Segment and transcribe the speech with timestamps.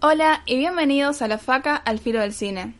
[0.00, 2.74] Hola y bienvenidos a La Faca al Filo del Cine.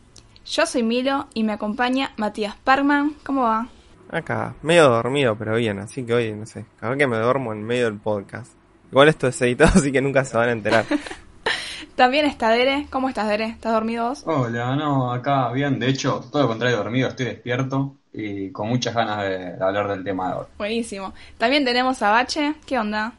[0.45, 3.15] Yo soy Milo y me acompaña Matías Parkman.
[3.23, 3.67] ¿Cómo va?
[4.11, 7.63] Acá, medio dormido, pero bien, así que hoy, no sé, vez que me duermo en
[7.63, 8.58] medio del podcast.
[8.91, 10.85] Igual esto es editado, así que nunca se van a enterar.
[11.95, 12.87] También está Dere.
[12.89, 13.45] ¿Cómo estás, Dere?
[13.45, 14.23] ¿Estás dormido vos?
[14.25, 15.79] Hola, no, acá bien.
[15.79, 19.89] De hecho, todo lo contrario dormido, estoy despierto y con muchas ganas de, de hablar
[19.89, 20.45] del tema de hoy.
[20.57, 21.13] Buenísimo.
[21.37, 22.55] También tenemos a Bache.
[22.65, 23.13] ¿Qué onda?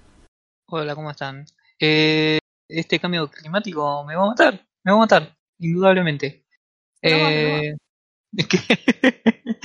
[0.66, 1.45] Hola, ¿cómo están?
[1.78, 6.47] Eh, este cambio climático me va a matar, me va a matar, indudablemente.
[7.02, 7.16] No, no.
[7.28, 7.77] Eh,
[8.37, 9.61] es que-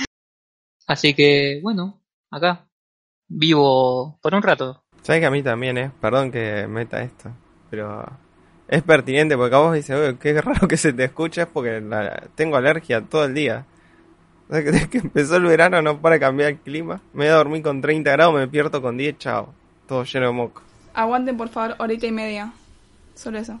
[0.86, 2.68] Así que, bueno, acá,
[3.28, 4.84] vivo por un rato.
[5.06, 7.30] Sabes que a mí también, eh, perdón que meta esto,
[7.70, 8.04] pero
[8.66, 11.80] es pertinente porque a vos dices, "Uy, qué raro que se te escucha, es porque
[12.34, 13.64] tengo alergia todo el día.
[14.48, 17.00] Desde que empezó el verano no para cambiar el clima.
[17.12, 19.54] Me voy a dormir con 30 grados, me despierto con 10, chao.
[19.86, 20.62] Todo lleno de moco.
[20.92, 22.52] Aguanten, por favor, horita y media.
[23.14, 23.60] Solo eso.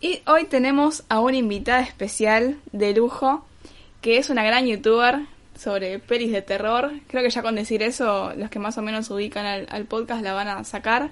[0.00, 3.46] Y hoy tenemos a una invitada especial de lujo,
[4.00, 5.20] que es una gran youtuber
[5.56, 6.90] sobre pelis de terror.
[7.08, 10.22] Creo que ya con decir eso, los que más o menos ubican al, al podcast
[10.22, 11.10] la van a sacar.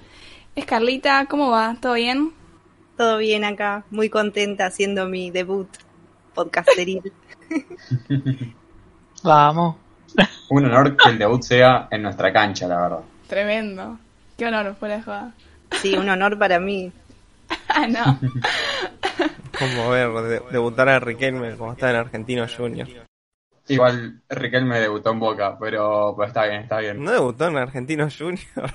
[0.55, 1.77] Es Carlita, ¿cómo va?
[1.81, 2.33] ¿Todo bien?
[2.97, 5.69] Todo bien acá, muy contenta haciendo mi debut
[6.35, 7.13] podcasteril.
[9.23, 9.77] Vamos.
[10.51, 13.01] Un honor que el debut sea en nuestra cancha, la verdad.
[13.29, 13.99] Tremendo.
[14.37, 15.35] Qué honor, fuera de joda.
[15.81, 16.91] Sí, un honor para mí.
[17.75, 18.19] Ah, no.
[19.59, 22.87] Como ver, de- debutar a Riquelme como está en Argentino Junior.
[23.69, 27.03] Igual Riquelme debutó en Boca, pero, pero está bien, está bien.
[27.03, 28.73] ¿No debutó en Argentino Junior?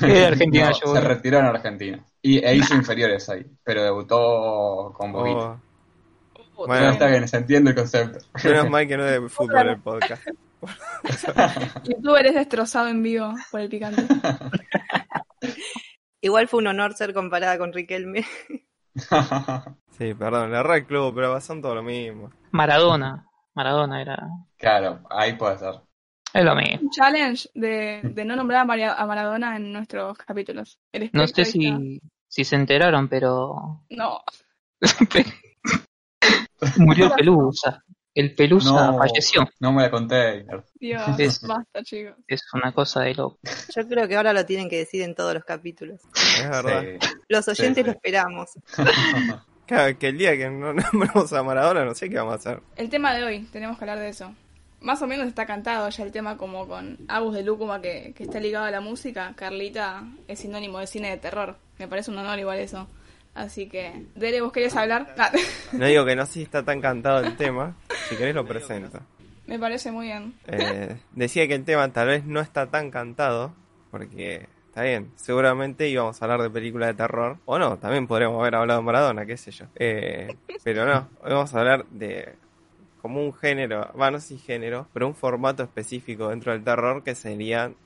[0.00, 2.04] ¿Qué de Argentina No, se retiró en Argentina.
[2.20, 5.38] Y, e hizo inferiores ahí, pero debutó con Boquita.
[5.38, 5.60] Oh,
[6.66, 6.90] Bueno, bueno.
[6.90, 8.18] está bien, se entiende el concepto.
[8.44, 10.26] menos mal que no es de fútbol el podcast.
[11.84, 14.02] Youtuber es destrozado en vivo por el picante.
[16.20, 18.24] Igual fue un honor ser comparada con Riquelme.
[19.98, 22.30] Sí, perdón, la Red Club, pero son todo lo mismo.
[22.52, 23.26] Maradona.
[23.58, 24.28] Maradona era.
[24.56, 25.74] claro, ahí puede ser.
[26.32, 26.78] Es lo mismo.
[26.82, 30.78] Un challenge de, de no nombrar a, Maria- a Maradona en nuestros capítulos.
[31.12, 33.82] No sé si, si se enteraron, pero.
[33.90, 34.20] No,
[36.76, 37.82] Murió el Pelusa.
[38.14, 39.48] El Pelusa No, falleció.
[39.60, 40.44] no me la conté.
[40.74, 42.14] Dios, Es- basta, chicos.
[42.26, 43.38] Es una cosa de loco.
[43.74, 46.00] Yo creo que ahora lo tienen que decir en todos los capítulos.
[46.38, 46.82] Es verdad.
[47.00, 47.08] Sí.
[47.28, 47.84] Los oyentes sí.
[47.84, 48.50] lo esperamos.
[49.68, 52.60] Claro, que el día que no nombramos a Maradona, no sé qué vamos a hacer.
[52.76, 54.34] El tema de hoy, tenemos que hablar de eso.
[54.80, 58.22] Más o menos está cantado ya el tema como con Agus de Lúcuma que, que
[58.24, 59.32] está ligado a la música.
[59.36, 61.56] Carlita es sinónimo de cine de terror.
[61.78, 62.88] Me parece un honor igual eso.
[63.34, 65.14] Así que, Dere, ¿vos querés hablar?
[65.18, 65.30] Ah,
[65.72, 67.76] No digo que no sí está tan cantado el tema.
[68.08, 69.00] Si querés lo presento.
[69.46, 70.34] me parece muy bien.
[70.46, 73.52] Eh, decía que el tema tal vez no está tan cantado,
[73.90, 74.48] porque
[74.82, 78.80] bien, seguramente íbamos a hablar de películas de terror, o no, también podríamos haber hablado
[78.80, 79.66] de Maradona, qué sé yo.
[79.76, 82.34] Eh, pero no, vamos a hablar de
[83.00, 87.14] como un género, bueno, no sé género, pero un formato específico dentro del terror que
[87.14, 87.76] serían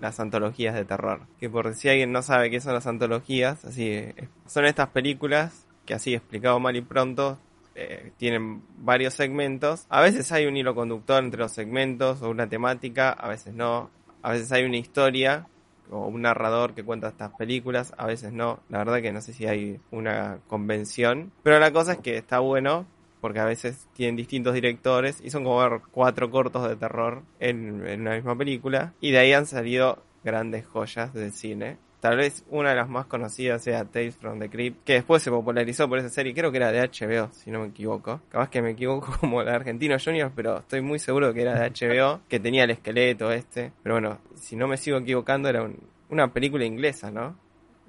[0.00, 1.20] las antologías de terror.
[1.38, 5.66] Que por si alguien no sabe qué son las antologías, así eh, son estas películas
[5.86, 7.38] que así explicado mal y pronto
[7.74, 9.86] eh, tienen varios segmentos.
[9.88, 13.90] A veces hay un hilo conductor entre los segmentos o una temática, a veces no.
[14.22, 15.46] A veces hay una historia
[15.92, 18.60] o un narrador que cuenta estas películas, a veces no.
[18.68, 21.32] La verdad que no sé si hay una convención.
[21.42, 22.86] Pero la cosa es que está bueno
[23.20, 27.86] porque a veces tienen distintos directores y son como ver cuatro cortos de terror en,
[27.86, 28.94] en una misma película.
[29.00, 31.78] Y de ahí han salido grandes joyas del cine.
[32.02, 35.30] Tal vez una de las más conocidas sea Tales from the Crypt, que después se
[35.30, 38.20] popularizó por esa serie, creo que era de HBO, si no me equivoco.
[38.28, 41.54] Capaz que me equivoco como la de Argentino Junior, pero estoy muy seguro que era
[41.60, 43.72] de HBO, que tenía el esqueleto este.
[43.84, 47.38] Pero bueno, si no me sigo equivocando, era un- una película inglesa, ¿no?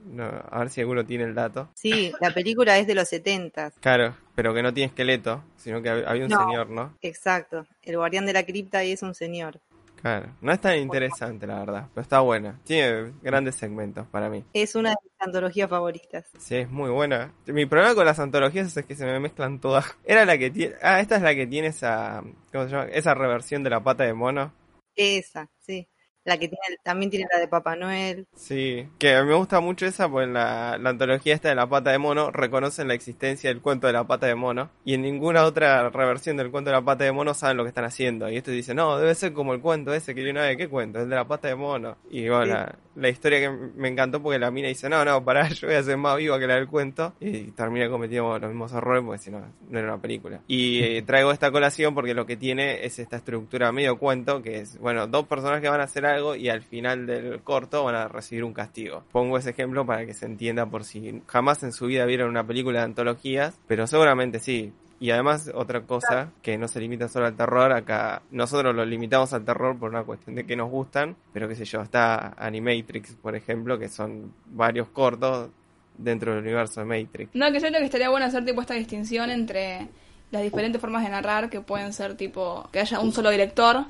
[0.06, 1.70] No, a ver si alguno tiene el dato.
[1.74, 3.72] Sí, la película es de los 70.
[3.80, 6.40] Claro, pero que no tiene esqueleto, sino que hab- había un No.
[6.46, 6.94] señor, ¿no?
[7.02, 7.66] Exacto.
[7.82, 9.60] El guardián de la cripta y es un señor.
[10.04, 12.60] Claro, no es tan interesante la verdad, pero está buena.
[12.66, 14.44] Tiene grandes segmentos para mí.
[14.52, 16.26] Es una de mis antologías favoritas.
[16.38, 17.34] Sí, es muy buena.
[17.46, 19.86] Mi problema con las antologías es que se me mezclan todas.
[20.04, 20.76] Era la que tiene...
[20.82, 22.22] Ah, esta es la que tiene esa...
[22.52, 22.90] ¿Cómo se llama?
[22.92, 24.54] Esa reversión de la pata de mono.
[24.94, 25.88] Esa, sí.
[26.26, 28.26] La que tiene, también tiene la de Papá Noel.
[28.36, 31.92] Sí, que me gusta mucho esa, pues en la, la antología esta de la pata
[31.92, 35.44] de mono reconocen la existencia del cuento de la pata de mono y en ninguna
[35.44, 38.30] otra reversión del cuento de la pata de mono saben lo que están haciendo.
[38.30, 40.70] Y esto dice, no, debe ser como el cuento ese que yo una vez, ¿qué
[40.70, 41.00] cuento?
[41.02, 41.98] El de la pata de mono.
[42.10, 42.50] Y bueno, Sí.
[42.52, 45.76] la, la historia que me encantó porque la mina dice, no, no, pará, yo voy
[45.76, 47.14] a ser más viva que la del cuento.
[47.20, 50.40] Y termina cometiendo los mismos errores porque si no, no era una película.
[50.48, 54.60] Y eh, traigo esta colación porque lo que tiene es esta estructura medio cuento que
[54.60, 57.96] es, bueno, dos personas que van a hacer algo y al final del corto van
[57.96, 59.04] a recibir un castigo.
[59.12, 62.46] Pongo ese ejemplo para que se entienda por si jamás en su vida vieron una
[62.46, 64.74] película de antologías, pero seguramente sí.
[65.00, 69.34] Y además, otra cosa que no se limita solo al terror, acá nosotros lo limitamos
[69.34, 73.16] al terror por una cuestión de que nos gustan, pero qué sé yo, está Animatrix,
[73.16, 75.50] por ejemplo, que son varios cortos
[75.98, 77.36] dentro del universo de Matrix.
[77.36, 79.90] No, que yo creo que estaría bueno hacer tipo esta distinción entre
[80.32, 83.86] las diferentes formas de narrar que pueden ser tipo que haya un solo director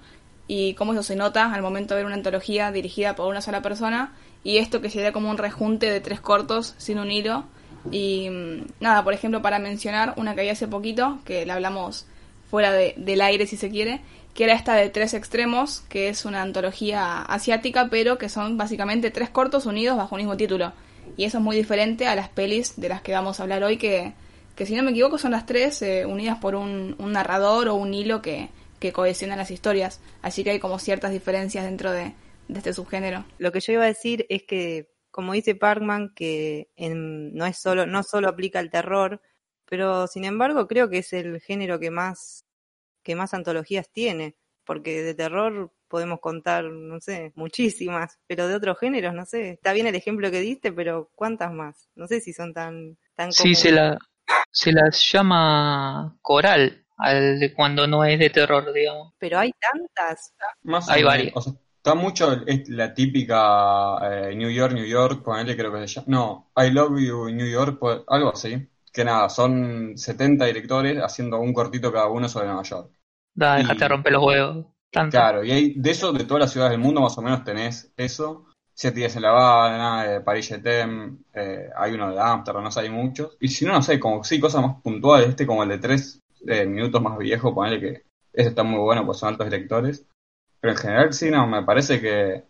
[0.48, 3.62] y cómo eso se nota al momento de ver una antología dirigida por una sola
[3.62, 4.13] persona
[4.44, 7.45] y esto que sería como un rejunte de tres cortos sin un hilo
[7.92, 12.06] y mm, nada, por ejemplo, para mencionar una que había hace poquito, que la hablamos
[12.50, 14.01] fuera de- del aire si se quiere,
[14.34, 19.12] que era esta de Tres Extremos, que es una antología asiática, pero que son básicamente
[19.12, 20.72] tres cortos unidos bajo un mismo título.
[21.18, 23.78] Y eso es muy diferente a las pelis de las que vamos a hablar hoy,
[23.78, 24.13] que,
[24.56, 27.75] que si no me equivoco son las tres eh, unidas por un, un narrador o
[27.75, 28.50] un hilo que,
[28.83, 30.01] que cohesiona las historias.
[30.21, 32.13] Así que hay como ciertas diferencias dentro de,
[32.50, 33.25] de este subgénero.
[33.39, 37.57] Lo que yo iba a decir es que, como dice Parkman, que en- no es
[37.57, 39.21] solo, no solo aplica al terror,
[39.65, 42.45] pero sin embargo creo que es el género que más,
[43.03, 44.35] que más antologías tiene,
[44.65, 49.51] porque de terror podemos contar, no sé, muchísimas, pero de otros géneros, no sé.
[49.51, 51.89] Está bien el ejemplo que diste, pero ¿cuántas más?
[51.95, 53.56] No sé si son tan, tan Sí, comunes.
[53.56, 53.97] se la
[54.51, 59.13] se las llama coral al de cuando no es de terror, digamos.
[59.19, 60.33] Pero hay tantas.
[60.63, 61.35] Más Hay varias.
[61.35, 63.97] o sea, está mucho es la típica
[64.29, 66.05] eh, New York, New York, ponele creo que se llama.
[66.07, 68.67] No, I Love You New York, pues, algo así.
[68.91, 72.91] Que nada, son 70 directores haciendo un cortito cada uno sobre Nueva York.
[73.33, 74.65] Da, Y- dejate romper los huevos.
[74.91, 75.17] Tanto.
[75.17, 77.91] Claro, y hay, de eso, de todas las ciudades del mundo, más o menos tenés
[77.97, 78.45] eso.
[78.75, 82.81] Siete días en La Habana, eh, París Jetem, eh, hay uno de Amsterdam, no sé,
[82.81, 83.35] hay muchos.
[83.39, 86.19] Y si no, no sé, como sí, cosas más puntuales, este como el de tres
[86.48, 88.04] eh, minutos más viejo, ponele que
[88.34, 90.06] ese está muy bueno, pues son altos directores.
[90.60, 92.44] Pero en general, sí, no, me parece que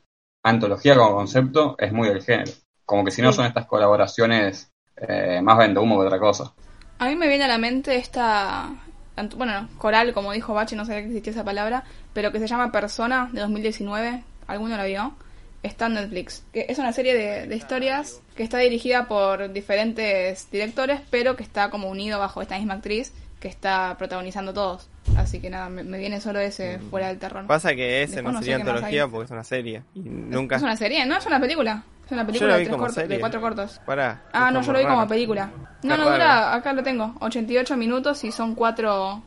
[0.44, 2.52] antología como concepto es muy del género.
[2.86, 6.54] Como que si no son estas colaboraciones eh, más vende humo que otra cosa.
[7.00, 8.70] A mí me viene a la mente esta,
[9.36, 12.72] bueno, coral, como dijo Bachi, no sabía que existía esa palabra, pero que se llama
[12.72, 14.24] Persona de 2019.
[14.48, 15.16] ¿Alguno la vio?
[15.64, 16.46] Está en Netflix.
[16.54, 21.44] Que es una serie de, de historias que está dirigida por diferentes directores, pero que
[21.44, 23.12] está como unido bajo esta misma actriz
[23.44, 24.88] que está protagonizando todos.
[25.18, 27.46] Así que nada, me, me viene solo ese fuera del terror.
[27.46, 29.84] Pasa que ese Después no no sé sería antología porque es una serie.
[29.94, 30.56] Y nunca.
[30.56, 31.84] Es una serie, no es una película.
[32.06, 33.16] Es una película la de, vi tres como cortos- serie.
[33.16, 33.82] de cuatro cortos.
[33.86, 34.22] Pará.
[34.32, 35.50] Ah, no, yo lo vi como película.
[35.84, 39.22] No, no, dura, acá lo tengo, 88 minutos y son cuatro,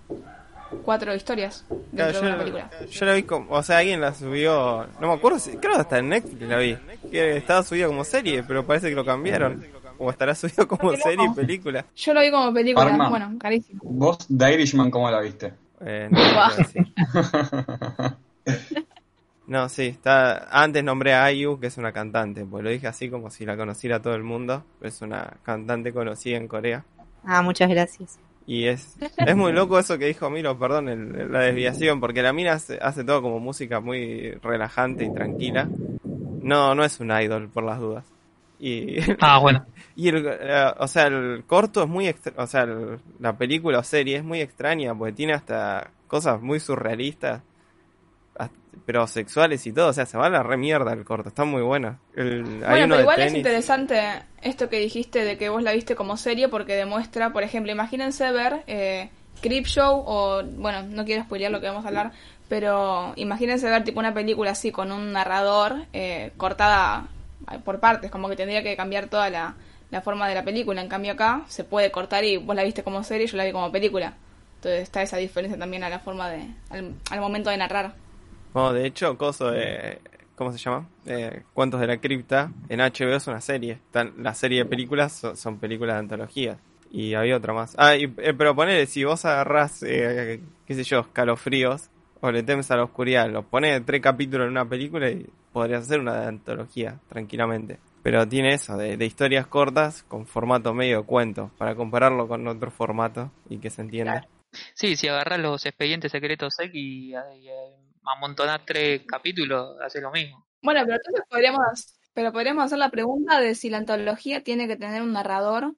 [0.83, 2.71] cuatro historias dentro Claro, de una película.
[2.91, 5.81] yo la vi como, o sea, alguien la subió, no me acuerdo, si, creo que
[5.81, 6.79] hasta en Netflix la vi,
[7.11, 9.65] que estaba subido como serie, pero parece que lo cambiaron,
[9.99, 11.85] o estará subido como serie y película.
[11.97, 13.09] Yo lo vi como película, Parma.
[13.09, 13.81] bueno, carísimo.
[13.85, 15.53] ¿Vos, The Irishman, cómo la viste?
[15.81, 16.19] Eh, no.
[19.47, 23.09] No, sí, está, antes nombré a IU, que es una cantante, pues lo dije así
[23.09, 26.85] como si la conociera todo el mundo, es una cantante conocida en Corea.
[27.25, 28.19] Ah, muchas gracias.
[28.49, 32.33] Y es, es muy loco eso que dijo Milo, perdón, el- la desviación, porque la
[32.33, 35.69] mina hace, hace todo como música muy relajante y tranquila.
[36.43, 38.05] No, no es un idol, por las dudas.
[38.59, 39.67] Y, Ah, bueno.
[39.97, 43.79] y el, eh, o sea, el corto es muy, extra- o sea, el- la película
[43.79, 47.43] o serie es muy extraña, porque tiene hasta cosas muy surrealistas,
[48.39, 51.29] hasta- pero sexuales y todo, o sea, se va a la re mierda el corto,
[51.31, 51.99] está muy bueno.
[52.15, 54.01] El, hay Bueno, uno pero igual es interesante
[54.43, 58.31] esto que dijiste de que vos la viste como serie porque demuestra, por ejemplo, imagínense
[58.33, 59.09] ver eh,
[59.43, 62.13] Creepshow o, bueno, no quiero spoilear lo que vamos a hablar,
[62.49, 67.09] pero imagínense ver tipo una película así con un narrador eh, cortada
[67.65, 69.55] por partes, como que tendría que cambiar toda la,
[69.91, 70.81] la forma de la película.
[70.81, 73.45] En cambio acá se puede cortar y vos la viste como serie y yo la
[73.45, 74.15] vi como película.
[74.57, 77.95] Entonces está esa diferencia también a la forma de, al, momento de narrar.
[78.53, 80.01] Bueno, de hecho, coso de,
[80.35, 80.89] ¿cómo se llama?
[81.05, 83.73] Eh, Cuentos de la cripta en HBO es una serie.
[83.73, 86.59] Están, la serie de películas son, son películas de antología.
[86.91, 87.75] Y había otra más.
[87.79, 92.43] Ah, y, eh, pero ponele, si vos agarrás, eh, qué sé yo, escalofríos, o le
[92.43, 96.21] temes a la oscuridad, los pones tres capítulos en una película y podrías hacer una
[96.21, 97.79] de antología, tranquilamente.
[98.03, 102.71] Pero tiene eso, de, de historias cortas con formato medio cuento, para compararlo con otro
[102.71, 104.29] formato y que se entienda.
[104.75, 110.11] Sí, si agarras los expedientes secretos X y, y, eh, amontonás tres capítulos, hace lo
[110.11, 110.47] mismo.
[110.63, 114.77] Bueno, pero entonces podríamos, pero podríamos hacer la pregunta de si la antología tiene que
[114.77, 115.75] tener un narrador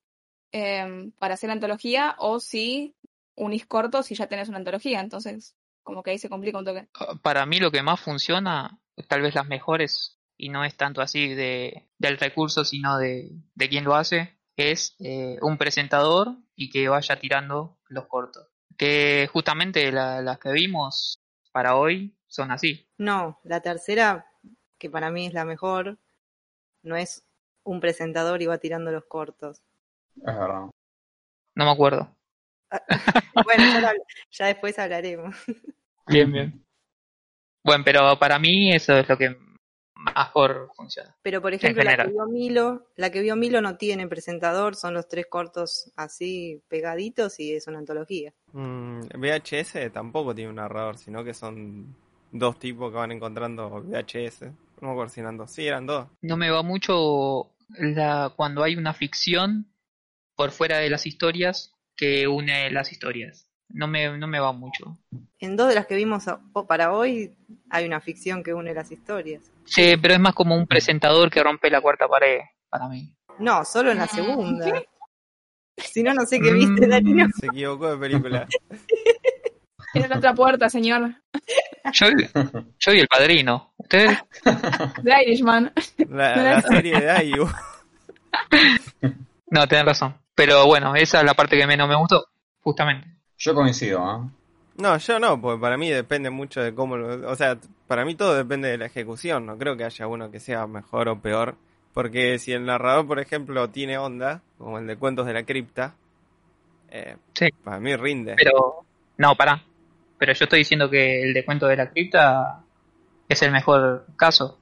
[0.53, 2.95] eh, para hacer la antología o si
[3.35, 5.01] unís cortos y ya tenés una antología.
[5.01, 5.57] Entonces,
[5.89, 6.87] como que ahí se complica un toque.
[7.23, 8.79] Para mí lo que más funciona,
[9.09, 13.69] tal vez las mejores, y no es tanto así de, del recurso, sino de, de
[13.71, 18.47] quién lo hace, es eh, un presentador y que vaya tirando los cortos.
[18.77, 21.19] Que justamente la- las que vimos
[21.53, 22.87] para hoy son así.
[22.99, 24.27] No, la tercera,
[24.79, 25.97] que para mí es la mejor,
[26.83, 27.25] no es
[27.65, 29.63] un presentador y va tirando los cortos.
[30.17, 30.69] Es verdad.
[31.55, 32.15] No me acuerdo.
[33.45, 33.65] Bueno,
[34.31, 35.35] ya, después hablaremos.
[36.07, 36.65] Bien, bien.
[37.65, 39.37] Bueno, pero para mí eso es lo que
[39.99, 41.15] mejor funciona.
[41.23, 44.95] Pero por ejemplo, la que vio Milo, la que vio Milo no tiene presentador, son
[44.95, 48.33] los tres cortos así pegaditos y es una antología.
[48.53, 51.95] Mm, VHS tampoco tiene un narrador, sino que son
[52.33, 54.43] dos tipos que van encontrando VHS.
[54.81, 55.51] No me acuerdo si eran dos.
[55.51, 56.07] Sí, eran dos.
[56.23, 59.67] No me va mucho la, cuando hay una ficción
[60.37, 63.47] por fuera de las historias que une las historias.
[63.71, 64.99] No me, no me va mucho.
[65.41, 66.25] En dos de las que vimos
[66.67, 67.37] para hoy
[67.69, 69.43] hay una ficción que une las historias.
[69.67, 72.39] Sí, pero es más como un presentador que rompe la cuarta pared
[72.71, 73.13] para mí.
[73.41, 74.83] No, solo en la segunda.
[75.77, 76.91] Si no, no sé qué viste, Mm.
[76.91, 77.27] Darío.
[77.39, 78.49] Se equivocó de película.
[79.93, 81.15] Tiene la otra puerta, señor.
[81.93, 82.07] Yo,
[82.79, 83.73] yo y el padrino.
[83.77, 84.19] ¿Ustedes?
[85.05, 85.73] The Irishman.
[86.09, 87.47] La, la serie de Ayu.
[89.51, 90.17] No, tienen razón.
[90.39, 92.27] Pero bueno, esa es la parte que menos me gustó,
[92.61, 93.09] justamente.
[93.39, 94.31] Yo coincido, ¿ah?
[94.77, 97.29] No, yo no, porque para mí depende mucho de cómo lo...
[97.29, 99.47] O sea, para mí todo depende de la ejecución.
[99.47, 101.57] No creo que haya uno que sea mejor o peor.
[101.93, 105.97] Porque si el narrador, por ejemplo, tiene onda, como el de Cuentos de la Cripta,
[106.91, 107.49] eh, Sí.
[107.65, 108.37] para mí rinde.
[108.37, 108.85] Pero,
[109.17, 109.61] no, pará.
[110.19, 112.61] Pero yo estoy diciendo que el de cuento de la cripta
[113.29, 114.58] es el mejor caso.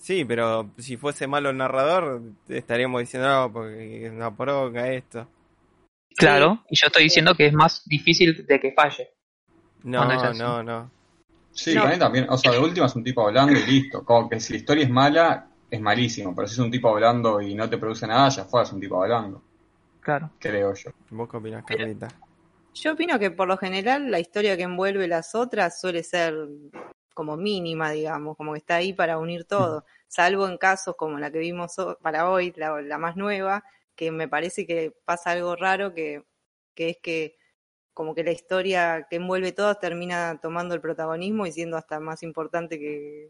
[0.00, 5.28] Sí, pero si fuese malo el narrador, estaríamos diciendo, no, porque es una poronga esto.
[6.16, 9.10] Claro, y yo estoy diciendo que es más difícil de que falle.
[9.82, 10.90] No, no, no.
[11.52, 11.98] Sí, No.
[11.98, 12.26] también.
[12.30, 14.02] O sea, de última es un tipo hablando y listo.
[14.02, 16.34] Como que si la historia es mala, es malísimo.
[16.34, 18.80] Pero si es un tipo hablando y no te produce nada, ya fue, es un
[18.80, 19.42] tipo hablando.
[20.00, 20.30] Claro.
[20.38, 20.90] Creo yo.
[21.10, 22.08] ¿Vos qué opinás, Carlita?
[22.72, 26.34] Yo opino que por lo general la historia que envuelve las otras suele ser
[27.20, 31.30] como mínima, digamos, como que está ahí para unir todo, salvo en casos como la
[31.30, 33.62] que vimos para hoy, la, la más nueva,
[33.94, 36.24] que me parece que pasa algo raro, que,
[36.74, 37.36] que es que
[37.92, 42.22] como que la historia que envuelve todas termina tomando el protagonismo y siendo hasta más
[42.22, 43.28] importante que,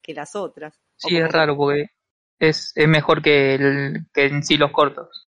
[0.00, 0.80] que las otras.
[0.94, 1.86] Sí, es raro porque
[2.38, 5.26] es, es mejor que, el, que en sí los cortos.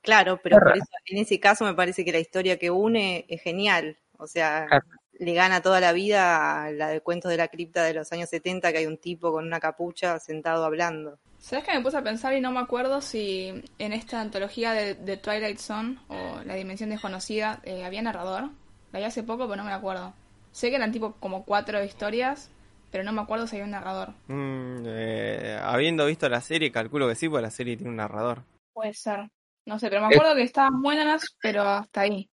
[0.00, 3.26] Claro, pero Es por eso en ese caso me parece que la historia que une
[3.28, 3.98] es genial.
[4.16, 4.86] O sea, Claro.
[5.18, 8.28] Le gana toda la vida a la de Cuentos de la Cripta de los años
[8.30, 11.18] 70, que hay un tipo con una capucha sentado hablando.
[11.38, 14.94] ¿Sabes que me puse a pensar y no me acuerdo si en esta antología de,
[14.94, 18.50] de Twilight Zone o La Dimensión Desconocida eh, había narrador?
[18.92, 20.14] La vi hace poco, pero no me acuerdo.
[20.52, 22.50] Sé que eran tipo como cuatro historias,
[22.90, 24.14] pero no me acuerdo si había un narrador.
[24.28, 28.42] Mm, eh, habiendo visto la serie, calculo que sí, porque la serie tiene un narrador.
[28.72, 29.28] Puede ser.
[29.66, 32.28] No sé, pero me acuerdo que estaban buenas, pero hasta ahí.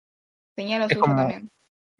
[0.55, 1.49] Tenía lo suyo como- también.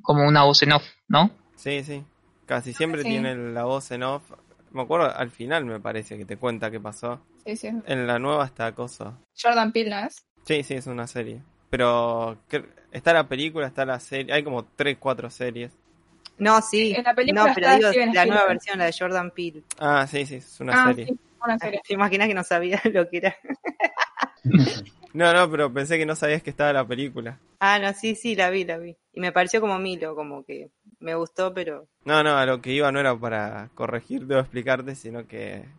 [0.06, 1.32] Como una voz en off, ¿no?
[1.56, 2.04] Sí, sí.
[2.46, 3.10] Casi siempre Sí.
[3.10, 4.24] tiene la voz en off.
[4.72, 7.22] Me acuerdo, al final me parece que te cuenta qué pasó.
[7.46, 7.68] Sí, sí.
[7.86, 9.18] En la nueva está cosa.
[9.42, 10.26] Jordan Peele, ¿no es?
[10.46, 11.42] Sí, sí, es una serie.
[11.70, 14.34] Pero cre- está la película, está la serie.
[14.34, 15.72] Hay como tres, cuatro series.
[16.38, 16.94] No, sí.
[16.96, 19.64] En la película no, pero está digo Steven la nueva versión, la de Jordan Peele.
[19.80, 21.06] Ah, sí, sí, es una ah, serie.
[21.08, 21.82] sí, una serie.
[21.88, 23.36] ¿Te imaginas que no sabía lo que era?
[25.16, 27.40] No, no, pero pensé que no sabías que estaba la película.
[27.62, 28.98] Ah, no, sí, sí, la vi, la vi.
[29.14, 32.74] Y me pareció como Milo, como que me gustó, pero No, no, a lo que
[32.74, 35.70] iba no era para corregirte o explicarte, sino que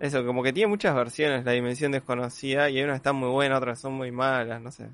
[0.00, 3.28] eso, como que tiene muchas versiones, la dimensión desconocida, y hay unas que están muy
[3.28, 4.88] buenas, otras son muy malas, no sé.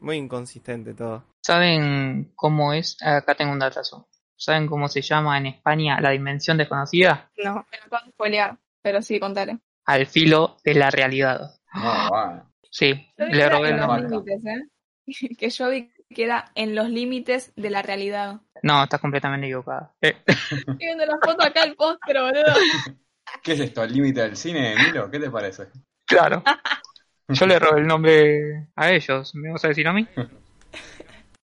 [0.00, 1.22] Muy inconsistente todo.
[1.40, 2.96] ¿Saben cómo es?
[3.00, 4.08] Acá tengo un datazo.
[4.34, 7.30] ¿Saben cómo se llama en España la dimensión desconocida?
[7.36, 7.64] no.
[7.70, 9.60] Me lo acabo de spoilear, pero sí, contale.
[9.84, 11.52] Al filo de la realidad.
[11.74, 12.49] No, bueno.
[12.70, 14.08] Sí, le robé el los nombre.
[14.08, 14.62] límites, ¿eh?
[15.38, 18.40] Que yo vi que era en los límites de la realidad.
[18.62, 19.92] No, estás completamente equivocada.
[20.00, 22.44] Eh, Estoy viendo la foto acá, el póster, boludo.
[23.42, 23.84] ¿Qué es esto?
[23.84, 25.08] ¿El límite del cine, Milo?
[25.10, 25.68] ¿Qué te parece?
[26.06, 26.42] claro.
[27.28, 29.32] Yo le robé el nombre a ellos.
[29.36, 30.04] ¿Me vas a decir a mí?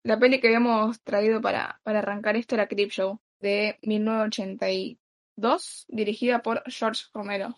[0.03, 6.65] La peli que habíamos traído para, para arrancar esto era Creepshow, de 1982, dirigida por
[6.67, 7.57] George Romero.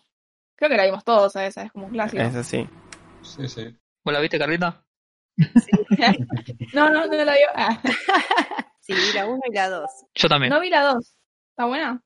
[0.55, 2.21] Creo que la vimos todos a esa, es como un clásico.
[2.21, 2.69] Es así.
[3.21, 3.75] Sí, sí.
[4.03, 4.85] ¿Vos la viste, Carlita?
[6.73, 7.47] No, no, no la vio.
[7.55, 7.81] Ah,
[8.81, 9.89] Sí, vi la 1 y la 2.
[10.15, 10.51] Yo también.
[10.51, 11.13] no vi la 2.
[11.51, 12.03] ¿Está buena?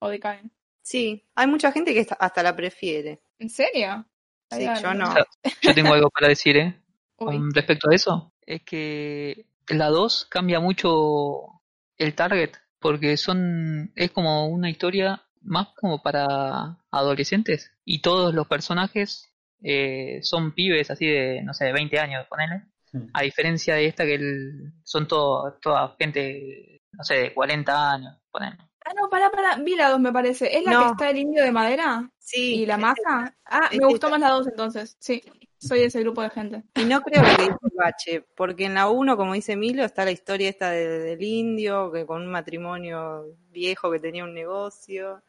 [0.00, 0.52] ¿O decaen?
[0.82, 3.22] Sí, hay mucha gente que hasta- la prefiere.
[3.38, 4.04] ¿En serio?
[4.50, 5.14] Sí, yo no.
[5.62, 6.82] Yo tengo algo para decir, ¿eh?
[7.18, 7.36] Uy.
[7.38, 8.32] Con respecto a eso.
[8.44, 11.62] Es que la 2 cambia mucho
[11.96, 18.46] el target, porque son es como una historia más como para adolescentes y todos los
[18.48, 19.27] personajes
[19.62, 22.62] eh, son pibes así de, no sé, de 20 años, ponele.
[22.92, 23.08] Hmm.
[23.12, 28.16] A diferencia de esta que el- son todo, toda gente, no sé, de 40 años,
[28.30, 28.56] ponele.
[28.84, 29.56] Ah, no, pará, pará.
[29.62, 30.56] Vi la 2, me parece.
[30.56, 30.80] ¿Es la No.
[30.84, 32.10] que está el indio de madera?
[32.18, 33.34] Sí, ¿Y la es maja?
[33.44, 34.96] Ah, me gustó más la 2 entonces.
[34.98, 35.22] Sí,
[35.58, 36.62] soy de ese grupo de gente.
[36.76, 40.10] Y no creo que dice Bache, porque en la 1, como dice Milo, está la
[40.12, 45.22] historia esta de- del indio, que con un matrimonio viejo que tenía un negocio,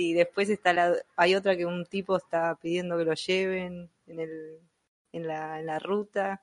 [0.00, 4.20] y después está la, hay otra que un tipo está pidiendo que lo lleven en,
[4.20, 4.58] el,
[5.12, 6.42] en, la, en la ruta,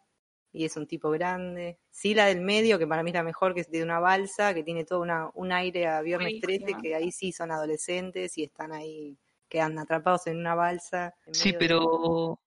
[0.51, 1.79] y es un tipo grande.
[1.89, 4.53] Sí, la del medio, que para mí es la mejor, que es de una balsa,
[4.53, 6.67] que tiene todo una, un aire a Viernes Buenísima.
[6.77, 9.17] 13, que ahí sí son adolescentes y están ahí,
[9.49, 11.13] quedan atrapados en una balsa.
[11.25, 12.39] en Sí, de- pero...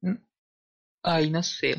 [0.00, 0.14] Mm,
[1.04, 1.74] Ay, no sé.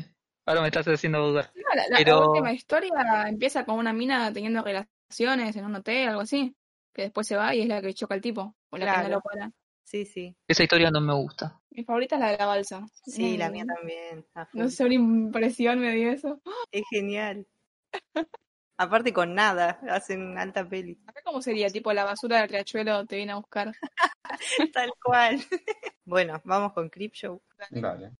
[0.46, 1.50] Ahora me estás haciendo dudar.
[1.54, 6.20] No, la, Pero- última historia empieza con una mina teniendo relaciones en un hotel, algo
[6.22, 6.54] así.
[6.94, 8.54] Que después se va y es la que choca al tipo.
[8.70, 9.50] O la que no lo para.
[9.82, 10.34] Sí, sí.
[10.48, 11.60] Esa historia no me gusta.
[11.70, 12.86] Mi favorita es la de la balsa.
[13.04, 14.24] Sí, la mía también.
[14.54, 16.40] No sé, una impresión me dio eso.
[16.70, 17.46] Es genial.
[18.76, 20.98] Aparte con nada, hacen alta peli.
[21.06, 23.72] Acá cómo sería, tipo la basura del riachuelo te viene a buscar.
[24.72, 25.38] Tal cual.
[26.06, 27.40] Bueno, vamos con Creepshow.
[27.70, 28.10] Dale.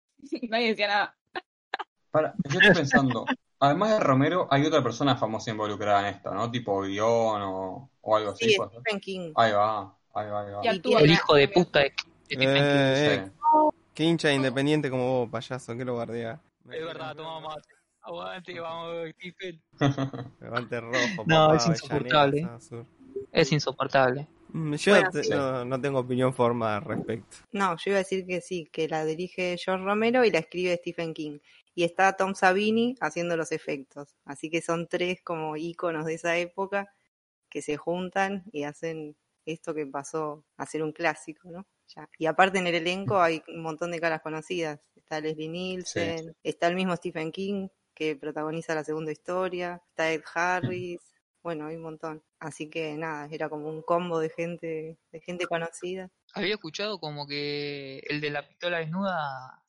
[0.49, 1.17] Nadie decía nada.
[2.09, 3.27] Para, yo estoy pensando,
[3.59, 6.49] además de Romero, hay otra persona famosa involucrada en esto, ¿no?
[6.51, 8.49] Tipo guion o, o algo así.
[8.49, 8.69] Sí, pues.
[8.71, 9.31] Stephen King.
[9.35, 10.61] Ahí va, ahí va, ahí va.
[10.63, 10.67] Y
[11.03, 11.93] El hijo de puta de
[12.25, 12.61] Stephen King.
[12.61, 13.77] Eh, eh, Sí.
[13.93, 16.39] qué hincha independiente como vos, payaso, que lo guardea.
[16.69, 17.69] Es verdad, toma mate.
[18.01, 19.61] Aguante, vamos, Stephen.
[20.39, 22.47] Levante rojo, No, papá, es insoportable.
[23.31, 24.27] Es insoportable.
[24.55, 25.29] Mm, Yo Bueno, te- sí.
[25.31, 27.37] no, no tengo opinión formada al respecto.
[27.51, 30.77] No, yo iba a decir que sí, que la dirige George Romero y la escribe
[30.77, 31.39] Stephen King.
[31.73, 34.15] Y está Tom Savini haciendo los efectos.
[34.23, 36.87] Así que son tres como íconos de esa época
[37.49, 41.67] que se juntan y hacen esto que pasó a ser un clásico, ¿no?
[41.93, 42.09] Ya.
[42.17, 44.79] Y aparte en el elenco hay un montón de caras conocidas.
[44.95, 50.23] Está Leslie Nielsen, está el mismo Stephen King que protagoniza la segunda historia, está Ed
[50.33, 50.99] Harris,
[51.45, 52.23] bueno, hay un montón.
[52.39, 56.09] Así que nada, era como un combo de gente, de gente conocida.
[56.33, 59.63] Había escuchado como que el de la pistola desnuda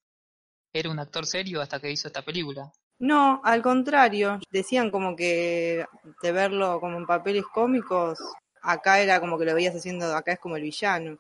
[0.73, 2.73] era un actor serio hasta que hizo esta película.
[2.99, 5.85] No, al contrario, decían como que
[6.23, 8.21] de verlo como en papeles cómicos,
[8.63, 11.19] acá era como que lo veías haciendo, acá es como el villano.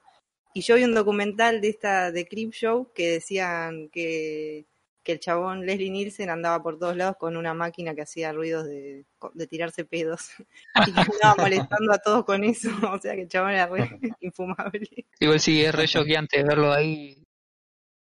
[0.54, 4.64] Y yo vi un documental de esta de Creepshow que decían que,
[5.06, 8.66] que el chabón Leslie Nielsen andaba por todos lados con una máquina que hacía ruidos
[8.66, 10.30] de, de tirarse pedos
[10.88, 13.88] y que andaba molestando a todos con eso, o sea que el chabón era re
[14.20, 15.06] infumable.
[15.20, 17.22] Igual sí, es re choqueante verlo ahí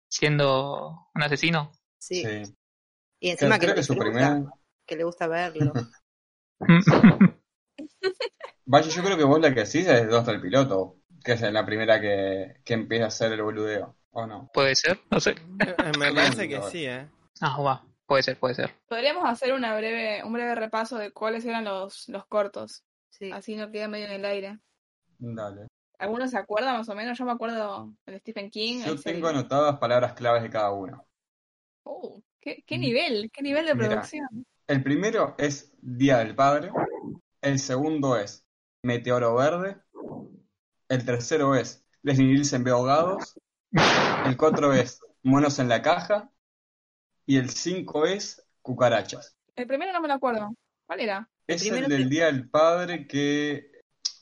[0.09, 1.73] siendo un asesino.
[1.99, 2.23] Sí.
[2.23, 2.55] Sí.
[3.19, 4.35] Y encima Creo que, que su le primer...
[4.39, 5.73] gusta, que le gusta verlo.
[8.65, 11.67] Vaya, yo creo que vos la que decís es dos del piloto, que es la
[11.67, 14.51] primera que, que empieza a hacer el boludeo, ¿o no?
[14.53, 15.35] Puede ser, no sé.
[15.99, 17.09] Me parece que sí, ¿eh?
[17.41, 18.71] Ah, va, puede ser, puede ser.
[18.89, 22.85] Podríamos hacer una breve, un breve repaso de cuáles eran los, los cortos.
[23.11, 23.31] Sí.
[23.33, 24.59] Así no queda medio en el aire.
[25.19, 25.67] Dale.
[25.99, 27.17] ¿Algunos se acuerdan más o menos?
[27.19, 28.79] Yo me acuerdo de Stephen King.
[28.81, 31.07] Yo tengo serie- anotadas palabras claves de cada uno.
[31.85, 33.31] Uh, ¿qué, qué nivel?
[33.33, 33.89] ¿Qué nivel de Mira.
[33.89, 34.27] producción?
[34.67, 36.71] El primero es Día del Padre.
[37.41, 38.45] El segundo es
[38.83, 39.77] Meteoro Verde.
[40.89, 43.39] El tercero es Leslie Nielsen ve ahogados.
[44.27, 46.31] El cuatro es Monos en la caja.
[47.27, 49.37] Y el cinco es Cucarachas.
[49.55, 50.55] El primero no me lo acuerdo.
[50.87, 51.29] ¿Cuál era?
[51.47, 53.71] Es el del que- Día del Padre que,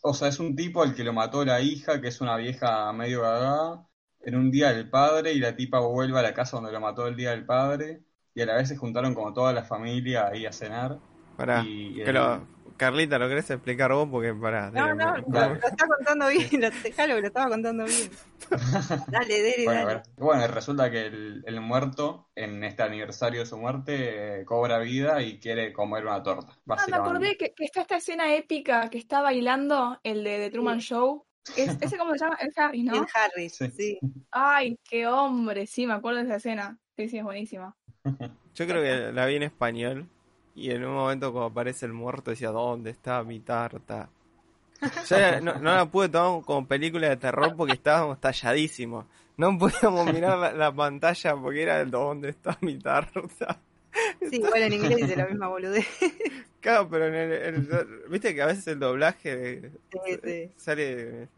[0.02, 2.92] o sea, es un tipo al que lo mató la hija, que es una vieja
[2.92, 3.86] medio gaga,
[4.20, 7.06] en un Día del Padre y la tipa vuelve a la casa donde lo mató
[7.06, 8.02] el Día del Padre
[8.34, 10.98] y a la vez se juntaron como toda la familia ahí a cenar.
[11.36, 11.62] Pará.
[11.66, 14.08] Y que el- lo- Carlita, ¿lo querés explicar vos?
[14.10, 14.70] Porque pará.
[14.70, 18.10] No, no, lo, lo está contando bien, lo, que lo estaba contando bien.
[19.08, 20.02] Dale, dale, Bueno, dale.
[20.16, 25.20] bueno, resulta que el, el muerto, en este aniversario de su muerte, eh, cobra vida
[25.22, 27.08] y quiere comer una torta, Ah, me básicamente.
[27.10, 31.26] acordé que, que está esta escena épica que está bailando el de The Truman Show.
[31.56, 32.38] Es, ¿Ese cómo se llama?
[32.40, 32.94] El Harry, ¿no?
[32.96, 33.70] Ed Harris, Sí.
[33.76, 33.98] sí.
[34.30, 35.66] Ay, qué hombre.
[35.66, 36.78] Sí, me acuerdo de esa escena.
[36.96, 37.76] Sí, sí, es buenísima.
[38.54, 40.08] Yo creo que la vi en español.
[40.60, 44.08] Y en un momento, cuando aparece el muerto, decía: ¿Dónde está mi tarta?
[45.08, 49.04] Ya no, no la pude tomar como película de terror porque estábamos talladísimos.
[49.36, 53.20] No podíamos mirar la, la pantalla porque era el ¿Dónde está mi tarta?
[54.30, 55.86] Sí, igual en inglés dice la misma boludez.
[56.60, 57.68] Claro, pero en el, el-
[58.10, 59.70] viste que a veces el doblaje de-
[60.04, 60.50] Sí, sí.
[60.56, 61.28] sale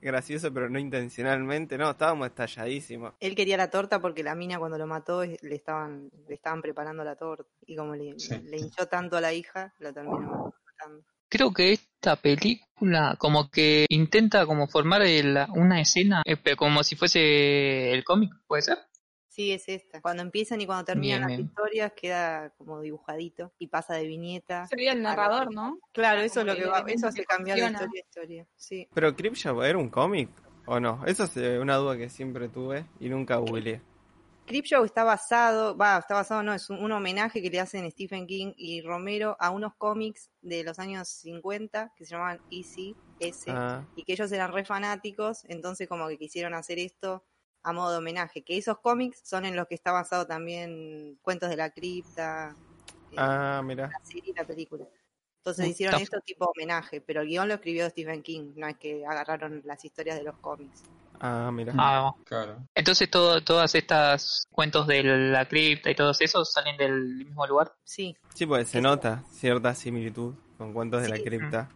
[0.00, 1.76] gracioso, pero no intencionalmente.
[1.78, 3.14] No, estábamos estalladísimos.
[3.20, 7.04] Él quería la torta porque la mina cuando lo mató le estaban, le estaban preparando
[7.04, 7.48] la torta.
[7.66, 8.38] Y como le, Sí.
[8.44, 11.04] le hinchó tanto a la hija, la terminó matando.
[11.28, 16.82] Creo que esta película como que intenta como formar el- una escena eh, pero como
[16.82, 18.78] si fuese el cómic, ¿puede ser?
[19.40, 20.02] Sí, es esta.
[20.02, 21.40] Cuando empiezan y cuando terminan Bien, las bien.
[21.40, 24.66] historias queda como dibujadito y pasa de viñeta.
[24.66, 25.78] Sería el narrador, ¿no?
[25.92, 28.46] Claro, eso es lo que va, eso hace cambiar de historia a historia.
[28.54, 28.86] Sí.
[28.92, 30.28] Pero Creepshow era un cómic
[30.66, 31.02] o no?
[31.06, 33.80] Esa es eh, una duda que siempre tuve y nunca googleé.
[34.44, 38.26] Creepshow está basado, va, está basado, no, es un, un homenaje que le hacen Stephen
[38.26, 43.50] King y Romero a unos cómics de los años 50 que se llamaban Easy S
[43.50, 47.24] Ah, y que ellos eran re fanáticos, entonces como que quisieron hacer esto
[47.62, 51.50] a modo de homenaje, que esos cómics son en los que está basado también Cuentos
[51.50, 52.54] de la Cripta,
[53.12, 53.88] eh, ah, mira.
[53.88, 54.86] la serie y la película.
[55.38, 59.06] Entonces hicieron esto tipo homenaje, pero el guion lo escribió Stephen King, no es que
[59.06, 60.82] agarraron las historias de los cómics.
[61.18, 61.72] Ah, mira.
[61.76, 62.66] Ah, Claro.
[62.74, 67.72] entonces todo, todas estas cuentos de la cripta y todos esos salen del mismo lugar.
[67.84, 71.68] Sí, Sí, pues se nota cierta similitud con cuentos de la cripta.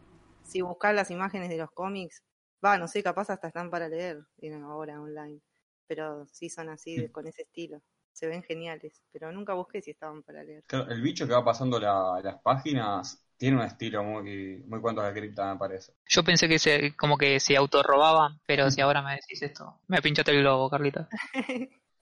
[0.43, 2.23] si buscas las imágenes de los cómics,
[2.65, 5.41] va, no sé, capaz hasta están para leer tienen ahora online,
[5.87, 7.81] pero sí son así, de- con ese estilo.
[8.13, 10.63] Se ven geniales, pero nunca busqué si estaban para leer.
[10.67, 15.05] Claro, el bicho que va pasando la- las páginas tiene un estilo muy, muy cuantos
[15.05, 15.93] de cripta, me parece.
[16.09, 20.01] Yo pensé que se, como que se autorrobaban, pero si ahora me decís esto, me
[20.01, 21.09] pinchaste el globo, Carlita.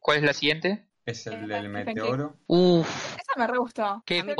[0.00, 0.86] ¿Cuál es la siguiente?
[1.04, 2.36] Es el Eh, del meteoro.
[2.46, 4.02] Uf, Esa me re gustó.
[4.04, 4.34] Qué a mí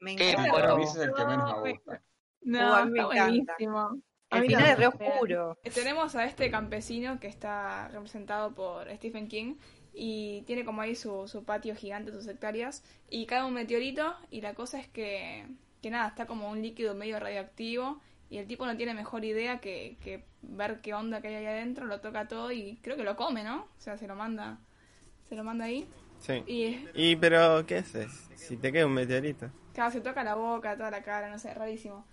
[0.00, 0.74] me Qué encanta.
[0.76, 2.02] mí ese es el que menos me gusta.
[2.42, 3.54] No, a mí me está encanta.
[3.54, 4.02] buenísimo.
[4.30, 5.58] A El mí final es re oscuro.
[5.64, 9.56] Eh, Tenemos a este campesino que está representado por Stephen King
[9.94, 14.40] y tiene como ahí su, su patio gigante, sus hectáreas, y cae un meteorito y
[14.40, 15.46] la cosa es que,
[15.82, 19.60] que nada, está como un líquido medio radioactivo y el tipo no tiene mejor idea
[19.60, 23.04] que, que ver qué onda que hay ahí adentro, lo toca todo y creo que
[23.04, 23.62] lo come, ¿no?
[23.62, 24.58] O sea, se lo manda,
[25.28, 25.88] se lo manda ahí
[26.18, 26.42] Sí.
[26.46, 28.10] y Y pero, ¿qué haces?
[28.34, 29.50] Si te queda un meteorito.
[29.72, 32.04] Claro, se toca la boca, toda la cara, no sé, rarísimo.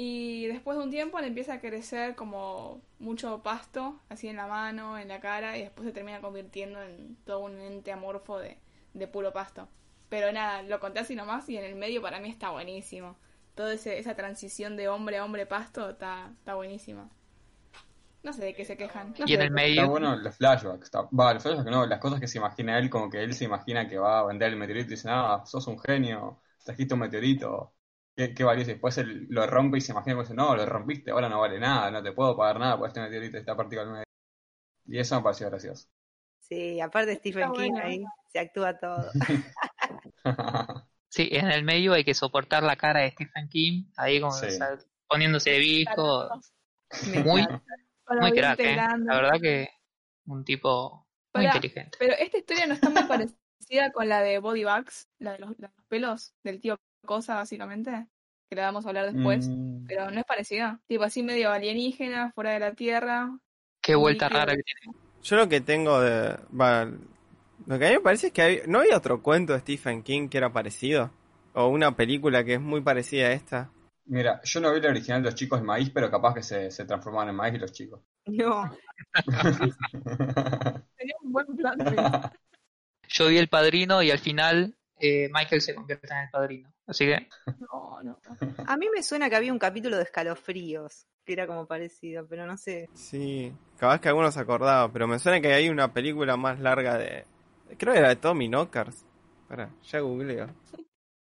[0.00, 4.46] Y después de un tiempo le empieza a crecer como mucho pasto, así en la
[4.46, 8.58] mano, en la cara, y después se termina convirtiendo en todo un ente amorfo de,
[8.94, 9.68] de puro pasto.
[10.08, 13.16] Pero nada, lo conté así nomás y en el medio para mí está buenísimo.
[13.56, 17.10] Toda esa transición de hombre a hombre pasto está, está buenísima.
[18.22, 19.14] No sé de qué se quejan.
[19.18, 20.84] no y en el medio, Está bueno los flashbacks.
[20.84, 23.46] Está, va, los flashbacks no, las cosas que se imagina él, como que él se
[23.46, 27.00] imagina que va a vender el meteorito y dice, ah, sos un genio, trajiste un
[27.00, 27.72] meteorito,
[28.18, 28.72] qué, qué valioso.
[28.72, 31.90] Después lo rompe y se imagina que dice, no, lo rompiste, ahora no vale nada,
[31.90, 34.04] no te puedo pagar nada por este meteorito está partido al medio.
[34.86, 35.88] Y eso me pareció gracioso.
[36.40, 37.86] Sí, aparte Stephen Está King bueno.
[37.86, 39.10] ahí se actúa todo.
[41.08, 44.46] sí, en el medio hay que soportar la cara de Stephen King, ahí como Sí.
[44.46, 46.30] o sea, poniéndose de visco,
[47.12, 47.46] Me Muy-
[48.20, 48.76] muy crack, ¿eh?
[48.76, 49.68] La verdad que
[50.26, 51.98] un tipo muy inteligente.
[51.98, 55.50] Pero esta historia no está muy parecida con la de Body Bags, la de los,
[55.58, 58.06] la de los pelos del tío Cosa, básicamente,
[58.50, 59.48] que la vamos a hablar después.
[59.48, 60.80] Mm, Pero no es parecida.
[60.86, 63.38] Tipo así medio alienígena, fuera de la Tierra.
[63.82, 64.96] Qué vuelta rara que tiene.
[65.22, 66.38] Yo lo que tengo de...
[67.66, 70.02] lo que a mí me parece es que hay- no había otro cuento de Stephen
[70.02, 71.10] King que era parecido.
[71.54, 73.70] O una película que es muy parecida a esta.
[74.06, 76.70] Mira, yo no vi la original de los chicos de maíz, pero capaz que se,
[76.70, 78.00] se transformaban en maíz y los chicos.
[78.26, 78.70] No,
[80.96, 81.78] Tenía un buen plan.
[83.08, 86.72] Yo vi el padrino y al final eh, Michael se convierte en el padrino.
[86.86, 87.28] Así que
[87.60, 88.18] No, no.
[88.66, 92.46] a mí me suena que había un capítulo de escalofríos, que era como parecido, pero
[92.46, 92.88] no sé.
[92.94, 96.96] Sí, capaz que algunos se acordaba, pero me suena que hay una película más larga
[96.96, 97.24] de...
[97.76, 99.04] Creo que era de Tommy Knockers.
[99.42, 100.48] Espera, ya googleo.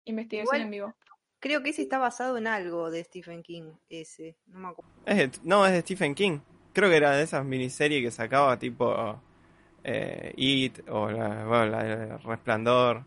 [0.05, 0.93] Investigación Igual- en vivo.
[1.39, 4.37] Creo que ese está basado en algo de Stephen King, ese.
[4.47, 4.91] No me acuerdo.
[5.05, 6.39] Es de- no, es de Stephen King.
[6.73, 9.21] Creo que era de esas miniseries que sacaba tipo
[9.83, 13.03] eh, It o la, bueno, la de Resplandor.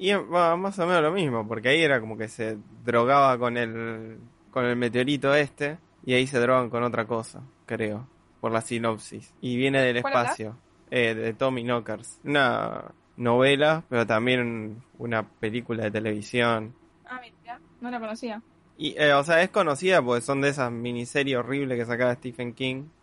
[0.00, 4.16] Y más o menos lo mismo, porque ahí era como que se drogaba con el,
[4.50, 8.08] con el meteorito este y ahí se drogan con otra cosa, creo,
[8.40, 9.34] por la sinopsis.
[9.42, 10.56] Y viene del espacio,
[10.90, 12.18] eh, de Tommy Knockers.
[12.24, 16.74] Una novela, pero también una película de televisión.
[17.04, 18.40] Ah, mira, no la conocía.
[18.78, 22.54] Y, eh, o sea, es conocida porque son de esas miniseries horribles que sacaba Stephen
[22.54, 22.84] King.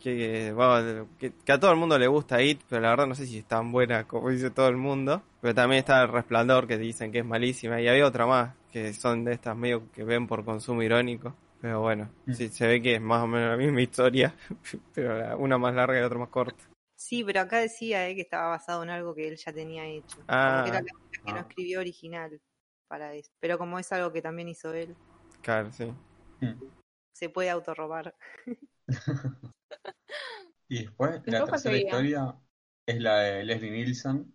[0.00, 3.14] Que, bueno, que, que a todo el mundo le gusta It, pero la verdad no
[3.14, 5.22] sé si es tan buena como dice todo el mundo.
[5.40, 7.80] Pero también está El Resplandor, que dicen que es malísima.
[7.80, 11.34] Y había otra más, que son de estas medio que ven por consumo irónico.
[11.60, 12.32] Pero bueno, Mm.
[12.32, 14.34] sí, se ve que es más o menos la misma historia,
[14.94, 16.64] pero una más larga y la otra más corta.
[16.96, 20.18] Sí, pero acá decía eh, que estaba basado en algo que él ya tenía hecho.
[20.28, 20.64] Ah.
[20.66, 21.46] Era la única que no Ah.
[21.48, 22.40] escribió original
[22.88, 23.30] para eso.
[23.40, 24.94] Pero como es algo que también hizo él,
[25.42, 25.84] Claro, sí.
[26.40, 26.54] Mm.
[27.14, 28.14] se puede autorrobar.
[30.68, 32.34] Y después, la Después, ¿cuál tercera historia
[32.86, 34.34] es la de Leslie Nielsen,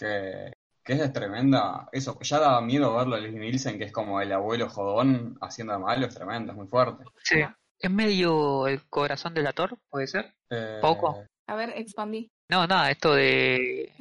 [0.00, 1.88] que, que es tremenda.
[1.92, 5.74] Eso, ya da miedo verlo a Leslie Nielsen, que es como el abuelo jodón haciendo
[5.74, 7.04] de malo, es tremendo, es muy fuerte.
[7.22, 7.40] Sí.
[7.78, 10.34] Es medio el corazón del actor, puede ser.
[10.50, 11.24] Eh, Poco.
[11.46, 12.30] A ver, expandí.
[12.48, 13.92] No, nada, esto de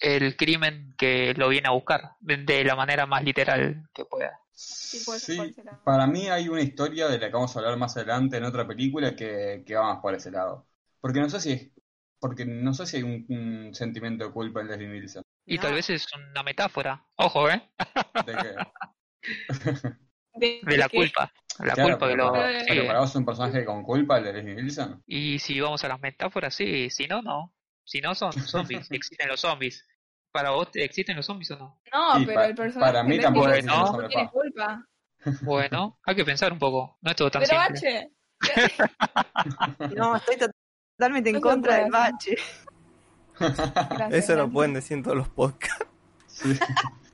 [0.00, 4.40] el crimen que lo viene a buscar, de, la manera más literal que pueda.
[5.04, 7.96] puede ser, Sí, para mí hay una historia de la que vamos a hablar más
[7.96, 10.66] adelante en otra película que, que va más por ese lado.
[11.00, 11.70] Porque no sé si es,
[12.18, 15.22] porque no sé si hay un, un sentimiento de culpa en Leslie Nielsen.
[15.46, 15.62] Y No.
[15.62, 17.04] tal vez es una metáfora.
[17.16, 17.70] Ojo, ¿eh?
[18.26, 18.56] De
[20.34, 21.32] De, De la culpa.
[21.58, 22.32] La Claro, culpa que pero lo...
[22.32, 22.66] para, sí.
[22.68, 25.02] pero para vos es un personaje con culpa el de Leslie Nielsen.
[25.06, 26.88] Y si vamos a las metáforas, sí.
[26.90, 27.52] Si no, no.
[27.84, 28.88] Si no, son zombies.
[28.90, 29.86] Existen los zombies.
[30.32, 31.80] ¿Para vos existen los zombies o no?
[31.92, 34.86] No, pero pa- el personaje para mí de tampoco no, tiene culpa.
[35.42, 36.96] Bueno, hay que pensar un poco.
[37.02, 38.12] No es todo tan Pero simple.
[38.40, 40.36] Bache, No, estoy
[40.96, 42.36] totalmente en contra del bache.
[43.40, 45.86] Gracias, Eso lo pueden decir en todos los podcasts.
[46.26, 46.58] Sí.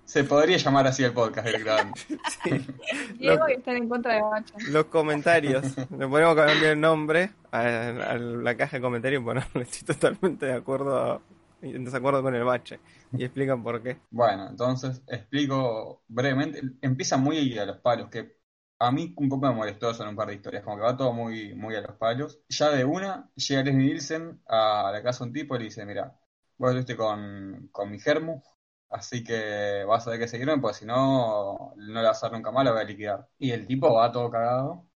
[0.05, 2.01] Se podría llamar así el podcast directamente.
[3.19, 4.55] Diego y estar en contra de Bache.
[4.71, 5.77] Los comentarios.
[5.91, 10.47] Le ponemos cambiar el nombre a, a la caja de comentarios y ponerle estoy totalmente
[10.47, 11.21] de acuerdo
[11.61, 12.79] en desacuerdo con el bache.
[13.13, 13.99] Y explican por qué.
[14.11, 16.61] Bueno, entonces explico brevemente.
[16.83, 18.37] Empieza muy a los palos, que
[18.79, 20.97] a mí un poco me molestó eso en un par de historias, como que va
[20.97, 22.41] todo muy, muy a los palos.
[22.49, 25.87] Ya de una, llega Leslie Nielsen a la casa de un tipo y le dice,
[25.87, 26.19] mira,
[26.59, 28.43] vos estuviste con, con mi germu,
[28.91, 32.33] así que vas a tener que seguirme, porque si no, no le vas a dar
[32.37, 33.29] nunca más, la voy a liquidar.
[33.39, 34.89] Y el tipo va todo cagado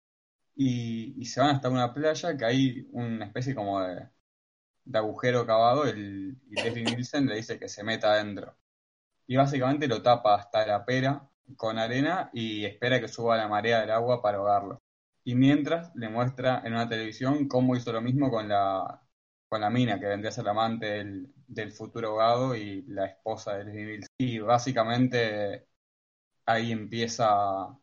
[0.56, 4.10] y, y se van hasta una playa que hay una especie como de,
[4.86, 8.58] de agujero cavado el, y Leslie Nielsen le dice que se meta adentro.
[9.28, 13.82] Y básicamente lo tapa hasta la pera con arena y espera que suba la marea
[13.82, 14.82] del agua para ahogarlo.
[15.24, 19.02] Y mientras le muestra en una televisión cómo hizo lo mismo con la,
[19.48, 23.06] con la mina, que vendría a ser la amante del, del futuro ahogado y la
[23.08, 24.08] esposa de Leslie Nielsen.
[24.18, 25.68] Y básicamente
[26.46, 27.78] ahí empieza,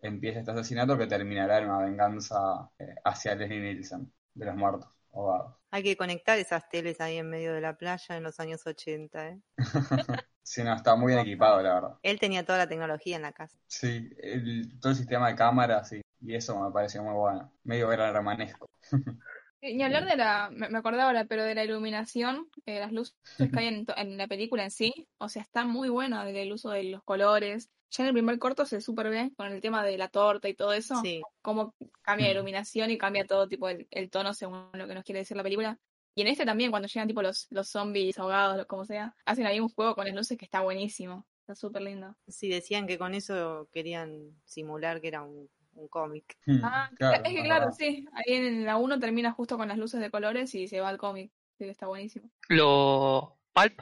[0.00, 4.97] empieza este asesinato que terminará en una venganza eh, hacia Leslie Nielsen, de los muertos
[5.12, 5.54] ahogados.
[5.70, 9.28] Hay que conectar esas teles ahí en medio de la playa en los años 80.
[9.28, 9.40] ¿eh?
[10.42, 11.98] Sí, no, está muy bien equipado, la verdad.
[12.02, 13.58] Él tenía toda la tecnología en la casa.
[13.66, 17.52] Sí, el- todo el sistema de cámaras y, y eso me pareció muy bueno.
[17.64, 18.66] Medio gran remanesco.
[19.60, 23.16] Y Ni hablar de la, me acordé ahora, pero de la iluminación, eh, las luces
[23.36, 26.70] que hay en, en la película en sí, o sea, está muy bueno el uso
[26.70, 27.68] de los colores.
[27.90, 30.54] Ya en el primer corto se súper ve con el tema de la torta y
[30.54, 32.36] todo eso, Sí, cómo cambia la Mm.
[32.36, 35.42] iluminación y cambia todo tipo el, el tono según lo que nos quiere decir la
[35.42, 35.78] película.
[36.14, 39.60] Y en este también, cuando llegan tipo los, los zombies ahogados, como sea, hacen ahí
[39.60, 41.24] un juego con las luces que está buenísimo.
[41.40, 42.14] Está súper lindo.
[42.26, 46.36] sí, decían que con eso querían simular que era un, un cómic.
[46.62, 47.76] Ah, Claro, es que claro, verdad.
[47.78, 48.04] sí.
[48.12, 50.98] Ahí en la 1 termina justo con las luces de colores y se va al
[50.98, 51.30] cómic.
[51.56, 52.28] Sí, que está buenísimo.
[52.48, 53.80] Los pulp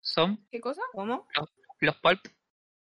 [0.00, 0.82] son ¿Qué cosa?
[0.92, 1.26] ¿Cómo?
[1.80, 2.20] los pulp.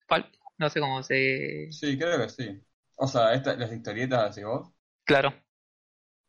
[0.07, 0.27] Pulp.
[0.59, 1.69] No sé cómo se.
[1.71, 2.61] Sí, creo que sí.
[2.97, 4.71] O sea, esta- las historietas, decís vos.
[5.05, 5.35] Claro.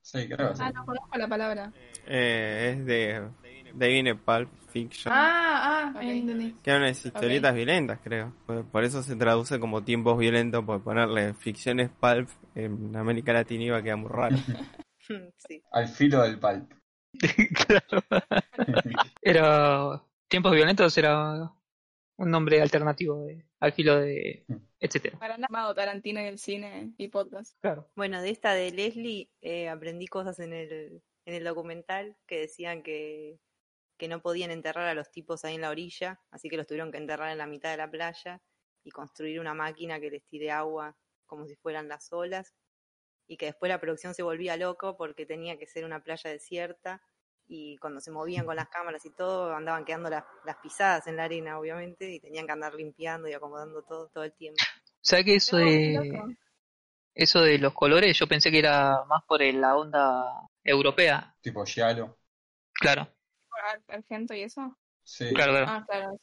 [0.02, 0.62] Sí, creo que sí.
[0.64, 1.74] Ah, no conozco la palabra.
[2.08, 3.28] Eh, es de,
[3.74, 5.14] de Pulp Fiction.
[5.16, 6.54] Ah, ah, entendí.
[6.64, 8.34] Que eran unas historietas violentas, creo.
[8.46, 13.64] Por, por eso se traduce como tiempos violentos, por ponerle ficciones pulp en América Latina
[13.64, 14.36] iba a quedar muy raro.
[15.48, 15.62] sí.
[15.72, 16.72] Al filo del pulp.
[17.68, 18.04] claro.
[19.22, 20.02] Era.
[20.28, 21.52] Tiempos violentos era
[22.18, 24.46] un nombre alternativo de, al filo de.
[24.80, 25.18] etcétera.
[25.18, 27.60] Para nada Tarantino y el cine y podcast.
[27.62, 27.90] Claro.
[27.96, 32.84] Bueno, de esta de Leslie eh, aprendí cosas en el, en el documental que decían
[32.84, 33.40] que,
[33.98, 36.92] que no podían enterrar a los tipos ahí en la orilla, así que los tuvieron
[36.92, 38.42] que enterrar en la mitad de la playa
[38.84, 42.54] y construir una máquina que les tire agua como si fueran las olas
[43.28, 47.02] y que después la producción se volvía loco porque tenía que ser una playa desierta
[47.48, 51.18] y cuando se movían con las cámaras y todo andaban quedando las, las pisadas en
[51.18, 54.64] la arena obviamente y tenían que andar limpiando y acomodando todo todo el tiempo.
[55.02, 56.12] ¿Sabes que eso de.
[57.16, 60.24] Eso de los colores, yo pensé que era más por el- la onda
[60.64, 61.36] europea.
[61.42, 62.18] Tipo Giallo.
[62.74, 63.08] Claro,
[63.72, 64.78] Ar- Argento y eso.
[65.04, 65.34] Sí.
[65.34, 65.72] claro, claro.
[65.72, 66.20] Ah, claro.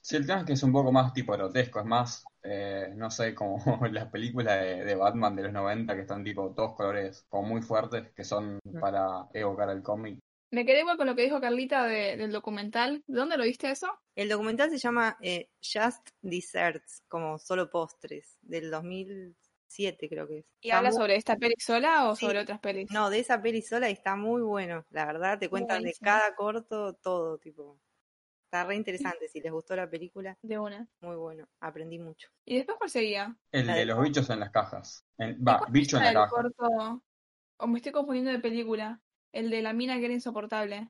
[0.00, 1.80] Sí, el tema es que es un poco más tipo grotesco.
[1.80, 3.58] Es más, eh, no sé, como
[3.92, 7.62] las películas de, de Batman de los 90 que están tipo todos colores como muy
[7.62, 10.18] fuertes que son para evocar el cómic.
[10.52, 13.02] Me quedé igual con lo que dijo Carlita de- del documental.
[13.06, 13.88] ¿De dónde lo viste eso?
[14.14, 20.44] El documental se llama eh, Just Desserts, como solo postres, del 2007 creo que es.
[20.60, 22.26] ¿Y Está habla muy- sobre esta peli sola o Sí.
[22.26, 22.90] sobre otras pelis?
[22.90, 26.34] No, de esa peli sola y está muy bueno, la verdad, te cuentan de cada
[26.34, 27.80] corto todo, tipo.
[28.44, 30.86] Está re interesante, si les gustó la película, De una.
[31.00, 32.28] muy bueno, aprendí mucho.
[32.44, 33.34] ¿Y después cuál seguía?
[33.52, 35.06] El de de- los bichos en las cajas.
[35.16, 36.28] En- ¿Y Va, bicho en la caja.
[36.28, 37.02] corto?
[37.56, 39.00] o me estoy confundiendo de película.
[39.32, 40.88] El de la mina que era insoportable.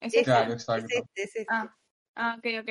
[0.00, 0.20] ¿Es Ese.
[0.20, 0.24] ese?
[0.24, 0.86] Claro, Es exacto.
[0.96, 1.46] este, es este.
[1.48, 1.76] Ah,
[2.16, 2.70] ah, ok, ok.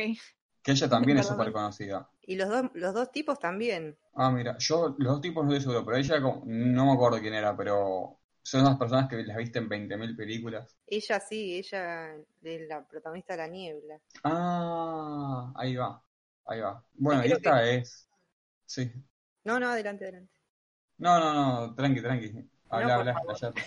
[0.63, 2.09] Que ella también es súper conocida.
[2.23, 3.97] Y los dos, los dos tipos también.
[4.13, 7.19] Ah, mira, yo los dos tipos no estoy seguro, pero ella como- no me acuerdo
[7.19, 10.75] quién era, pero son las personas que las viste en 20.000 películas.
[10.85, 13.99] Ella sí, ella es la protagonista de La Niebla.
[14.23, 16.03] Ah, ahí va,
[16.45, 16.83] ahí va.
[16.93, 18.09] Bueno, y esta es...
[18.65, 18.91] Sí.
[19.43, 20.33] No, no, adelante, adelante.
[21.05, 22.31] No, no, no, tranqui, tranqui.
[22.71, 23.61] Habla, No, habla, callate.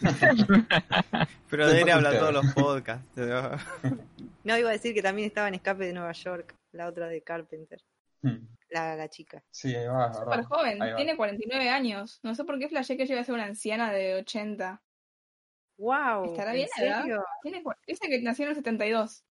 [1.50, 3.06] Pero de él habla todos los podcasts.
[4.42, 7.20] No, iba a decir que también estaba en Escape de Nueva York, la otra de
[7.22, 7.78] Carpenter,
[8.22, 8.46] Hmm.
[8.70, 9.42] la, la chica.
[9.50, 10.96] Sí, ahí va, es Súper joven, Ahí va.
[10.96, 12.20] tiene 49 años.
[12.22, 14.82] No sé por qué flashé que llega a ser una anciana de 80.
[15.78, 16.24] ¡Wow!
[16.26, 17.00] ¿Estará ¿En bien edad?
[17.02, 17.24] serio?
[17.42, 19.24] Tiene, dice que nació en el 72.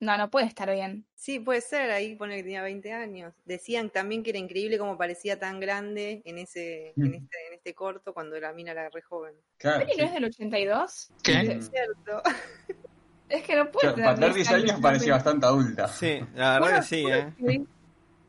[0.00, 1.06] No, no puede estar bien.
[1.14, 3.34] Sí, puede ser, ahí pone que tenía 20 años.
[3.44, 7.04] Decían también que era increíble cómo parecía tan grande en ese, Mm.
[7.06, 9.32] en este, en este corto cuando la mina era re joven.
[9.56, 9.98] Claro, ¿Peli sí.
[10.00, 11.10] no es del 82?
[11.22, 11.32] ¿Qué?
[11.40, 12.22] Es cierto.
[13.26, 15.88] Es que no puede para tener 10 años parecía bastante adulta.
[15.88, 17.64] Sí, la verdad que sí, ¿eh?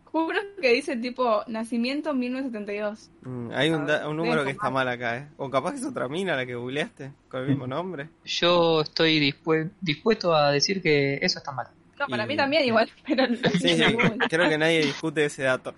[0.05, 3.11] Juro que dice tipo nacimiento 1972.
[3.23, 5.27] Mm, Hay un, da- un número que está mal acá, ¿eh?
[5.35, 8.07] O capaz que es otra mina la que googleaste, con el mismo nombre.
[8.23, 11.67] Yo estoy dispue- dispuesto a decir que eso está mal.
[11.99, 13.83] No, para Y- mí también igual, pero no Sí, sí,
[14.29, 15.75] creo que nadie discute ese dato.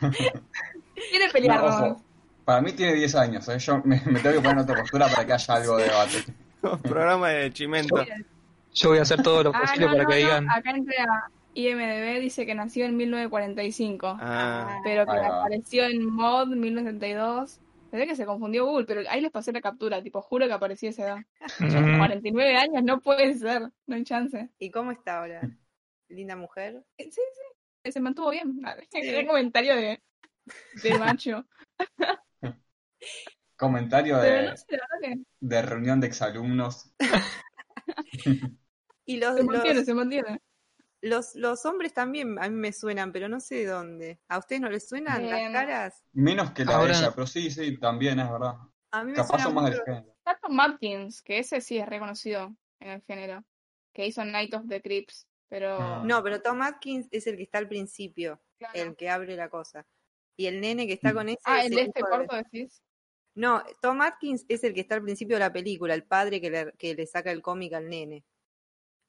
[0.00, 2.02] Quiere pelear, No,
[2.50, 3.60] para mí tiene 10 años, ¿eh?
[3.60, 6.24] yo me, me tengo que poner en otra postura para que haya algo de debate.
[6.82, 8.04] Programa de Chimento.
[8.74, 10.50] Yo voy a hacer todo lo Ah, posible no, para no, que no, digan.
[10.50, 16.48] Acá entré a IMDB, dice que nació en 1945, Ah, pero que apareció en mod
[16.48, 17.60] 1972.
[17.88, 20.90] Pensé que se confundió Google, pero ahí les pasé la captura, tipo, juro que apareció
[20.90, 21.18] esa edad.
[21.60, 24.48] Mm, 49 años, no puede ser, no hay chance.
[24.58, 25.42] ¿Y cómo está ahora?
[26.08, 26.82] Linda mujer.
[26.98, 27.20] Eh, Sí,
[27.84, 28.60] sí, se mantuvo bien.
[29.20, 30.02] Un comentario de,
[30.82, 31.46] de macho.
[33.56, 36.92] Comentario de, no sé, reunión de exalumnos.
[39.04, 40.40] Y los, se mantiene, los, se mantiene.
[41.00, 44.20] los, los hombres también a mí me suenan, pero no sé de dónde.
[44.28, 46.04] ¿A ustedes no les suenan Eh, las caras?
[46.12, 48.54] Menos que la Ahora- de ella, pero sí, sí, también es verdad.
[48.92, 50.14] A mí me Capaz suena son más del género.
[50.18, 53.44] Está Tom Matkins, que ese sí es reconocido en el género.
[53.92, 55.76] Que hizo Night of the Crips, pero...
[55.80, 56.02] Ah.
[56.04, 58.74] No, pero Tom Atkins es el que está al principio, Claro.
[58.80, 59.84] el que abre la cosa.
[60.36, 61.14] Y el nene que está Mm.
[61.14, 62.80] con ese Ah, es el de este corto decís.
[63.34, 66.50] No, Tom Atkins es el que está al principio de la película, el padre que
[66.50, 68.24] le, que le saca el cómic al nene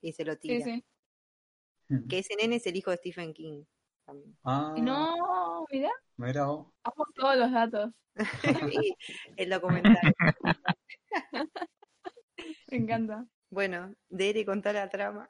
[0.01, 0.65] y se lo Sí, tira.
[0.65, 0.83] sí.
[2.07, 3.63] Que ese nene es el hijo de Stephen King.
[4.05, 4.37] también.
[4.43, 6.45] Ah, No, mira, mira
[7.15, 7.91] todos los datos.
[9.37, 10.13] el documental.
[12.71, 13.25] Me encanta.
[13.49, 15.27] Bueno, Dere, contar la trama.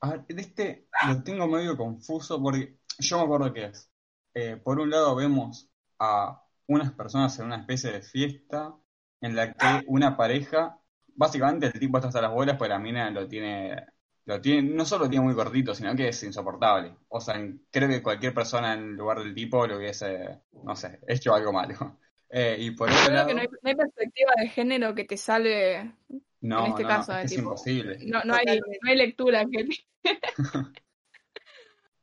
[0.00, 3.90] A ver, de este lo tengo medio confuso porque yo me acuerdo que es.
[4.34, 8.74] eh, por un lado vemos a unas personas en una especie de fiesta
[9.20, 10.78] en la que una pareja,
[11.14, 13.76] básicamente el tipo está hasta las bolas, pues la mina lo tiene,
[14.24, 16.94] lo tiene, no solo lo tiene muy cortito, sino que es insoportable.
[17.08, 17.36] O sea,
[17.70, 21.98] creo que cualquier persona en lugar del tipo lo hubiese, no sé, hecho algo malo.
[22.28, 24.94] Eh, y por Yo otro creo lado, que no hay, no hay perspectiva de género
[24.96, 25.94] que te salve.
[26.40, 27.98] no, en este no, caso, no, es que es tipo, imposible.
[28.04, 29.68] No, no, hay, no hay lectura que.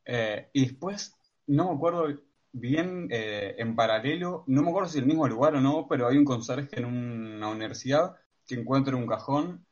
[0.06, 1.14] Eh, y después,
[1.46, 2.08] no me acuerdo
[2.54, 6.08] bien, eh, en paralelo, no me acuerdo si es el mismo lugar o no, pero
[6.08, 9.66] hay un conserje en una universidad que encuentra un cajón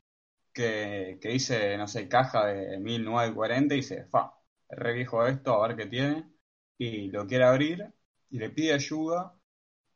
[0.53, 4.33] que, que dice, no sé, caja de 1940 y dice, fa,
[4.69, 6.31] re viejo esto, a ver qué tiene,
[6.77, 7.93] y lo quiere abrir
[8.29, 9.35] y le pide ayuda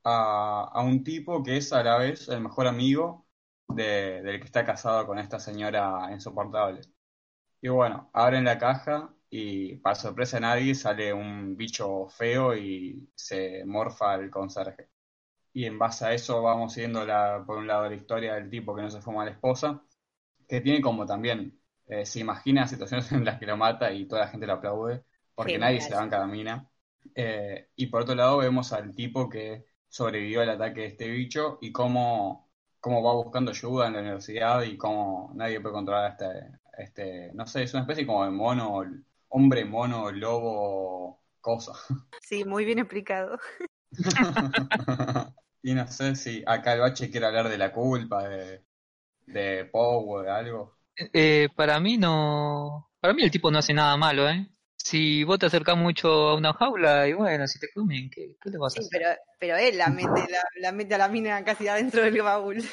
[0.04, 3.28] a, a un tipo que es a la vez el mejor amigo
[3.69, 6.82] de- del que está casado con esta señora insoportable.
[7.62, 13.10] Y bueno, abren la caja y para sorpresa de nadie sale un bicho feo y
[13.16, 14.90] se morfa al conserje.
[15.54, 18.76] Y en base a eso vamos siguiendo la, por un lado la historia del tipo
[18.76, 19.84] que no se fuma a la esposa,
[20.48, 24.22] que tiene como también, eh, se imagina situaciones en las que lo mata y toda
[24.24, 25.04] la gente lo aplaude,
[25.36, 25.70] porque Genial.
[25.70, 26.70] nadie se la banca la mina.
[27.16, 31.58] Eh, y por otro lado vemos al tipo que sobrevivió al ataque de este bicho
[31.62, 36.10] y cómo, cómo va buscando ayuda en la universidad y cómo nadie puede controlar a
[36.10, 38.84] este, este, no sé, es una especie como de mono,
[39.30, 41.74] hombre mono, lobo, cosa.
[42.20, 43.39] Sí, muy bien explicado.
[45.62, 48.66] y no sé si acá el bache quiere hablar de la culpa, de,
[49.28, 50.80] de Poe, de algo.
[51.14, 52.89] Eh, para mí no.
[52.99, 54.49] Para mí el tipo no hace nada malo, ¿eh?
[54.78, 58.49] Si vos te acercás mucho a una jaula y bueno, si te comen, ¿qué, qué
[58.49, 58.91] le vas a Sí, hacer?
[58.91, 62.64] pero, pero él la mete, la, la mete a la mina casi adentro del baúl.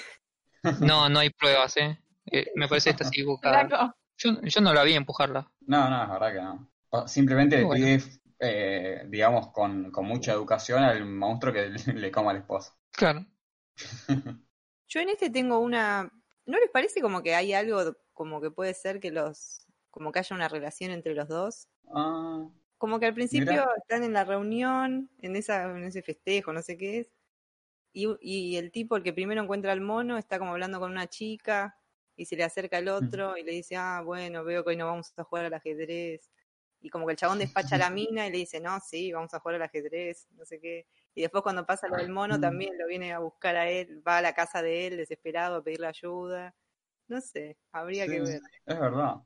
[0.79, 1.99] No, no hay pruebas, ¿eh?
[2.31, 3.71] Eh, me parece esta equivocada.
[3.71, 3.95] Flaco.
[4.19, 5.51] Yo, yo no la vi empujarla.
[5.67, 7.09] No, no, es verdad que no.
[7.09, 7.85] Simplemente le Bueno.
[7.85, 8.03] pide
[8.41, 12.73] eh, digamos, con, con mucha educación al monstruo que le, le coma al esposo.
[12.93, 13.27] Claro.
[14.89, 16.11] Yo en este tengo una...
[16.47, 19.67] ¿No les parece como que hay algo como que puede ser que los...
[19.91, 21.69] como que haya una relación entre los dos?
[21.95, 22.47] Ah,
[22.79, 23.69] Como que al principio Mira.
[23.79, 27.13] están en la reunión, en esa, en ese festejo, no sé qué es,
[27.93, 31.09] y, y el tipo, el que primero encuentra al mono, está como hablando con una
[31.09, 31.79] chica
[32.17, 34.87] y se le acerca el otro y le dice, ah, bueno, veo que hoy no
[34.87, 36.31] vamos a jugar al ajedrez.
[36.81, 37.39] Y como que el chabón
[37.73, 40.45] despacha a la mina y le dice, no, sí, vamos a jugar al ajedrez, no
[40.45, 40.87] sé qué.
[41.15, 44.19] Y después cuando pasa lo del mono también lo viene a buscar a él, va
[44.19, 46.55] a la casa de él desesperado a pedirle ayuda.
[47.07, 48.41] No sé, habría que ver.
[48.67, 49.17] es verdad.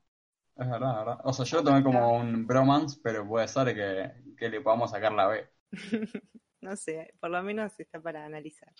[0.55, 1.19] Es verdad, es verdad.
[1.23, 4.91] O sea, yo lo tomé como un bromance, pero puede ser que, que le podamos
[4.91, 5.49] sacar la B.
[6.61, 8.73] No sé, por lo menos está para analizar.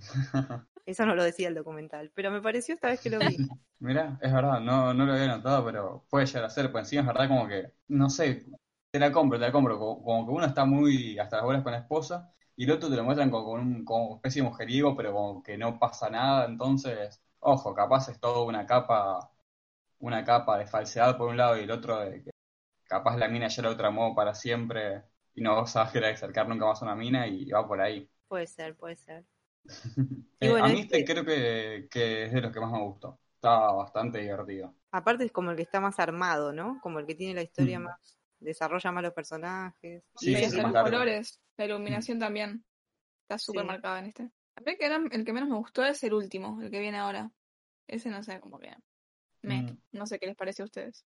[0.86, 3.36] Eso no lo decía el documental, pero me pareció esta vez que lo vi.
[3.78, 7.02] Mira, es verdad, no, no lo había notado, pero puede llegar a ser, pues encima
[7.02, 8.44] es verdad como que, no sé,
[8.90, 11.62] te la compro, te la compro, como, como que uno está muy hasta las bolas
[11.62, 14.48] con la esposa y el otro te lo muestran como, con un como especie de
[14.48, 19.30] mujeriego, pero como que no pasa nada, entonces, ojo, capaz es todo una capa,
[20.00, 22.30] una capa de falsedad por un lado y el otro de que
[22.84, 26.66] capaz la mina ya lo tramó para siempre y no vas a querer acercar nunca
[26.66, 28.10] más a una mina y va por ahí.
[28.28, 29.24] Puede ser, puede ser.
[30.40, 32.82] Eh, bueno, a mí este- este creo que, que es de los que más me
[32.82, 33.20] gustó.
[33.34, 34.74] Está bastante divertido.
[34.90, 36.78] Aparte es como el que está más armado, ¿no?
[36.82, 37.84] Como el que tiene la historia Mm.
[37.84, 40.02] más, desarrolla más los personajes.
[40.16, 42.64] Sí, Sí, los colores, la iluminación también.
[43.22, 43.66] Está súper Sí.
[43.68, 44.22] marcada en este.
[44.56, 46.80] A mí el que, era- el que menos me gustó es el último, el que
[46.80, 47.30] viene ahora.
[47.86, 48.74] Ese no sé, como que...
[49.42, 49.78] Me, Mm.
[49.92, 51.04] no sé qué les parece a ustedes.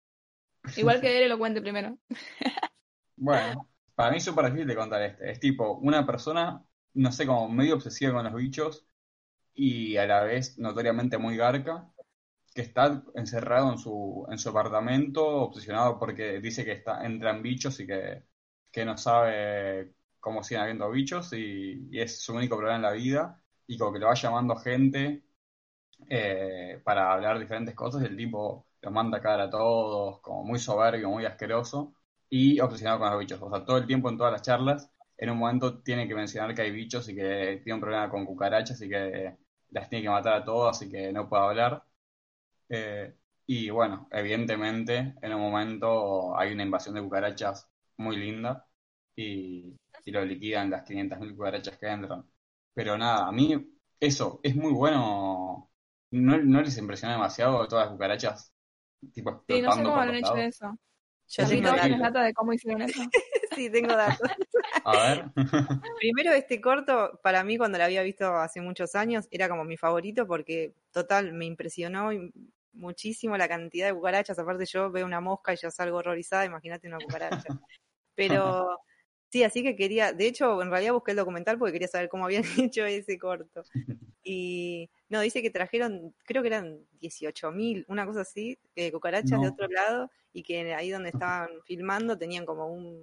[0.77, 1.97] Igual que Dere lo cuente primero.
[3.15, 5.31] Bueno, para mí es súper difícil de contar este.
[5.31, 6.63] Es tipo una persona,
[6.93, 8.87] no sé, como medio obsesiva con los bichos
[9.53, 11.91] y a la vez notoriamente muy garca,
[12.53, 17.79] que está encerrado en su, en su apartamento, obsesionado porque dice que está, entran bichos
[17.79, 18.23] y que,
[18.71, 22.91] que no sabe cómo siguen habiendo bichos y, y es su único problema en la
[22.93, 25.23] vida y como que le va llamando gente
[26.09, 30.43] eh, para hablar diferentes cosas y el tipo los manda a cagar a todos, como
[30.43, 31.93] muy soberbio, muy asqueroso
[32.29, 33.41] y obsesionado con los bichos.
[33.41, 36.55] O sea, todo el tiempo en todas las charlas, en un momento tiene que mencionar
[36.55, 39.37] que hay bichos y que tiene un problema con cucarachas y que
[39.71, 41.83] las tiene que matar a todas y que no puede hablar.
[42.69, 43.15] Eh,
[43.47, 48.67] y bueno, evidentemente en un momento hay una invasión de cucarachas muy linda
[49.15, 52.25] y, y lo liquidan las 500.000 cucarachas que entran.
[52.73, 55.71] Pero nada, a mí eso es muy bueno.
[56.11, 58.53] ¿No, no les impresiona demasiado todas las cucarachas
[59.13, 60.77] tipo Sí, no sé cómo han hecho eso.
[61.29, 61.81] Yo tengo datos.
[61.81, 62.13] tienes datos.
[62.13, 63.01] data de cómo hicieron eso.
[63.55, 64.29] Sí, tengo datos.
[64.85, 65.25] A ver.
[65.99, 69.75] Primero, este corto, para mí, cuando lo había visto hace muchos años, era como mi
[69.75, 72.11] favorito porque, total, me impresionó
[72.71, 74.39] muchísimo la cantidad de cucarachas.
[74.39, 77.43] Aparte, yo veo una mosca y yo salgo horrorizada, imagínate una cucaracha.
[78.15, 78.79] Pero,
[79.29, 82.25] sí, así que quería, de hecho, en realidad busqué el documental porque quería saber cómo
[82.25, 83.63] habían hecho ese corto.
[84.23, 89.41] Y, no, dice que trajeron, creo que eran 18.000, una cosa así, eh, cucarachas No.
[89.41, 93.01] de otro lado y que ahí donde estaban filmando tenían como un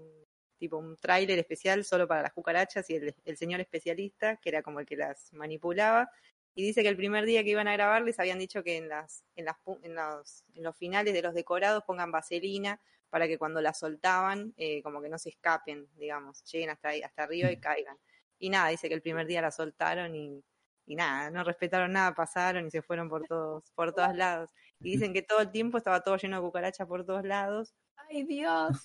[0.58, 4.62] tipo un tráiler especial solo para las cucarachas y el, el señor especialista, que era
[4.62, 6.10] como el que las manipulaba,
[6.56, 8.88] y dice que el primer día que iban a grabar les habían dicho que en
[8.88, 12.80] las, en las en los, en los finales de los decorados pongan vaselina
[13.10, 17.02] para que cuando las soltaban, eh, como que no se escapen, digamos, lleguen hasta ahí,
[17.02, 17.96] hasta arriba y caigan.
[18.38, 20.42] Y nada, dice que el primer día la soltaron y,
[20.86, 24.50] y nada, no respetaron nada, pasaron y se fueron por todos, por todos lados.
[24.80, 28.24] Y dicen que todo el tiempo estaba todo lleno de cucarachas por todos lados Ay,
[28.24, 28.82] Dios.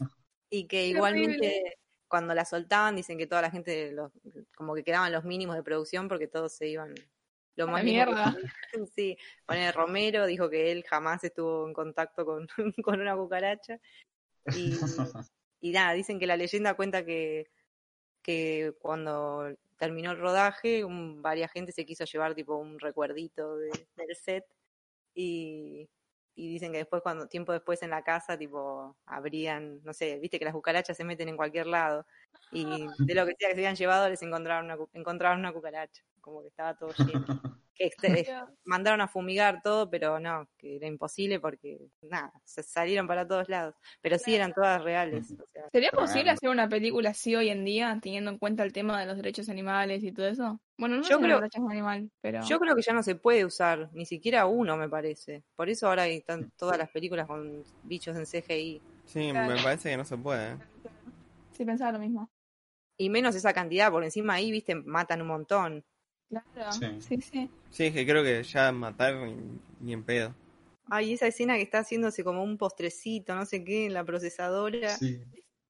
[0.50, 4.12] y que igualmente cuando la soltaban dicen que toda la gente los-
[4.56, 6.94] como que quedaban los mínimos de producción porque todos se iban
[7.56, 8.36] lo la más que mierda.
[8.96, 12.48] sí Ponele, Romero dijo que él jamás estuvo en contacto con,
[12.86, 13.80] con una cucaracha
[14.56, 14.72] y,
[15.62, 17.48] y nada dicen que la leyenda cuenta que
[18.24, 23.88] que cuando terminó el rodaje un, varias gente se quiso llevar tipo un recuerdito de-
[23.96, 24.46] del set.
[25.16, 25.90] Y,
[26.36, 30.40] y dicen que después cuando tiempo después en la casa tipo abrían no sé viste
[30.40, 32.06] que las cucarachas se meten en cualquier lado.
[32.52, 32.66] Y
[33.06, 36.42] de lo que sea que se habían llevado les encontraron una, encontraron una cucaracha como
[36.42, 37.26] que estaba todo lleno
[37.82, 38.28] que este-
[38.66, 43.50] mandaron a fumigar todo pero no que era imposible porque nada se salieron para todos
[43.50, 47.50] lados pero sí eran todas reales o sea, ¿Sería posible hacer una película así hoy
[47.50, 50.60] en día, teniendo en cuenta el tema de los derechos animales y todo eso?
[50.78, 52.42] Bueno, no Yo creo- los derechos animales, pero...
[52.44, 55.44] Yo creo que ya no se puede usar, ni siquiera uno me parece.
[55.56, 58.82] Por eso ahora hay tan- todas las películas con bichos en CGI.
[59.06, 59.54] Sí, Claro.
[59.56, 60.54] me parece que no se puede.
[60.54, 60.58] ¿eh?
[61.52, 62.30] Sí, pensaba lo mismo.
[62.98, 65.84] Y menos esa cantidad, porque encima ahí, viste, matan un montón.
[66.32, 66.72] Claro.
[66.72, 66.88] Sí.
[67.00, 67.50] Sí, sí.
[67.70, 69.36] Sí, es que creo que ya matar ni,
[69.80, 70.34] ni en pedo.
[70.90, 74.98] Ay, esa escena que está haciéndose como un postrecito, no sé qué, en la procesadora.
[74.98, 75.22] Sí.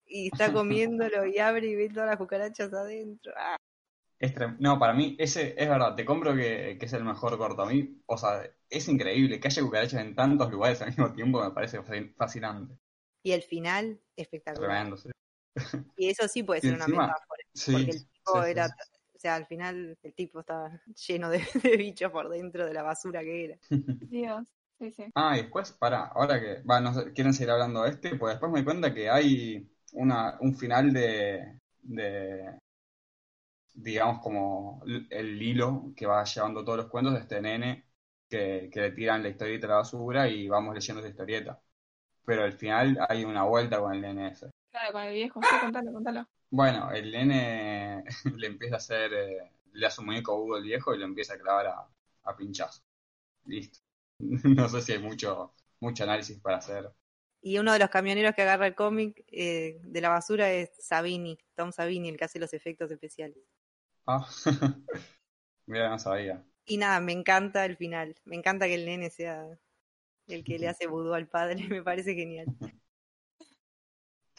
[0.08, 3.34] y está comiéndolo y abre y ve todas las cucarachas adentro.
[3.38, 3.58] Ah,
[4.60, 7.64] no, para mí, ese es verdad, te compro que, que es el mejor corto.
[7.64, 11.44] A mí, o sea, es increíble que haya cucarachas en tantos lugares al mismo tiempo,
[11.44, 12.76] me parece fascin- fascinante.
[13.24, 14.70] Y el final, espectacular.
[14.70, 15.10] Tremendo, sí.
[15.96, 17.44] Y eso sí puede Y ser una metáfora.
[17.54, 18.76] Sí, porque el tipo sí, era,
[19.22, 20.72] sea, al final el tipo estaba
[21.08, 23.58] lleno de, de bichos por dentro de la basura que era.
[24.10, 24.48] Dios.
[24.80, 25.06] Sí, sí.
[25.14, 28.34] Ah, y después, para, ahora que, va, no sé, quieren seguir hablando de este, pues
[28.34, 32.58] después me di cuenta que hay una, un final de, de,
[33.76, 37.86] digamos, como el hilo que va llevando todos los cuentos de este nene
[38.28, 41.62] que, que le tiran la historieta a la basura y vamos leyendo esa historieta.
[42.26, 44.50] Pero al final hay una vuelta con el nene ese.
[44.72, 45.42] Claro, con el viejo.
[45.44, 46.28] Sí, contalo, contalo.
[46.52, 48.04] Bueno, el nene
[48.38, 51.36] le empieza a hacer, eh, le hace un muñeco Hugo el viejo y lo empieza
[51.36, 51.90] a clavar a,
[52.24, 52.84] a pinchazo.
[53.46, 53.80] Listo.
[54.20, 56.92] No sé si hay mucho, mucho análisis para hacer.
[57.42, 61.38] Y uno de los camioneros que agarra el cómic eh, de la basura es Sabini,
[61.56, 63.38] Tom Sabini, el que hace los efectos especiales.
[64.06, 64.28] Ah,
[65.68, 66.46] mira, no sabía.
[66.66, 68.16] Y nada, me encanta el final.
[68.26, 69.60] Me encanta que el nene sea
[70.28, 71.68] el que le hace vudú al padre.
[71.70, 72.52] Me parece genial.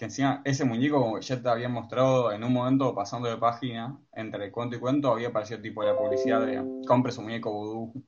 [0.02, 3.96] Que encima ese muñeco, como ya te había mostrado en un momento pasando de página,
[4.12, 8.04] entre cuento y cuento, había aparecido tipo la publicidad de compre su muñeco vudú.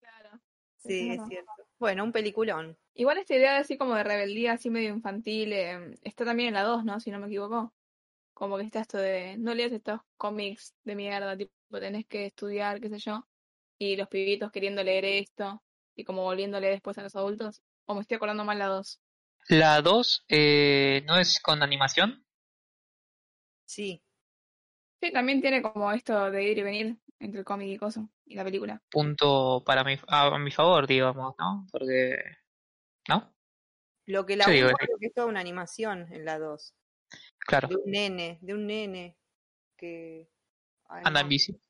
[0.00, 0.40] Claro.
[0.78, 1.52] Sí, es cierto.
[1.78, 2.76] Bueno, un peliculón.
[2.94, 6.64] Igual esta idea así como de rebeldía, así medio infantil, eh, está también en la
[6.64, 6.98] 2, ¿no?
[6.98, 7.72] Si no me equivoco.
[8.34, 12.80] Como que está esto de, no leas estos cómics de mierda, tipo, tenés que estudiar,
[12.80, 13.24] qué sé yo.
[13.78, 15.62] Y los pibitos queriendo leer esto,
[15.94, 17.62] y como volviéndole después a los adultos.
[17.84, 19.00] O me estoy acordando mal la 2.
[19.50, 22.24] La 2 eh, no es con animación.
[23.66, 24.02] Sí.
[25.02, 28.34] Sí, también tiene como esto de ir y venir entre el cómic y coso, y
[28.36, 28.80] la película.
[28.90, 31.66] Punto para mi, a, mi favor, digamos, ¿no?
[31.72, 32.16] Porque.
[33.08, 33.34] ¿No?
[34.06, 36.74] Lo que la Sí, uno digo, creo que es toda una animación en la 2.
[37.40, 39.18] Claro, De un nene, de un nene
[39.76, 40.30] que...
[40.88, 41.24] ay, anda no.
[41.24, 41.60] en bici.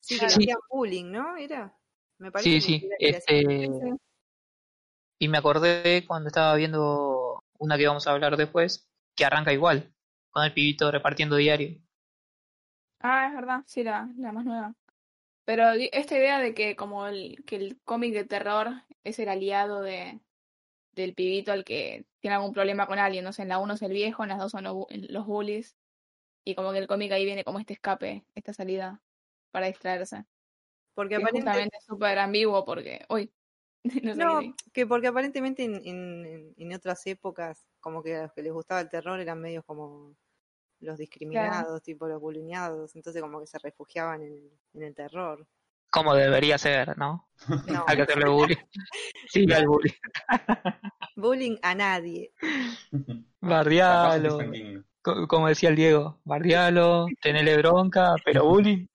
[0.00, 0.42] Sí, que le Sí.
[0.42, 1.36] hacían bullying, ¿no?
[1.36, 1.76] Era.
[2.18, 2.88] Me parece Sí, que sí.
[2.98, 3.42] que Este,
[5.18, 9.92] y me acordé cuando estaba viendo una que vamos a hablar después, que arranca igual,
[10.30, 11.80] con el pibito repartiendo diario.
[13.00, 14.74] Ah, es verdad, sí, la, la más nueva.
[15.44, 18.70] Pero esta idea de que como el, que el cómic de terror
[19.04, 20.20] es el aliado de,
[20.92, 23.82] del pibito al que tiene algún problema con alguien, no sé, en la uno es
[23.82, 25.76] el viejo, en las dos son los, bu- los bullies,
[26.44, 29.02] y como que el cómic ahí viene como este escape, esta salida
[29.52, 30.26] para distraerse.
[30.94, 31.30] Porque Que es aparentemente...
[31.30, 33.32] justamente súper ambiguo porque, uy,
[34.16, 34.40] no
[34.72, 38.80] que porque aparentemente en, en, en otras épocas, como que a los que les gustaba
[38.80, 40.16] el terror eran medios como
[40.80, 45.46] los discriminados, tipo los bulineados, entonces como que se refugiaban en el, en el terror.
[45.90, 47.28] Como debería ser, ¿no?
[47.68, 48.56] No, Hay que hacerle bullying.
[49.28, 49.92] Sí, al bullying.
[51.16, 52.32] bullying a nadie.
[53.40, 54.38] Bardialo.
[55.28, 58.86] Como decía el Diego, bardialo, tenele bronca, pero bullying.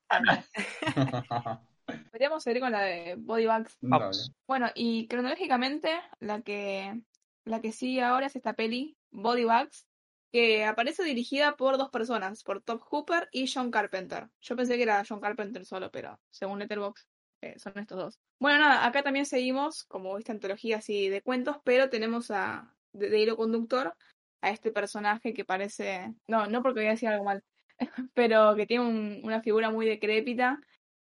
[2.12, 3.78] Podríamos seguir con la de Body Bags.
[3.82, 4.32] Vamos.
[4.47, 5.89] Bueno, y cronológicamente,
[6.20, 7.00] la que,
[7.45, 9.88] la que sigue ahora es esta peli, Body Bags,
[10.32, 14.28] que aparece dirigida por dos personas, por Top Hooper y John Carpenter.
[14.41, 17.08] Yo pensé que era John Carpenter solo, pero según Letterboxd
[17.41, 18.20] eh, son estos dos.
[18.39, 23.10] Bueno, nada, acá también seguimos como esta antología así de cuentos, pero tenemos a, de,
[23.10, 23.95] de hilo conductor
[24.41, 27.43] a este personaje que parece, no, no porque voy a decir algo mal,
[28.14, 30.60] pero que tiene un- una figura muy decrépita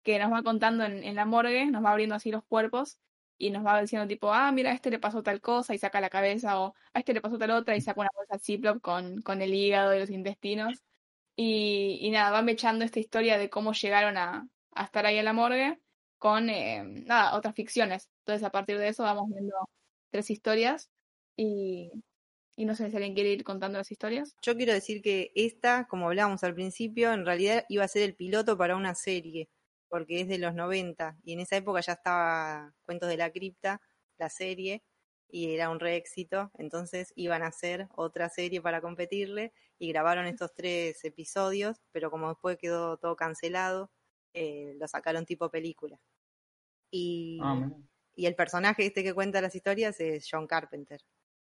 [0.07, 2.98] que nos va contando en, la morgue, nos va abriendo así los cuerpos
[3.38, 6.00] y nos va diciendo tipo, ah, mira, a este le pasó tal cosa y saca
[6.00, 9.20] la cabeza, o a este le pasó tal otra y saca una bolsa Ziploc con,
[9.22, 10.84] con el hígado y los intestinos.
[11.36, 15.32] Y, nada, van echando esta historia de cómo llegaron a, a estar ahí en la
[15.32, 15.80] morgue
[16.18, 18.09] con, eh, nada, otras ficciones.
[18.20, 19.57] Entonces, a partir de eso vamos viendo
[20.11, 20.88] tres historias
[21.36, 21.90] y,
[22.54, 24.36] y no sé si alguien quiere ir contando las historias.
[24.40, 28.14] Yo quiero decir que esta, como hablábamos al principio, en realidad iba a ser el
[28.14, 29.50] piloto para una serie,
[29.89, 33.80] porque es de los 90 y en esa época ya estaba Cuentos de la Cripta,
[34.18, 34.82] la serie,
[35.28, 40.26] y era un re éxito, entonces iban a hacer otra serie para competirle y grabaron
[40.26, 43.91] estos tres episodios, pero como después quedó todo cancelado,
[44.34, 45.99] eh, lo sacaron tipo película.
[46.91, 47.70] Y, Ah,
[48.16, 51.01] y el personaje este que cuenta las historias es John Carpenter.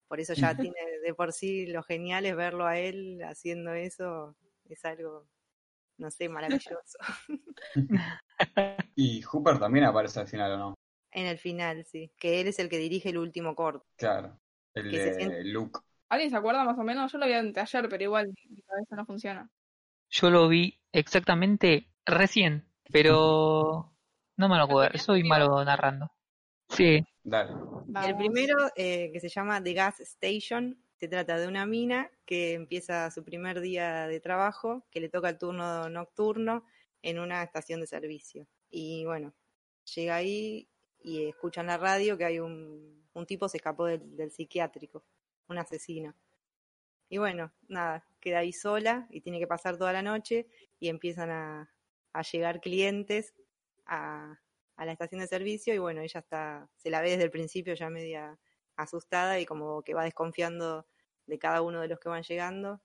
[0.09, 4.37] Por eso ya tiene de por sí lo genial es verlo a él haciendo eso,
[4.69, 5.27] es algo,
[5.99, 6.99] no sé, maravilloso.
[8.97, 10.75] Y Hooper también aparece al final, ¿o no?
[11.17, 12.11] en el final, sí.
[12.19, 13.87] Que él es el que dirige el último corto.
[13.97, 14.37] Claro.
[14.75, 15.79] El Que de siente- Luke.
[16.09, 17.13] ¿Alguien se acuerda más o menos?
[17.13, 19.49] Yo lo vi antes ayer, pero igual mi cabeza no funciona.
[20.11, 23.93] Yo lo vi exactamente recién, pero
[24.37, 24.99] no me lo acuerdo.
[24.99, 26.11] Soy malo narrando.
[26.69, 27.53] Sí, Dale.
[27.55, 28.09] Vamos.
[28.09, 32.55] El primero, eh, que se llama The Gas Station, Se trata de una mina que
[32.55, 36.65] empieza su primer día de trabajo, que le toca el turno nocturno
[37.03, 38.47] en una estación de servicio.
[38.71, 39.35] Y bueno,
[39.95, 40.69] llega ahí
[41.03, 45.05] y escucha en la radio que hay un, un tipo se escapó del, del psiquiátrico,
[45.49, 46.15] un asesino.
[47.09, 50.47] Y bueno, nada, queda ahí sola y tiene que pasar toda la noche
[50.81, 51.71] y empiezan a,
[52.13, 53.35] a llegar clientes
[53.87, 54.41] a,
[54.77, 57.75] a la estación de servicio y bueno, ella está, se la ve desde el principio
[57.75, 58.39] ya media
[58.77, 60.87] asustada y como que va desconfiando
[61.27, 62.81] de cada uno de los que van llegando.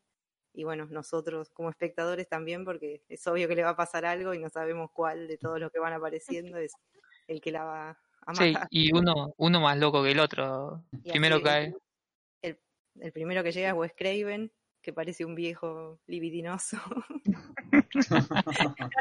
[0.54, 4.34] Y bueno, nosotros como espectadores también, porque es obvio que le va a pasar algo
[4.34, 6.74] y no sabemos cuál de todos los que van apareciendo es
[7.28, 7.90] el que la va
[8.26, 8.68] a Sí, matar.
[8.72, 10.84] y uno, uno más loco que el otro.
[11.04, 11.76] Y Primero así, cae.
[12.42, 12.60] El,
[13.00, 16.78] el primero que llega es Wes Craven, que parece un viejo libidinoso.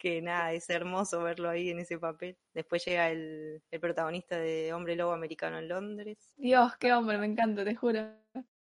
[0.00, 2.38] que nada, es hermoso verlo ahí en ese papel.
[2.54, 6.32] Después llega el, el protagonista de Hombre Lobo Americano en Londres.
[6.38, 8.08] Dios, qué hombre, me encanta, te juro.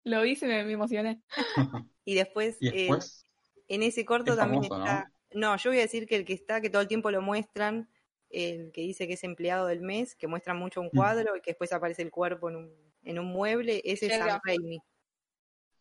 [0.02, 1.22] Lo vi y me, me emocioné.
[2.04, 3.24] Y después, Y eh, después,
[3.68, 5.12] en ese corto es también está.
[5.34, 5.56] ¿no?
[5.58, 7.88] yo voy a decir que el que está, que todo el tiempo lo muestran,
[8.30, 10.96] el que dice que es empleado del mes, que muestra mucho un Mm.
[10.96, 12.74] cuadro y que después aparece el cuerpo en un,
[13.04, 14.16] en un mueble, ese es.
[14.18, 14.80] Sam Raimi,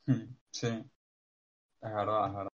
[0.05, 2.51] Hmm, sí, es verdad, es verdad.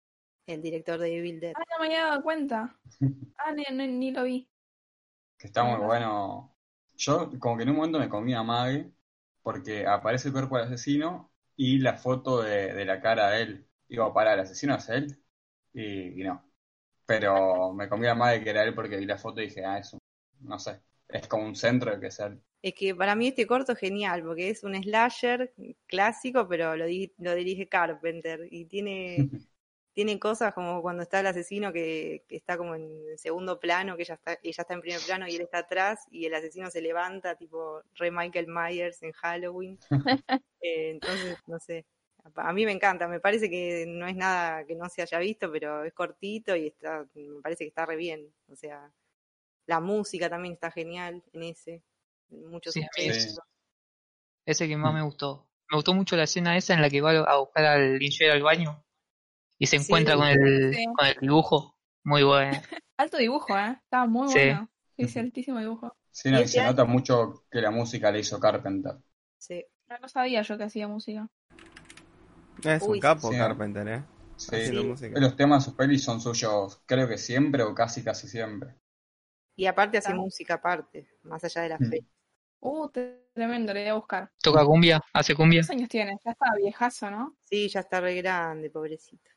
[0.50, 1.56] El director de Evil Dead.
[1.56, 2.80] Ah, no me había dado cuenta.
[3.38, 4.50] Ah, ni, ni, ni lo vi.
[5.38, 6.56] Que está muy bueno.
[6.98, 8.92] Yo como que en un momento me comí a Maggie
[9.42, 13.68] porque aparece el cuerpo del asesino y la foto de, de la cara de él.
[13.88, 15.22] Digo, para, el asesino es él.
[15.74, 16.44] Y, y no.
[17.06, 19.80] Pero me comí a Maggie que era él porque vi la foto y dije, ah,
[19.80, 20.00] eso,
[20.42, 20.82] no sé.
[21.10, 22.42] Es como un centro de que es él.
[22.62, 25.54] Es que para mí este corto es genial, porque es un slasher
[25.88, 29.30] clásico, pero lo, di- lo dirige Carpenter y tiene,
[29.94, 34.04] tiene cosas como cuando está el asesino que, que está como en segundo plano, que
[34.04, 36.82] ella está, ella está en primer plano y él está atrás, y el asesino se
[36.82, 39.80] levanta, tipo re Michael Myers en Halloween.
[40.62, 41.86] Eh, entonces, no sé.
[42.36, 45.50] A mí me encanta, me parece que no es nada que no se haya visto,
[45.50, 48.28] pero es cortito y está, me parece que está re bien.
[48.52, 48.92] O sea,
[49.68, 51.82] la música también está genial en ese,
[52.28, 52.74] muchos.
[52.74, 52.86] Sí.
[54.46, 55.48] Ese que más me gustó.
[55.72, 58.44] Me gustó mucho la escena esa en la que va a buscar al linchero al
[58.44, 58.84] baño
[59.60, 60.86] y se Sí, encuentra con el, sí.
[60.98, 61.76] con el dibujo.
[62.04, 62.52] Muy bueno.
[62.98, 63.78] Alto dibujo, ¿eh?
[63.84, 64.40] Estaba muy Sí.
[64.40, 64.70] bueno.
[64.98, 65.96] Sí, sí, altísimo dibujo.
[66.12, 68.96] Sí, no, Y este se año- nota mucho que la música le hizo Carpenter.
[69.38, 69.64] Sí.
[69.88, 71.30] No, no sabía yo que hacía música.
[72.64, 73.38] Es un capo sí.
[73.38, 74.04] Carpenter, ¿eh?
[74.36, 74.72] Sí.
[75.16, 78.76] Los temas de sus pelis son suyos, creo que siempre o casi casi siempre.
[79.56, 80.16] Y aparte hace Ah.
[80.16, 81.90] música aparte, más allá de la Mm.
[81.90, 82.06] fe.
[82.62, 82.90] Uh,
[83.34, 84.32] tremendo, le voy a buscar.
[84.42, 85.62] Toca cumbia, hace cumbia.
[85.62, 86.18] ¿Cuántos años tiene?
[86.24, 87.38] Ya estaba viejazo, ¿no?
[87.42, 89.30] Sí, ya está re grande, pobrecito.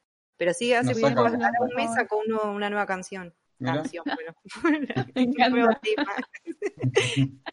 [0.43, 1.39] Pero sí, hace bien, un-
[1.77, 3.33] mes sacó uno- una nueva canción.
[3.63, 4.35] Canción, bueno.
[5.15, 5.81] Me Un nuevo encanta.
[5.83, 6.13] tema.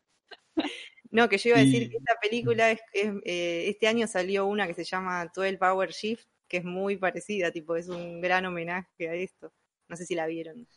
[1.11, 4.07] No, que yo iba a decir Y- que esta película es, es, eh, este año
[4.07, 8.21] salió una que se llama 12 Power Shift, que es muy parecida, tipo, es un
[8.21, 9.51] gran homenaje a esto.
[9.87, 10.67] No sé si la vieron.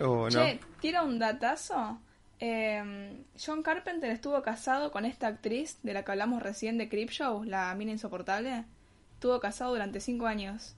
[0.00, 0.28] Uh, no.
[0.30, 2.00] Che, tira un datazo.
[2.38, 7.44] Eh, John Carpenter estuvo casado con esta actriz de la que hablamos recién de Creepshow,
[7.44, 8.64] la mina insoportable.
[9.22, 10.76] Estuvo casado durante cinco años.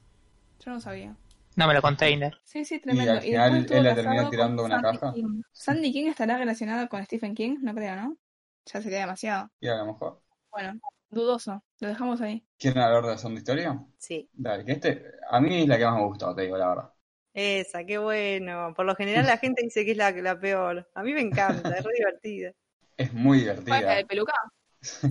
[0.61, 1.17] Yo no sabía.
[1.57, 2.41] Dame la container.
[2.45, 3.11] Sí, sí, Y tremendo.
[3.11, 5.13] al final después él la con tirando una Sandy caja.
[5.13, 5.43] King.
[5.53, 7.59] ¿Sandy King estará relacionado con Stephen King?
[7.63, 8.19] No creo, ¿no?
[8.67, 9.51] Ya sería demasiado.
[9.61, 10.23] Y a lo mejor.
[10.51, 10.81] Bueno,
[11.11, 11.63] dudoso.
[11.81, 12.47] Lo dejamos ahí.
[12.59, 13.81] ¿Quieren hablar de Son de Historia?
[13.99, 14.31] Sí.
[14.33, 16.93] Dale, que este, a mí es la que más me gustó, te digo la verdad.
[17.33, 18.73] Esa, qué bueno.
[18.75, 20.89] Por lo general la gente dice que es la, la peor.
[20.95, 22.53] A mí me encanta, es re divertida.
[22.97, 23.97] Es muy ¿Cuál es la divertida.
[23.97, 24.33] de peluca?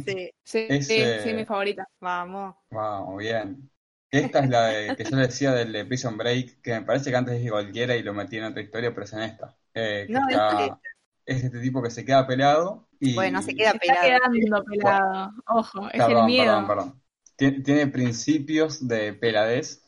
[0.06, 1.88] Sí, Sí, Es, sí, eh, sí, mi favorita.
[2.00, 2.56] vamos.
[2.70, 3.70] Wow, bien.
[4.10, 7.10] Esta es la de, que yo le decía del de Prison Break, que me parece
[7.12, 9.58] que antes dije cualquiera y lo metí en otra historia, pero es en esta.
[9.74, 10.94] Eh, que No, es está- esta.
[11.26, 13.12] es este tipo que se queda pelado y...
[13.16, 14.00] Bueno, se queda Se está pelado.
[14.00, 15.32] quedando pelado.
[15.48, 16.58] Ojo, es el Perdón, miedo.
[16.58, 17.02] perdón, perdón.
[17.38, 19.82] Tien- Tiene principios de peladez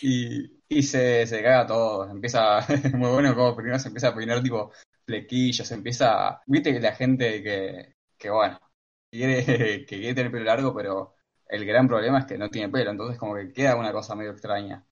[0.00, 2.10] y, y se, se caga todo.
[2.10, 4.72] Empieza, es muy bueno como primero se empieza a peinar tipo
[5.06, 8.58] flequillos, se empieza, viste que la gente que, que bueno,
[9.18, 9.44] quiere,
[9.86, 11.14] que quiere tener pelo largo, pero
[11.48, 14.32] el gran problema es que no tiene pelo, entonces como que queda una cosa medio
[14.32, 14.86] extraña.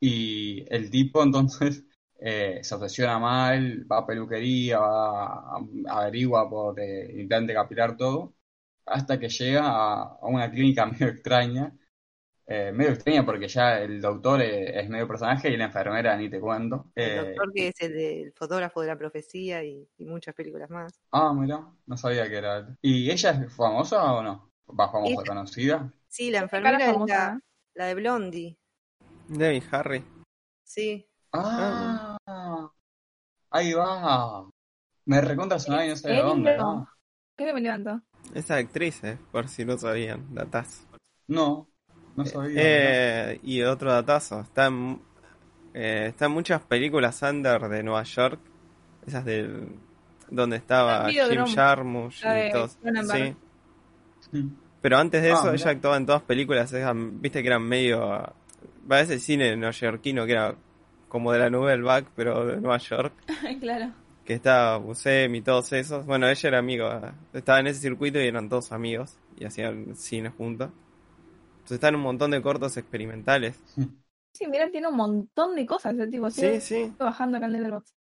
[0.00, 1.84] Y el tipo entonces
[2.20, 5.60] eh, se obsesiona mal, va a peluquería, va a,
[5.90, 8.34] averigua por eh, implante capilar todo,
[8.86, 11.76] hasta que llega a, a una clínica medio extraña,
[12.54, 16.28] eh, medio extraña porque ya el doctor eh, es medio personaje y la enfermera ni
[16.30, 16.86] te cuento.
[16.96, 20.92] El Eh, doctor que es el fotógrafo de la profecía y, y muchas películas más.
[21.12, 22.66] ah, mira, no sabía que era él.
[22.82, 24.50] ¿Y ella es famosa o no?
[24.68, 25.92] ¿Va famosa, Ella- conocida?
[26.08, 27.40] Sí, la enfermera es la, ¿eh?
[27.74, 28.58] la de Blondie.
[29.28, 30.04] Debbie Harry.
[30.64, 31.08] Sí.
[31.32, 32.16] Ah,
[33.50, 34.48] ahí va.
[35.06, 36.56] Me recontra y no sé de ¿En dónde?
[36.58, 36.88] ¿no?
[37.36, 38.02] ¿Qué me levanto?
[38.34, 40.82] Esa actriz, eh, por si no sabían, datazo.
[41.28, 41.68] No,
[42.16, 42.60] no sabía.
[42.62, 45.00] Eh, y otro datazo, está en,
[45.74, 48.40] eh, está en muchas películas under de Nueva York,
[49.06, 49.68] esas del
[50.30, 51.44] donde estaba Ah, Jim.
[51.54, 52.78] Jarmusch de y todos.
[54.30, 54.48] Sí.
[54.80, 58.32] Pero antes de Ah, eso, ella actuaba en todas películas, esas, viste que eran medio...
[58.88, 60.54] Parece el cine neoyorquino que era
[61.08, 63.12] como de la Nouvelle Vague, pero de Nueva York.
[63.60, 63.92] claro.
[64.24, 66.06] que estaba Buscemi y todos esos.
[66.06, 70.30] Bueno, ella era amiga, estaba en ese circuito y eran todos amigos y hacían cine
[70.30, 70.70] juntos.
[71.62, 73.58] Entonces están un montón de cortos experimentales.
[74.34, 76.30] Sí, mira, tiene un montón de cosas ese tipo.
[76.30, 77.94] Sí, Sí, bajando acá en Letterboxd.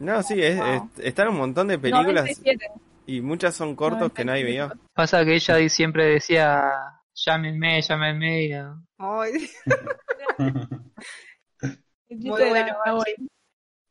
[0.00, 0.90] No, sí, es, Wow.
[0.98, 2.66] es- están un montón de películas 97.
[3.06, 4.70] y muchas son cortos que nadie veía.
[4.92, 6.62] Pasa que ella siempre decía,
[7.14, 8.44] llámenme, llámenme.
[8.44, 8.52] y,
[8.98, 9.48] Ay,
[12.10, 12.76] El Muy bueno.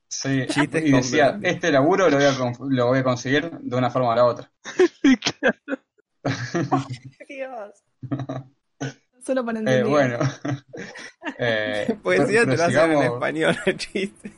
[0.08, 3.76] Sí, Chistes y decía, este laburo lo voy, a, conf- lo voy a conseguir de
[3.76, 4.52] una forma o la otra.
[7.28, 7.84] Dios.
[9.26, 9.86] Solo para Eh, entender.
[9.88, 10.20] bueno.
[11.40, 14.32] Eh, Poesía te lo hacen en español el chiste.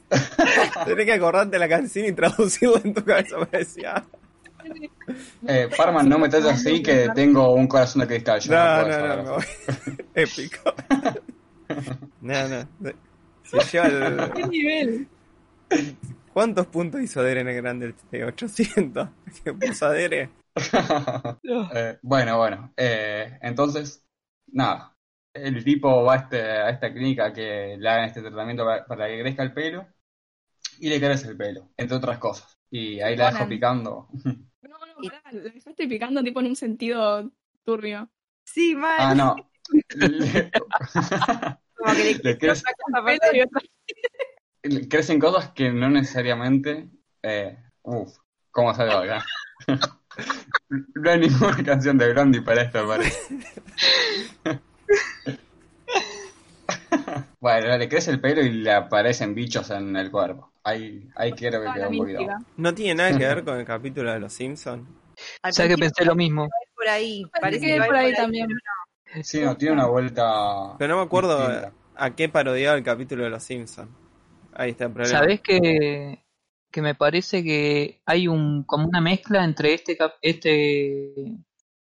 [0.85, 3.35] Tenés que acordarte la canción y traducirlo en tu cabeza.
[3.51, 4.03] Decía.
[5.47, 8.39] Eh, Parman, no me trates así que tengo un corazón de cristal.
[8.39, 9.37] yo No, no, no, no.
[10.15, 10.73] Épico.
[12.21, 12.67] No, no.
[13.43, 15.07] Se lleva el- ¿Qué nivel?
[16.33, 17.89] ¿Cuántos puntos hizo Dere en el grande?
[17.89, 19.09] Este, 800.
[19.43, 20.29] ¿Qué puso Dere?
[21.73, 22.73] Eh, bueno, bueno.
[22.77, 24.05] eh, entonces,
[24.47, 24.95] nada.
[25.33, 29.07] El tipo va a, este- a esta clínica que le hagan este tratamiento para, para
[29.07, 29.87] que crezca el pelo
[30.79, 32.57] y le crece el pelo, entre otras cosas.
[32.69, 34.07] Y ahí la dejo picando.
[34.61, 37.31] No, no, pará, la estoy picando tipo en un sentido
[37.63, 38.09] turbio.
[38.43, 38.99] Sí, mal.
[38.99, 39.35] Ah, no.
[39.95, 40.49] Le-
[41.75, 42.63] Como que le le crece-
[44.89, 46.89] crecen cosas que no necesariamente.
[47.21, 48.17] Eh, uf,
[48.51, 49.25] ¿cómo salió acá?
[50.95, 53.37] no hay ninguna canción de Blondie para esto, parece.
[57.39, 60.51] bueno, le crece el pelo y le aparecen bichos en el cuerpo.
[60.63, 62.27] Ahí, ahí quiero que quede un poquito.
[62.57, 64.87] No tiene nada que ver con el capítulo de Los Simpsons.
[65.41, 66.47] Al ¿Sabes que pensé lo mismo?
[66.75, 67.25] por ahí.
[67.41, 68.47] Parece que ir por ahí también.
[69.23, 70.75] Sí, no, tiene una vuelta.
[70.77, 71.71] Pero no me acuerdo distinta.
[71.95, 73.89] a qué parodiaba el capítulo de Los Simpsons.
[74.53, 75.19] Ahí está el problema.
[75.19, 76.23] ¿Sabés que,
[76.77, 81.11] que me parece que hay un como una mezcla entre este cap- este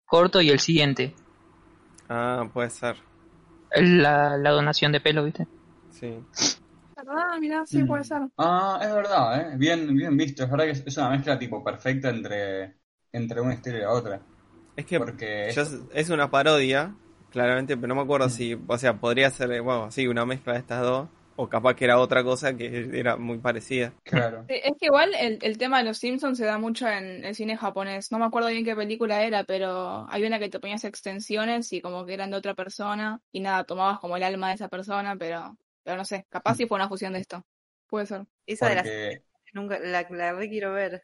[0.06, 1.16] corto y el siguiente?
[2.08, 2.96] Ah, puede ser.
[3.76, 5.48] La, la donación de pelo, ¿viste?
[5.90, 6.14] Sí.
[6.98, 7.88] Ah, mira, sí, Mm.
[7.88, 8.22] puede ser.
[8.38, 9.58] Ah, es verdad, ¿eh?
[9.58, 10.44] Bien, bien visto.
[10.44, 12.76] Es verdad que es- una mezcla tipo perfecta entre,
[13.12, 14.22] entre una historia y la otra.
[14.76, 15.64] Es que Porque yo-
[15.96, 16.94] es una parodia,
[17.32, 20.60] claramente, pero no me acuerdo si, o sea, podría ser, bueno, sí, una mezcla de
[20.60, 23.94] estas dos, o capaz que era otra cosa que era muy parecida.
[24.04, 24.48] Claro.
[24.48, 27.34] Sí, Es que igual el, el tema de los Simpsons se da mucho en el
[27.36, 28.12] cine japonés.
[28.12, 31.82] No me acuerdo bien qué película era, pero hay una que te ponías extensiones y
[31.82, 35.16] como que eran de otra persona y nada, tomabas como el alma de esa persona,
[35.18, 37.44] pero, pero no sé, capaz sí fue una fusión de esto.
[37.88, 38.28] Puede ser.
[38.46, 38.94] Esa de las
[39.54, 41.04] nunca la, la re quiero ver.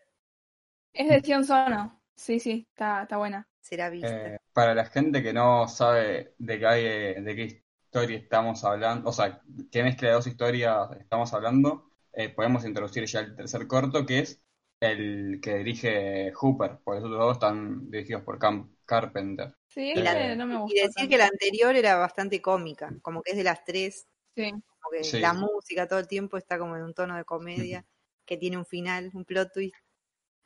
[0.94, 2.02] Es de Sion Sono.
[2.16, 3.50] Sí, sí, está, está buena.
[3.62, 4.22] Será vista.
[4.24, 7.61] eh, para la gente que no sabe de qué, hay- de qué
[7.92, 13.06] historia estamos hablando, o sea, qué mezcla de dos historias estamos hablando, eh, podemos introducir
[13.06, 14.42] ya el tercer corto, que es
[14.80, 19.54] el que dirige Hooper, porque los otros dos están dirigidos por Cam Carpenter.
[19.68, 20.76] Sí, la- no me gustó.
[20.76, 21.10] y decir tanto.
[21.10, 24.52] que la anterior era bastante cómica, como que es de las tres, Sí.
[24.52, 25.20] como que Sí.
[25.20, 27.86] la música todo el tiempo está como en un tono de comedia,
[28.26, 29.76] que tiene un final, un plot twist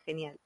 [0.05, 0.39] genial.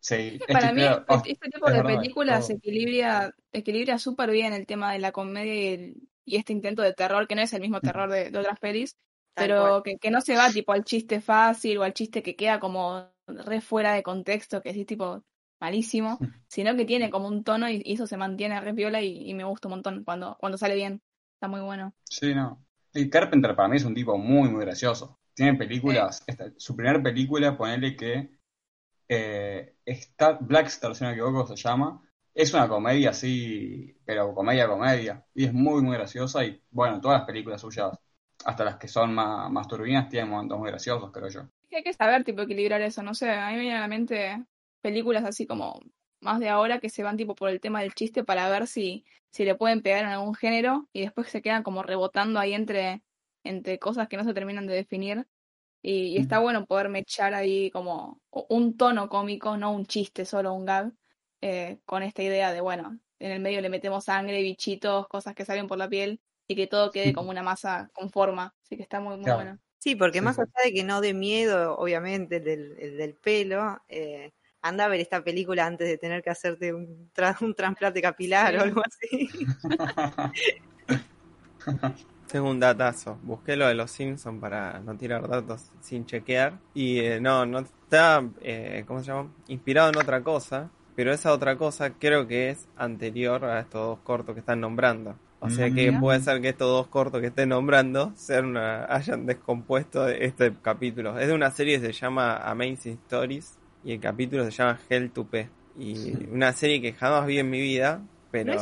[0.00, 2.46] Sí, Es que para que, mí claro, este, oh, este tipo es de verdad, películas
[2.46, 2.56] todo.
[2.58, 6.92] equilibra equilibra súper bien el tema de la comedia y, el- y este intento de
[6.94, 8.96] terror, que no es el mismo terror de, de otras pelis,
[9.34, 12.36] Tal pero que, que no se va tipo al chiste fácil o al chiste que
[12.36, 15.24] queda como re fuera de contexto, que es tipo
[15.60, 19.28] malísimo, sino que tiene como un tono y, y eso se mantiene re viola y,
[19.28, 21.02] y me gusta un montón cuando, cuando sale bien.
[21.36, 21.94] Está muy bueno.
[22.04, 22.64] Sí, no.
[22.92, 25.18] Y Carpenter para mí es un tipo muy, muy gracioso.
[25.34, 28.38] Tiene películas, esta- su primera película, ponele que
[29.08, 32.02] eh, Star, Blackstar, si no me equivoco, se llama.
[32.34, 35.24] Es una comedia así, pero comedia, comedia.
[35.34, 36.44] Y es muy, muy graciosa.
[36.44, 37.96] Y bueno, todas las películas suyas,
[38.44, 41.42] hasta las que son más, más turbinas, tienen momentos muy graciosos, creo yo.
[41.72, 44.44] Hay que saber tipo equilibrar eso, no sé, a mí me viene a la mente
[44.80, 45.80] películas así como
[46.20, 49.04] más de ahora que se van tipo por el tema del chiste para ver si,
[49.30, 53.02] si le pueden pegar en algún género y después se quedan como rebotando ahí entre,
[53.42, 55.26] entre cosas que no se terminan de definir.
[55.82, 60.54] Y, y está bueno poder mechar ahí como un tono cómico, no un chiste, solo
[60.54, 60.92] un gag,
[61.46, 65.44] eh, con esta idea de, bueno, en el medio le metemos sangre, bichitos, cosas que
[65.44, 68.54] salen por la piel y que todo quede como una masa con forma.
[68.64, 69.38] Así que está muy, muy Claro.
[69.38, 69.58] bueno.
[69.78, 70.42] Sí, porque Sí, más sí.
[70.42, 74.32] allá de que no dé miedo, obviamente, el del, el del pelo, eh,
[74.62, 78.54] anda a ver esta película antes de tener que hacerte un, tra- un trasplante capilar
[78.54, 78.58] Sí.
[78.58, 79.28] o algo así.
[82.30, 83.18] Tengo un datazo.
[83.22, 86.58] Busqué lo de los Simpsons para no tirar datos sin chequear.
[86.74, 89.30] Y eh, no, no está, eh, ¿cómo se llama?
[89.48, 90.70] Inspirado en otra cosa.
[90.96, 95.16] Pero esa otra cosa creo que es anterior a estos dos cortos que están nombrando.
[95.40, 99.26] O sea que puede ser que estos dos cortos que estén nombrando sean una- hayan
[99.26, 101.18] descompuesto este capítulo.
[101.18, 105.10] Es de una serie que se llama Amazing Stories y el capítulo se llama Hell
[105.10, 105.48] to P.
[105.78, 108.54] Y una serie que jamás vi en mi vida, pero...
[108.54, 108.60] ¿No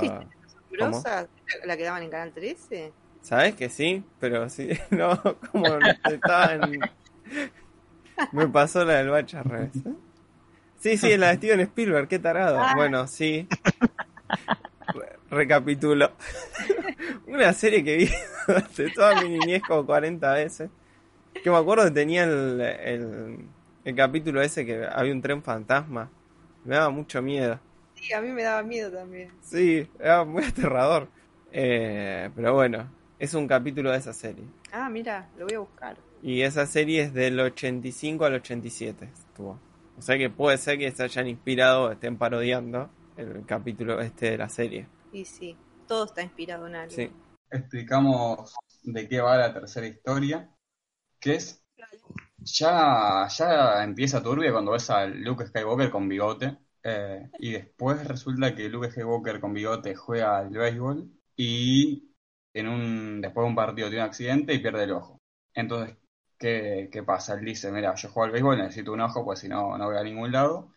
[0.89, 2.93] existe la que daban en Canal 13?
[3.20, 4.03] ¿Sabes que sí?
[4.18, 5.20] Pero sí, no,
[5.53, 5.66] como
[6.11, 6.80] estaba en...
[8.33, 9.76] Me pasó la del bache al revés.
[9.76, 9.93] ¿eh?
[10.83, 12.59] Sí, sí, la de Steven Spielberg, qué tarado.
[12.59, 12.72] Ah.
[12.74, 13.47] Bueno, sí.
[14.93, 16.11] Re- recapitulo.
[17.28, 18.11] Una serie que vi
[18.49, 20.70] durante toda mi niñez como 40 veces.
[21.43, 23.39] Que me acuerdo que tenía el, el,
[23.85, 26.11] el capítulo ese que había un tren fantasma.
[26.64, 27.61] Me daba mucho miedo.
[27.95, 29.30] Sí, a mí me daba miedo también.
[29.41, 31.07] Sí, era muy aterrador.
[31.53, 34.45] Eh, pero bueno, es un capítulo de esa serie.
[34.72, 35.97] Ah, mira, lo voy a buscar.
[36.22, 39.61] Y esa serie es del 85 al 87 estuvo.
[39.97, 44.38] O sea que puede ser que se hayan inspirado estén parodiando el capítulo este de
[44.38, 44.88] la serie.
[45.12, 46.95] Y sí, todo está inspirado en algo.
[46.95, 47.11] Sí.
[47.51, 50.51] explicamos de qué va la tercera historia,
[51.20, 51.62] que es
[52.38, 58.55] ya, ya empieza turbia cuando ves a Luke Skywalker con bigote, eh, y después resulta
[58.55, 62.12] que Luke Skywalker con bigote juega al béisbol y
[62.55, 65.20] en un, después de un partido tiene un accidente y pierde el ojo.
[65.55, 65.97] Entonces,
[66.43, 67.34] ¿qué, qué pasa?
[67.34, 69.97] Él dice, mira, yo juego al béisbol, necesito un ojo, pues si no, no voy
[69.97, 70.74] a ningún lado.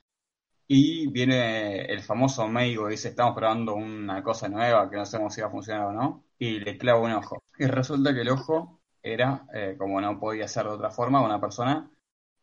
[0.68, 5.34] Y viene el famoso médico que dice, estamos probando una cosa nueva que no sabemos
[5.34, 7.44] si va a funcionar o no, y le clava un ojo.
[7.58, 11.40] Y resulta que el ojo era, eh, como no podía ser de otra forma, una
[11.42, 11.90] persona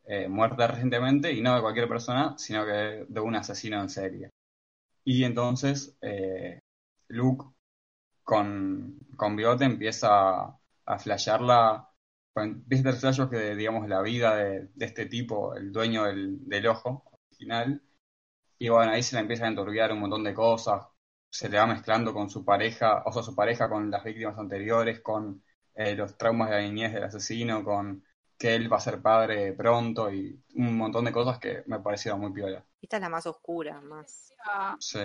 [0.05, 4.29] eh, muerta recientemente, y no de cualquier persona, sino que de un asesino en serie.
[5.05, 6.59] Y entonces eh,
[7.09, 7.45] Luke
[8.23, 10.43] con, con bigote empieza
[10.85, 11.89] a flashearla,
[12.35, 16.67] empieza a tener de, digamos, la vida de, de este tipo, el dueño del, del
[16.67, 17.81] ojo original,
[18.59, 20.85] y bueno, ahí se le empieza a enturbiar un montón de cosas,
[21.29, 25.01] se le va mezclando con su pareja, o sea, su pareja con las víctimas anteriores,
[25.01, 25.43] con
[25.75, 28.03] eh, los traumas de la niñez del asesino, con
[28.37, 32.21] que él va a ser padre pronto y un montón de cosas que me parecieron
[32.21, 32.65] muy piola.
[32.81, 34.31] Esta es la más oscura, más.
[34.79, 34.99] Sí,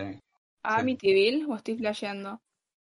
[0.63, 0.81] a Sí.
[0.81, 2.41] Amityville o estoy flasheando.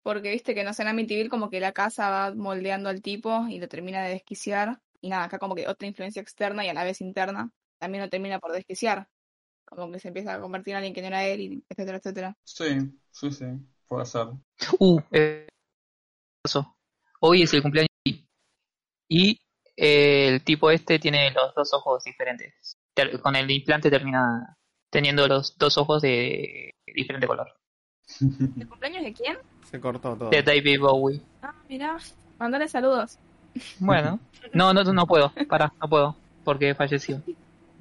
[0.04, 3.48] Porque viste que no sé, en Amityville como que la casa va moldeando al tipo
[3.48, 4.78] y lo termina de desquiciar.
[5.00, 8.10] Y nada, acá como que otra influencia externa y a la vez interna también lo
[8.10, 9.08] termina por desquiciar.
[9.64, 12.36] Como que se empieza a convertir en alguien que no era él, y etcétera, etcétera.
[12.44, 12.66] sí,
[13.10, 13.46] sí, sí,
[13.88, 14.28] puede ser.
[14.78, 15.48] Uh, eh,
[16.42, 16.76] pasó.
[17.20, 18.24] Hoy es el cumpleaños y-
[19.08, 19.40] y
[19.76, 22.76] eh, el tipo este tiene los dos ojos diferentes.
[22.94, 24.56] Ter- Con el implante termina
[24.90, 27.48] teniendo los dos ojos de diferente color.
[28.60, 29.38] ¿El cumpleaños de quién?
[29.74, 30.30] Se cortó todo.
[30.30, 31.20] De David Bowie.
[31.42, 31.96] Ah, mira,
[32.38, 33.18] mandale saludos.
[33.80, 34.20] Bueno,
[34.52, 37.20] no, no, no puedo, para, no puedo, porque falleció.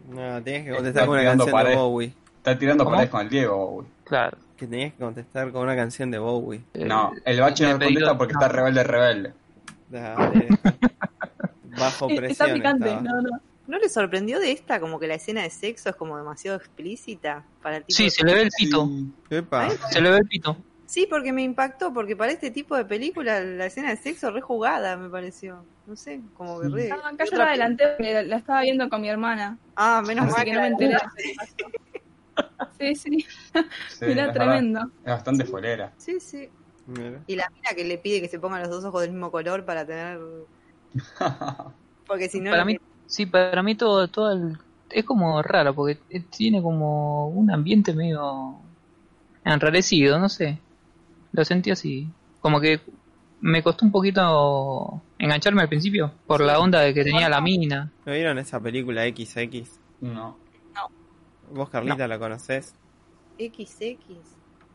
[0.09, 1.75] No, tenías que Está contestar con una tirando canción de pared.
[1.77, 2.13] Bowie.
[2.37, 2.95] Está tirando ¿Cómo?
[2.95, 3.85] paredes con el Diego, uy.
[4.05, 4.37] Claro.
[4.57, 6.63] Que tenías que contestar con una canción de Bowie.
[6.73, 8.39] Eh, No, el bache me no pedí contesta porque no.
[8.39, 9.33] está rebelde, rebelde.
[9.91, 10.47] Dale.
[11.77, 13.01] Bajo Está presión picante, estaba.
[13.03, 13.29] no, no.
[13.67, 17.43] ¿No le sorprendió de esta como que la escena de sexo es como demasiado explícita
[17.61, 19.13] para el tipo Sí, de se le ve el pito, Sí.
[19.29, 19.69] Epa.
[19.69, 20.57] se le ve el pito.
[20.93, 24.41] Sí, porque me impactó, porque para este tipo de película la escena de sexo re
[24.41, 25.67] jugada me pareció.
[25.85, 26.89] No sé, como que re...
[26.89, 29.59] No, acá yo la adelanté la- estaba viendo con mi hermana.
[29.75, 30.95] Ah, menos mal que que no me enteré.
[32.77, 33.25] Sí, sí,
[33.85, 34.79] Sí, era es tremendo.
[34.79, 35.97] verdad, Es bastante fuelera.
[35.97, 36.49] Sí, sí.
[36.85, 37.27] Mira.
[37.27, 39.65] Y la mina que le pide que se pongan los dos ojos del mismo color
[39.65, 40.19] para tener...
[42.07, 42.51] Porque si no...
[42.51, 44.57] Para no mí, sí, para mí todo, todo el-
[44.89, 48.61] es como raro, porque tiene como un ambiente medio
[49.45, 50.62] enrarecido, no sé.
[51.33, 52.07] Lo sentí así.
[52.39, 52.79] Como que
[53.41, 57.91] me costó un poquito engancharme al principio, por la onda de que tenía la mina.
[58.05, 59.79] ¿No vieron esa película XX?
[59.99, 60.37] No.
[61.51, 62.73] ¿Vos, Carlita, la conocés?
[63.37, 64.17] XX.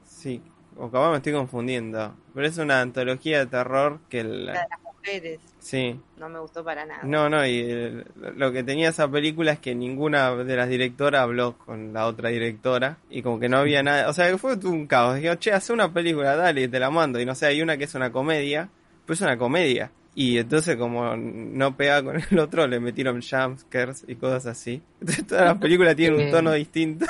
[0.04, 0.42] Sí.
[0.76, 2.14] O capaz me estoy confundiendo.
[2.34, 4.22] Pero es una antología de terror que...
[4.22, 4.68] La La...
[5.08, 5.40] mujeres.
[5.58, 6.00] Sí.
[6.18, 7.00] No me gustó para nada.
[7.04, 8.04] No, no, y el-
[8.36, 12.28] lo que tenía esa película es que ninguna de las directoras habló con la otra
[12.30, 15.16] directora y como que no había nada, o sea, que fue un caos.
[15.16, 17.20] Dijeron, che, hace una película, dale, te la mando.
[17.20, 18.68] Y no sé, hay una que es una comedia,
[19.06, 19.90] pues es una comedia.
[20.14, 24.82] Y entonces como no pegaba con el otro, le metieron jumpscares y cosas así.
[25.00, 26.30] Entonces todas las películas tienen un Eh.
[26.30, 27.06] tono distinto.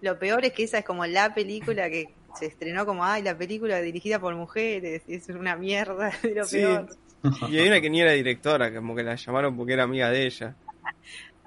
[0.00, 3.36] Lo peor es que esa es como la película que se estrenó como, ay, la
[3.36, 5.02] película dirigida por mujeres.
[5.08, 6.58] Y es una mierda de lo Sí.
[6.58, 6.86] peor.
[7.50, 10.26] Y hay una que ni era directora, como que la llamaron porque era amiga de
[10.26, 10.54] ella.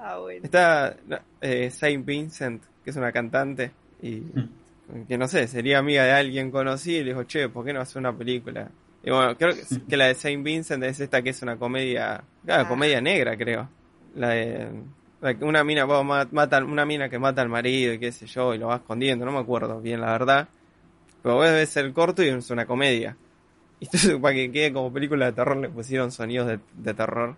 [0.01, 0.39] Ah, bueno.
[0.45, 0.95] Está
[1.41, 4.21] eh, Saint Vincent, que es una cantante, y
[5.09, 7.81] que no sé, sería amiga de alguien conocido y le dijo, che, ¿por qué no
[7.81, 8.69] hace una película?
[9.03, 12.23] Y bueno, creo que, que la de Saint Vincent es esta que es una comedia,
[12.45, 12.67] claro, Ah.
[12.69, 13.67] comedia negra, creo.
[14.15, 14.69] La de
[15.19, 18.13] la que una mina, bueno, ma- mata, una mina que mata al marido y qué
[18.13, 20.47] sé yo, y lo va escondiendo, no me acuerdo bien la verdad.
[21.21, 23.17] Pero vos ves el corto y es una comedia.
[23.79, 27.35] Y entonces para que quede como película de terror le pusieron sonidos de, de terror.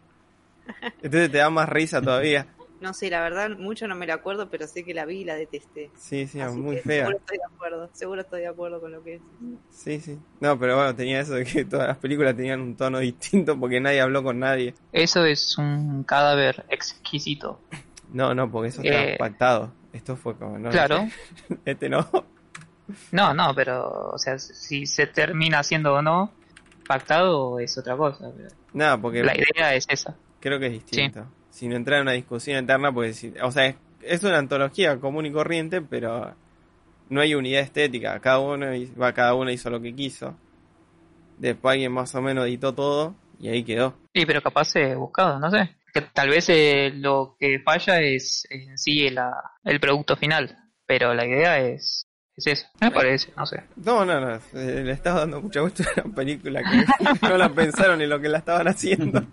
[1.02, 2.48] Entonces te da más risa todavía.
[2.80, 5.24] No sé, la verdad, mucho no me la acuerdo, pero sé que la vi y
[5.24, 5.92] la detesté.
[5.96, 7.06] Sí, sí, Así muy que fea.
[7.06, 9.22] Seguro estoy de acuerdo, seguro estoy de acuerdo con lo que es.
[9.70, 10.18] Sí, sí.
[10.40, 13.80] No, pero bueno, tenía eso de que todas las películas tenían un tono distinto porque
[13.80, 14.74] nadie habló con nadie.
[14.94, 17.60] Eso es un cadáver exquisito.
[18.14, 19.16] No, no, porque eso estaba Eh.
[19.20, 19.72] pactado.
[19.94, 21.08] Esto fue como, no, Claro.
[21.66, 22.08] este no.
[23.12, 26.32] No, no, pero, o sea, si se termina haciendo o no,
[26.88, 28.32] pactado es otra cosa.
[29.02, 30.16] porque La idea es esa.
[30.40, 31.26] creo que es distinto.
[31.50, 35.26] Sin entrar en una discusión interna, pues, si- o sea, es, es una antología común
[35.26, 36.34] y corriente, pero
[37.10, 38.20] no hay unidad estética.
[38.20, 38.68] Cada uno,
[39.00, 40.36] va, cada uno hizo lo que quiso.
[41.38, 43.96] Después alguien más o menos editó todo y ahí quedó.
[44.14, 45.76] Sí, pero capaz es buscado, no sé.
[45.94, 51.14] Que tal vez eh, lo que falla es en sí la- el producto final, pero
[51.14, 52.06] la idea es,
[52.38, 52.68] es eso.
[52.80, 53.64] Me parece, no sé.
[53.76, 54.36] No, no, no.
[54.54, 56.86] eh, Le estaba dando mucha gusto a una película que
[57.28, 59.24] no la pensaron en lo que la estaban haciendo.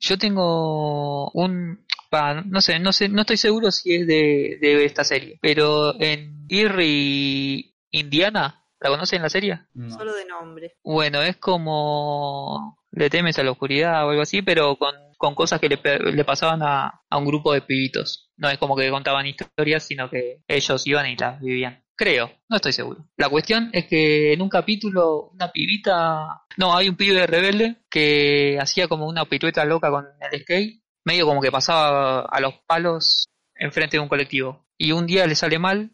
[0.00, 1.84] Yo tengo un...
[2.10, 5.98] pa, no sé, no sé, no estoy seguro si es de, de esta serie, pero
[6.00, 9.60] en Erie, Indiana, ¿la conocen la serie?
[9.74, 9.90] No.
[9.96, 10.76] Solo de nombre.
[10.84, 15.60] Bueno, es como le temes a la oscuridad o algo así, pero con, con cosas
[15.60, 18.30] que le, pe- le pasaban a, a un grupo de pibitos.
[18.36, 21.82] No es como que contaban historias, sino que ellos iban y las vivían.
[21.96, 23.08] Creo, no estoy seguro.
[23.16, 26.44] La cuestión es que en un capítulo, una pibita...
[26.58, 31.26] No, hay un pibe rebelde que hacía como una pirueta loca con el skate, medio
[31.26, 34.66] como que pasaba a los palos enfrente de un colectivo.
[34.76, 35.90] Y un día le sale mal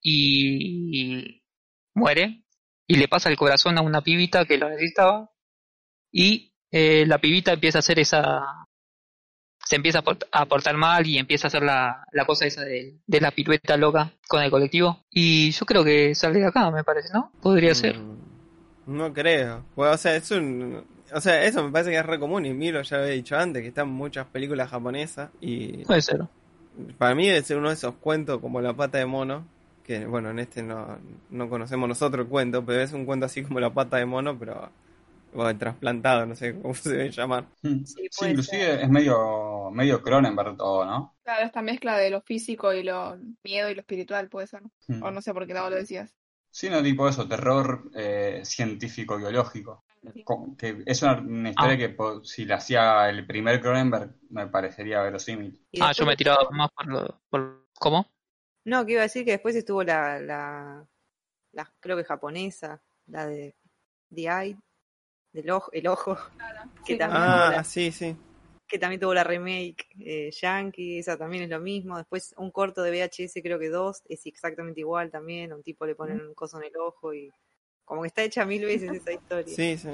[0.00, 1.42] y, y
[1.94, 2.44] muere
[2.86, 5.30] y le pasa el corazón a una pibita que lo necesitaba
[6.10, 8.42] y eh, la pibita empieza a hacer esa
[9.72, 12.60] se empieza a port- a portar mal y empieza a hacer la, la cosa esa
[12.62, 16.70] de, de la pirueta loca con el colectivo y yo creo que sale de acá
[16.70, 17.30] me parece ¿no?
[17.40, 18.18] podría ser Mm,
[18.98, 19.64] No creo.
[19.74, 20.84] Bueno, o sea, es un...
[21.14, 23.34] O sea, eso me parece que es re común y Miro ya lo había dicho
[23.38, 26.20] antes, que están muchas películas japonesas y puede ser
[26.98, 29.46] para mí debe ser uno de esos cuentos como La pata de mono,
[29.86, 30.98] que bueno, en este no,
[31.30, 34.38] no conocemos nosotros el cuento, pero es un cuento así como La pata de mono,
[34.38, 34.70] pero
[35.32, 37.46] bueno, trasplantado, no sé cómo se debe llamar.
[37.62, 37.84] Mm.
[37.84, 38.80] Sí, Sí, inclusive ser.
[38.80, 41.16] es medio, medio Cronenberg todo, ¿no?
[41.24, 44.62] Claro, esta mezcla de lo físico y lo miedo y lo espiritual puede ser.
[44.88, 45.02] Mm.
[45.02, 46.14] O no sé por qué lado lo decías.
[46.50, 49.84] Sí, no tipo eso, terror eh, científico-biológico.
[50.24, 51.78] Co- Que es una, una historia Ah.
[51.78, 55.64] que po- si la hacía el primer Cronenberg me parecería verosímil.
[55.80, 58.06] Ah yo me he tirado más por, lo- por ¿cómo?
[58.64, 60.86] No, que iba a decir que después estuvo la, la,
[61.52, 63.54] la creo que japonesa, la de
[64.14, 64.56] The Eye,
[65.32, 66.16] del ojo, el ojo,
[66.86, 68.16] que Sí, también, tuvo Ah, la, sí, sí.
[68.68, 71.96] que también tuvo la remake eh, Yankee, esa también es lo mismo.
[71.98, 75.86] Después un corto de VHS, creo que dos, es exactamente igual también, a un tipo
[75.86, 77.30] le ponen un coso en el ojo y
[77.84, 79.54] como que está hecha mil veces esa historia.
[79.54, 79.88] Sí, sí.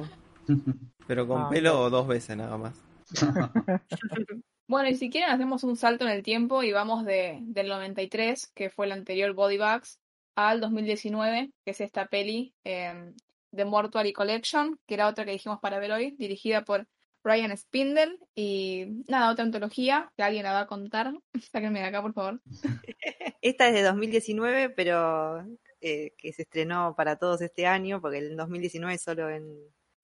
[1.06, 1.80] Pero con Ah, pelo claro.
[1.84, 2.74] o dos veces nada más.
[4.70, 8.48] Bueno, y si quieren hacemos un salto en el tiempo y vamos de, del 93,
[8.54, 9.98] que fue el anterior Body Bags,
[10.34, 13.14] al 2019, que es esta peli eh,
[13.54, 16.86] The Mortuary Collection, que era otra que dijimos para ver hoy, dirigida por
[17.24, 18.18] Ryan Spindle.
[18.34, 21.12] Y nada, otra antología que alguien la va a contar.
[21.52, 22.40] Sáquenme de acá, por favor.
[23.42, 25.44] Esta es de 2019, pero
[25.80, 29.46] eh, que se estrenó para todos este año, porque el 2019 es solo en,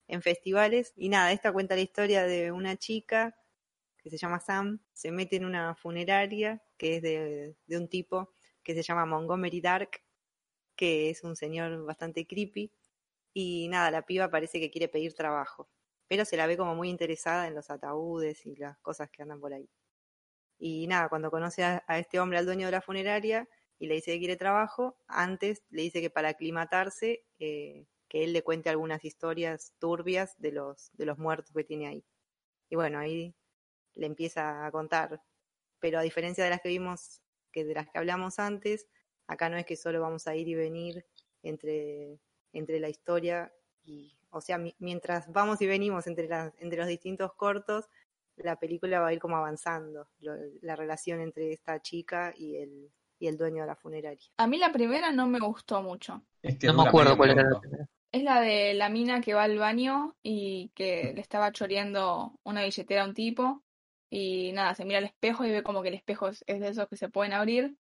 [0.07, 0.93] en festivales.
[0.95, 3.35] Y nada, esta cuenta la historia de una chica
[4.05, 8.29] que se llama Sam, se mete en una funeraria que es de, de un tipo
[8.61, 10.01] que se llama Montgomery Dark,
[10.75, 12.71] que es un señor bastante creepy.
[13.37, 15.67] Y nada, la piba parece que quiere pedir trabajo,
[16.07, 19.41] pero se la ve como muy interesada en los ataúdes y las cosas que andan
[19.41, 19.69] por ahí.
[20.57, 24.13] Y nada, cuando conoce a, este hombre, al dueño de la funeraria, y le dice
[24.13, 29.03] que quiere trabajo, antes le dice que para aclimatarse, eh, que él le cuente algunas
[29.03, 32.05] historias turbias de los, de los muertos que tiene ahí.
[32.69, 33.35] Y bueno, ahí
[33.95, 35.21] le empieza a contar.
[35.79, 37.21] Pero a diferencia de las que vimos,
[37.51, 38.87] que de las que hablamos antes,
[39.27, 41.05] acá no es que solo vamos a ir y venir
[41.43, 42.21] entre,
[42.55, 43.51] entre la historia
[43.83, 47.85] y, o sea, mi- mientras vamos y venimos entre, las, entre los distintos cortos,
[48.37, 52.91] la película va a ir como avanzando, lo- la relación entre esta chica y el,
[53.19, 54.27] y el dueño de la funeraria.
[54.37, 56.21] A mí la primera no me gustó mucho.
[56.41, 57.87] Es que No me acuerdo cuál era la primera.
[58.11, 62.63] Es la de la mina que va al baño y que le estaba choreando una
[62.63, 63.61] billetera a un tipo.
[64.09, 66.69] y nada, se mira al espejo y ve como que el espejo es, es de
[66.69, 67.75] esos que se pueden abrir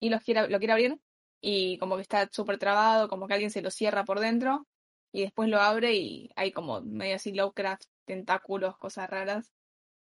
[0.00, 0.98] y los quiere, lo quiere abrir
[1.40, 4.66] y como que está súper trabado, como que alguien se lo cierra por dentro
[5.12, 9.52] y después lo abre y hay como medio así Lovecraft, tentáculos, cosas raras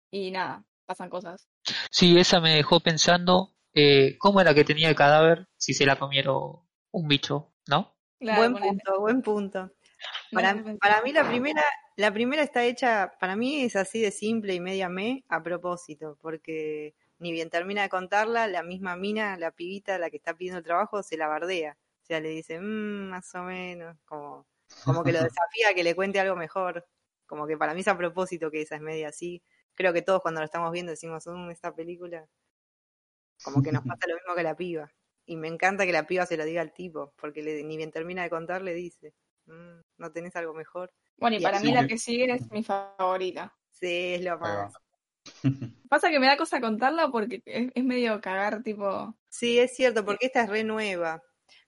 [0.09, 1.47] y nada, pasan cosas.
[1.89, 5.97] Sí, esa me dejó pensando eh, cómo era que tenía el cadáver si se la
[5.97, 6.59] comieron
[6.91, 7.95] un bicho, ¿no?
[8.19, 9.71] Claro, buen punto, buen punto.
[10.31, 11.63] Para, para mí la primera,
[11.95, 16.17] la primera está hecha, para mí es así de simple y media me a propósito,
[16.21, 20.59] porque ni bien termina de contarla, la misma mina, la pibita, la que está pidiendo
[20.59, 21.77] el trabajo, se la bardea.
[22.03, 24.47] O sea, le dice, "Mm, más o menos, como,
[24.83, 26.87] como que lo desafía a que le cuente algo mejor.
[27.27, 29.43] Como que para mí es a propósito que esa es media así.
[29.75, 32.27] Creo que todos cuando lo estamos viendo decimos, "Mm, esta película,
[33.41, 34.91] como que nos pasa lo mismo que la piba.
[35.25, 37.91] Y me encanta que la piba se lo diga al tipo, porque le- ni bien
[37.91, 39.13] termina de contar, le dice,
[39.45, 40.91] "Mm, ¿no tenés algo mejor?
[41.17, 43.55] Bueno, y Y para mí la que- sigue es mi favorita.
[43.71, 44.73] Sí, es lo más.
[45.89, 49.15] Pasa que me da cosa contarla porque es, es medio cagar, tipo.
[49.29, 51.21] Sí, es cierto, porque esta es re nueva.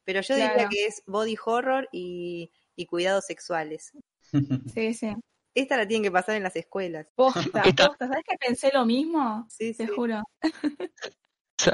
[0.06, 0.70] Pero yo diría Claro.
[0.70, 3.92] que es body horror y, y cuidados sexuales.
[4.74, 5.14] Sí, sí.
[5.56, 7.08] Esta la tienen que pasar en las escuelas.
[7.16, 8.08] Posta, Esta- posta.
[8.08, 9.46] ¿Sabes que pensé lo mismo?
[9.50, 9.92] Sí, Te sí.
[9.96, 10.24] juro.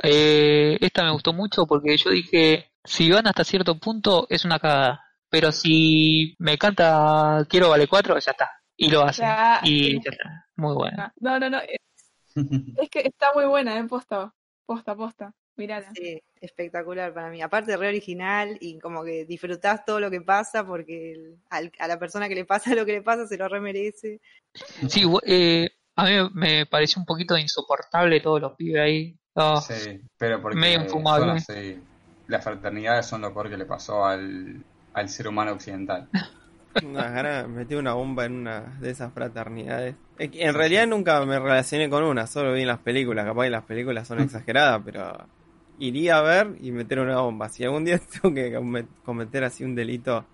[0.04, 4.60] Eh, esta me gustó mucho porque yo dije, si van hasta cierto punto es una
[4.60, 8.52] cagada, pero si me canta Quiero Vale 4, ya está.
[8.76, 9.26] Y lo hacen.
[9.26, 10.00] Ya, y sí.
[10.04, 10.45] ya está.
[10.56, 11.12] Muy bueno.
[11.20, 11.60] No, no, no.
[12.78, 13.84] Es, que está muy buena, ¿eh?
[13.86, 14.34] Posta.
[14.66, 15.34] Posta, posta.
[15.58, 15.92] Mirala.
[15.94, 17.42] Sí, espectacular para mí.
[17.42, 21.88] Aparte, re original y como que disfrutás todo lo que pasa porque el- al- a
[21.88, 24.22] la persona que le pasa lo que le pasa se lo remerece.
[24.88, 29.20] Sí, eh, a mí me pareció un poquito insoportable todos los pibes ahí.
[29.36, 31.42] Ah, Sí, pero porque Medio infumable.
[31.42, 31.80] son así.
[32.28, 34.64] Las fraternidades son lo peor que le pasó al,
[34.94, 36.08] al ser humano occidental.
[36.84, 39.96] Unas ganas de meter una bomba en una de esas fraternidades.
[40.18, 43.26] En realidad nunca me relacioné con una, solo vi en las películas.
[43.26, 45.26] Capaz que las películas son exageradas, pero
[45.80, 47.50] iría a ver y meter una bomba.
[47.50, 50.26] Si algún día tengo que come- cometer así un delito,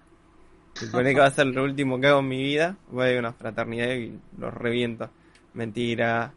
[0.73, 3.17] supone que va a ser lo último que hago en mi vida, voy a ir
[3.17, 5.09] a una fraternidad y los reviento.
[5.53, 6.33] Mentira.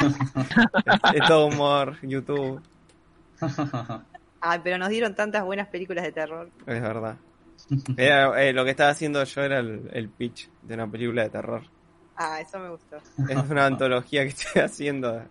[0.00, 2.60] es, es todo humor, YouTube,
[4.42, 6.48] Ay, pero nos dieron tantas buenas películas de terror.
[6.66, 7.16] es verdad.
[7.96, 11.30] Era, eh, lo que estaba haciendo yo era el, el pitch de una película de
[11.30, 11.62] terror.
[12.16, 12.96] Ah, eso me gustó.
[12.96, 15.24] Es una antología que estoy haciendo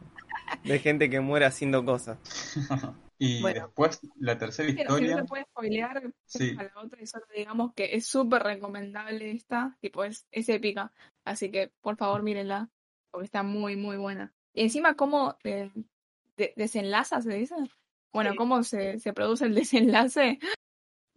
[0.64, 2.18] de, gente que muere haciendo cosas.
[3.18, 3.66] Y Bueno.
[3.66, 5.18] después, la tercera Pero si no historia.
[5.18, 6.56] se puede spoilear Sí.
[6.58, 10.92] a la otra y solo digamos que es súper recomendable esta, tipo es, es épica.
[11.26, 12.70] Así que por favor mírenla,
[13.12, 14.34] porque está muy, muy buena.
[14.54, 15.70] Y encima cómo eh,
[16.38, 17.56] de- desenlaza, ¿se dice?
[18.14, 18.38] Bueno, Sí.
[18.38, 20.40] cómo se, se produce el desenlace.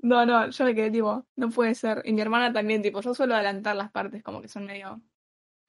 [0.03, 2.03] No, no, yo me quedé tipo, no puede ser.
[2.05, 5.01] Y mi hermana también, tipo, yo suelo adelantar las partes como que son medio,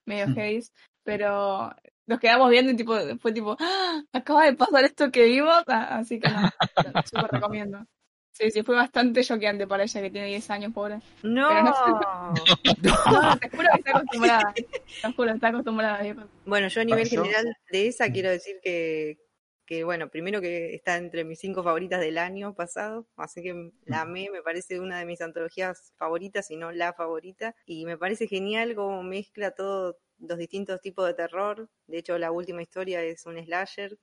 [0.05, 0.63] medio heavy,
[1.03, 1.73] pero
[2.07, 4.01] nos quedamos viendo y tipo, fue tipo, ¡Ah!
[4.11, 6.51] acaba de pasar esto que vimos, Ah, así que no,
[7.05, 7.85] súper recomiendo.
[8.31, 10.99] Sí, sí, fue bastante choqueante para ella que tiene 10 años, pobre.
[11.21, 11.49] No.
[11.49, 11.63] Pero
[13.11, 14.53] No, te juro que está acostumbrada.
[14.53, 16.15] Te juro, está acostumbrada.
[16.45, 19.19] Bueno, yo a nivel general de esa quiero decir que,
[19.65, 24.01] que, bueno, primero que está entre mis cinco favoritas del año pasado, así que la
[24.01, 28.27] amé, me parece una de mis antologías favoritas, si no la favorita, y me parece
[28.27, 33.25] genial cómo mezcla todos los distintos tipos de terror, de hecho la última historia es
[33.25, 33.97] un slasher,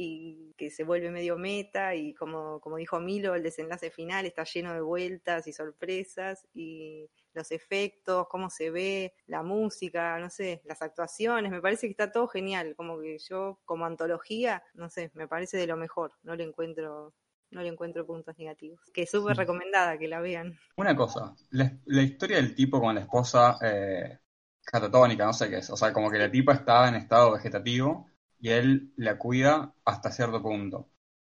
[0.00, 4.44] y que se vuelve medio meta y como, como dijo Milo, el desenlace final está
[4.44, 10.62] lleno de vueltas y sorpresas y los efectos, cómo se ve, la música, no sé,
[10.64, 15.10] las actuaciones, me parece que está todo genial, como que yo como antología, no sé,
[15.14, 17.12] me parece de lo mejor, no le encuentro
[17.50, 18.78] no le encuentro puntos negativos.
[18.92, 20.58] Que es súper recomendada que la vean.
[20.76, 24.18] Una cosa, la, la historia del tipo con la esposa eh,
[24.62, 25.70] catatónica, no sé qué es.
[25.70, 28.06] O sea, como que la tipa está en estado vegetativo
[28.40, 30.90] y él la cuida hasta cierto punto.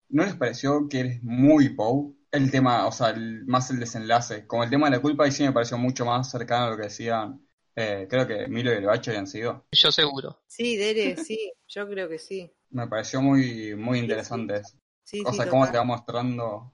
[0.09, 2.13] ¿No les pareció que eres muy Poe?
[2.31, 4.45] El tema, o sea, el- más el desenlace.
[4.47, 6.77] Como el tema de la culpa, ahí sí me pareció mucho más cercano a lo
[6.77, 7.41] que decían.
[7.75, 9.67] eh, creo que Milo y el Bacho habían sido.
[9.71, 10.41] Yo seguro.
[10.45, 12.53] Sí, Dere, sí, yo creo que sí.
[12.69, 14.77] Me pareció muy, muy interesante eso.
[15.03, 15.71] Sí, O sí, sea, cómo total.
[15.71, 16.73] te va mostrando.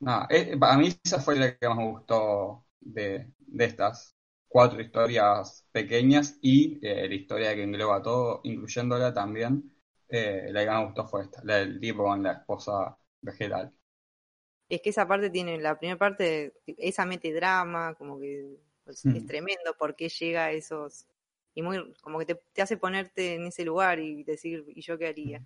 [0.00, 4.16] Nada, eh, para mí esa fue la que más me gustó de, de estas
[4.54, 9.72] cuatro historias pequeñas y eh, la historia que engloba todo, incluyéndola también.
[10.08, 13.74] eh, la que más me gustó fue esta, la del tipo con la esposa vegetal.
[14.68, 19.12] Es que esa parte tiene, la primera parte, esa mete drama, como que pues, Mm.
[19.12, 21.06] es tremendo porque llega a esos,
[21.54, 24.98] y muy, como que te, te hace ponerte en ese lugar y decir, ¿y yo
[24.98, 25.42] qué haría?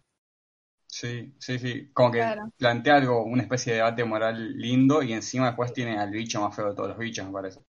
[0.86, 1.90] Sí, sí, sí.
[1.93, 2.52] Como que Claro.
[2.56, 6.55] plantea algo, una especie de debate moral lindo y encima después tiene al bicho más
[6.56, 7.60] feo de todos los bichos, me parece.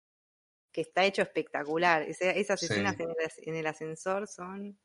[0.71, 2.03] Que está hecho espectacular.
[2.03, 2.67] Ese- esas Sí.
[2.67, 4.77] escenas en el, as- en el ascensor son.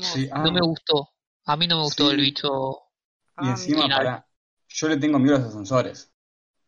[0.00, 1.08] Sí, ah, No me gustó.
[1.46, 2.14] A mí no me gustó Sí.
[2.14, 2.78] el bicho.
[3.36, 4.26] Ah, y encima, para,
[4.68, 6.12] yo le tengo miedo a los ascensores.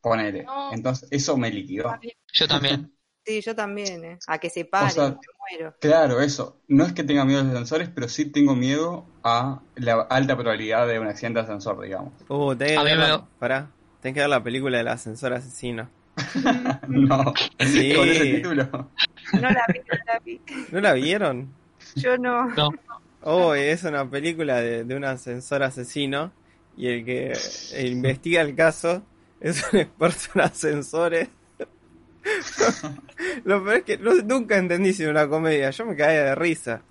[0.01, 0.43] Ponele.
[0.45, 0.73] No.
[0.73, 1.95] Entonces, eso me liquidó.
[2.33, 2.93] Yo también.
[3.25, 4.19] Sí, yo también, ¿eh?
[4.27, 5.17] A que se pare, sea, me
[5.53, 5.77] muero.
[5.81, 6.61] Claro, eso.
[6.67, 10.35] No es que tenga miedo a los ascensores, pero sí tengo miedo a la alta
[10.37, 12.15] probabilidad de un accidente de ascensor, digamos.
[12.29, 13.71] Uh, tenés A que mí ver me- pará,
[14.01, 15.89] tenés que ver la película del ascensor asesino.
[16.89, 17.95] No, Sí.
[17.95, 18.91] con ese título.
[19.35, 20.41] No la vi, no la vi.
[20.71, 21.53] ¿No la vieron?
[21.97, 22.49] Yo no.
[22.51, 22.71] No.
[23.23, 26.33] Oh, es una película de, de un ascensor asesino
[26.77, 27.33] y el que
[27.85, 29.03] investiga el caso
[29.41, 31.29] es un experto en ascensores.
[33.45, 36.35] Lo peor es que no- nunca entendí si era una comedia, yo me caía de
[36.35, 36.83] risa.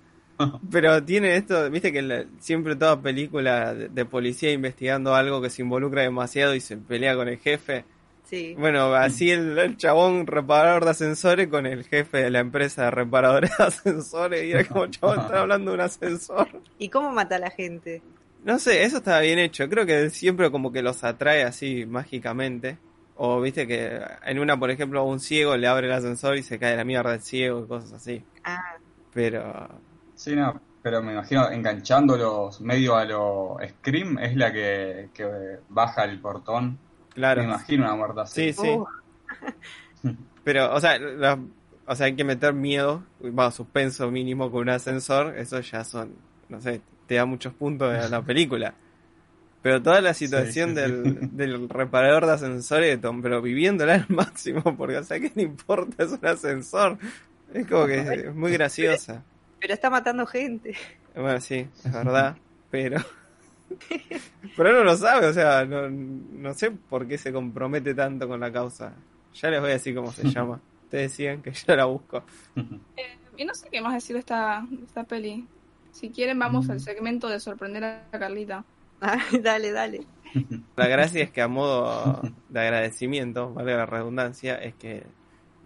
[0.70, 5.50] Pero tiene esto, viste que la- siempre toda película de, de policía investigando algo que
[5.50, 7.84] se involucra demasiado y se pelea con el jefe.
[8.32, 8.54] Sí.
[8.58, 12.90] Bueno, así el, el chabón reparador de ascensores con el jefe de la empresa de
[12.90, 16.48] reparadores de ascensores y era como chabón, están hablando de un ascensor.
[16.78, 18.00] ¿Y cómo mata a la gente?
[18.42, 19.68] No sé, eso estaba bien hecho.
[19.68, 22.78] Creo que siempre como que los atrae así mágicamente.
[23.16, 26.42] O viste que en una, por ejemplo, a un ciego le abre el ascensor y
[26.42, 28.24] se cae la mierda del ciego y cosas así.
[28.44, 28.78] Ah,
[29.12, 29.68] Pero
[30.14, 36.04] Sí, no, pero me imagino enganchándolos medio a lo Scream es la que, que baja
[36.04, 36.78] el portón.
[37.14, 38.52] Me claro, imagino una muerte así.
[38.52, 38.68] sí, sí.
[38.68, 38.86] uh,
[40.44, 41.38] Pero, o sea, la-
[41.86, 46.14] o sea, hay que meter miedo, va, suspenso mínimo con un ascensor, eso ya son,
[46.48, 48.74] no sé, te da muchos puntos de la película.
[49.62, 54.06] Pero toda la situación Sí, sí, del, del reparador de ascensores, Tom, pero viviéndola al
[54.08, 56.02] máximo, porque, o sea, ¿qué le importa?
[56.04, 56.98] Es un ascensor.
[57.54, 59.22] Es como que es muy graciosa.
[59.60, 60.74] pero está matando gente.
[61.14, 62.36] Bueno, sí, es verdad,
[62.70, 62.98] pero...
[64.56, 68.40] Pero no lo sabe, o sea, no, no sé por qué se compromete tanto con
[68.40, 68.92] la causa.
[69.34, 70.60] Ya les voy a decir cómo se llama.
[70.84, 72.22] Ustedes decían que yo la busco.
[72.96, 75.46] Eh, y no sé qué más decir de esta, de esta peli.
[75.90, 78.64] Si quieren, vamos al segmento de sorprender a Carlita.
[79.00, 80.06] Ah, dale, dale.
[80.76, 85.04] La gracia es que a modo de agradecimiento, vale la redundancia, es que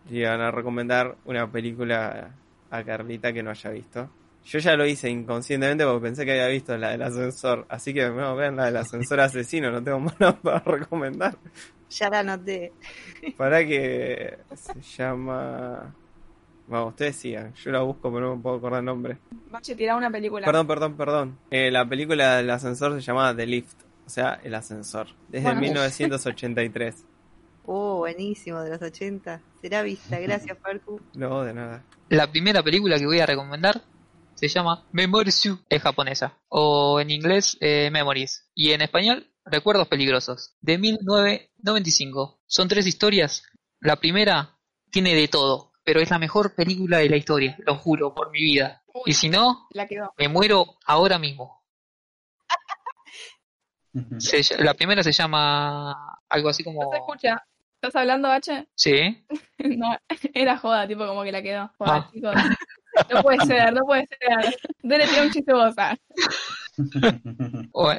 [0.08, 2.30] le iban a recomendar una película
[2.70, 4.08] a Carlita que no haya visto.
[4.46, 8.08] Yo ya lo hice inconscientemente porque pensé que había visto la del ascensor, así que
[8.08, 11.36] no, vean la del ascensor asesino, no tengo más nada para recomendar.
[11.90, 12.72] Ya la anoté.
[13.36, 15.92] Para que se llama...
[16.68, 19.18] Vamos, ustedes sigan, yo la busco pero no me puedo acordar el nombre.
[19.50, 20.46] Bache, tirar una película.
[20.46, 21.38] Perdón, perdón, perdón.
[21.50, 25.60] Eh, la película del ascensor se llamaba The Lift, o sea, el ascensor, desde Bueno.
[25.60, 27.04] 1983.
[27.68, 29.40] Oh, buenísimo, de los 80.
[29.60, 30.20] Será vista.
[30.20, 31.00] Gracias, Parku.
[31.14, 31.82] No, de nada.
[32.10, 33.82] La primera película que voy a recomendar
[34.36, 40.56] se llama Memories, es japonesa, o en inglés eh, Memories, y en español Recuerdos Peligrosos,
[40.60, 42.40] de 1995.
[42.46, 43.42] Son tres historias.
[43.80, 44.58] La primera
[44.90, 48.42] tiene de todo, pero es la mejor película de la historia, lo juro por mi
[48.42, 48.82] vida.
[48.92, 49.02] Uy.
[49.06, 50.12] Y si no, La quedó.
[50.18, 51.62] me muero ahora mismo.
[54.18, 56.90] Se la primera se llama algo así No como...
[56.90, 57.42] se escucha.
[57.80, 58.68] ¿Estás hablando, Bache?
[58.74, 59.24] Sí,
[59.58, 59.96] No,
[60.34, 61.70] era joda, tipo como que la quedó.
[61.78, 62.10] Joda, Ah.
[62.12, 62.34] chicos.
[63.12, 64.56] No puede ser, no puede ser.
[64.82, 65.96] Dele, tira un chiste ah.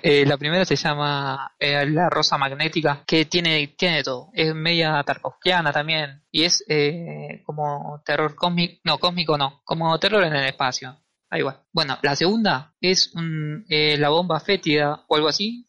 [0.04, 4.30] Eh, la primera se llama eh, La Rosa Magnética, que tiene, tiene todo.
[4.34, 6.24] Es media tarkovskiana también.
[6.32, 8.80] Y es eh, como terror cósmico.
[8.84, 9.62] No, cósmico no.
[9.64, 11.00] Como terror en el espacio.
[11.30, 11.62] Da igual.
[11.74, 15.68] Bueno, la segunda es un, eh, la bomba fétida o algo así.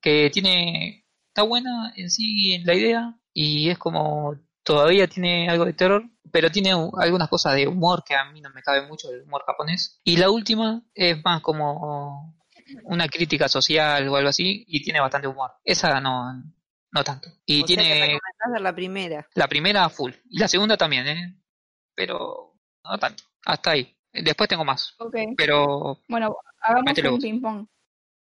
[0.00, 1.06] Que tiene.
[1.28, 3.14] Está buena en sí la idea.
[3.32, 4.34] Y es como.
[4.62, 6.04] Todavía tiene algo de terror.
[6.32, 9.42] Pero tiene algunas cosas de humor que a mí no me cabe mucho el humor
[9.44, 10.00] japonés.
[10.04, 12.36] Y la última es más como
[12.84, 15.50] una crítica social o algo así y tiene bastante humor.
[15.64, 16.32] Esa no,
[16.92, 17.28] no tanto.
[17.44, 19.28] Y O sea que tiene recomendás ver la primera.
[19.34, 21.36] la primera full y la segunda también, ¿eh?
[21.96, 22.54] Pero
[22.84, 23.24] no tanto.
[23.44, 23.96] Hasta ahí.
[24.12, 24.94] Después tengo más.
[24.98, 25.16] Ok.
[25.36, 27.66] Pero Bueno, hagamos un ping-pong.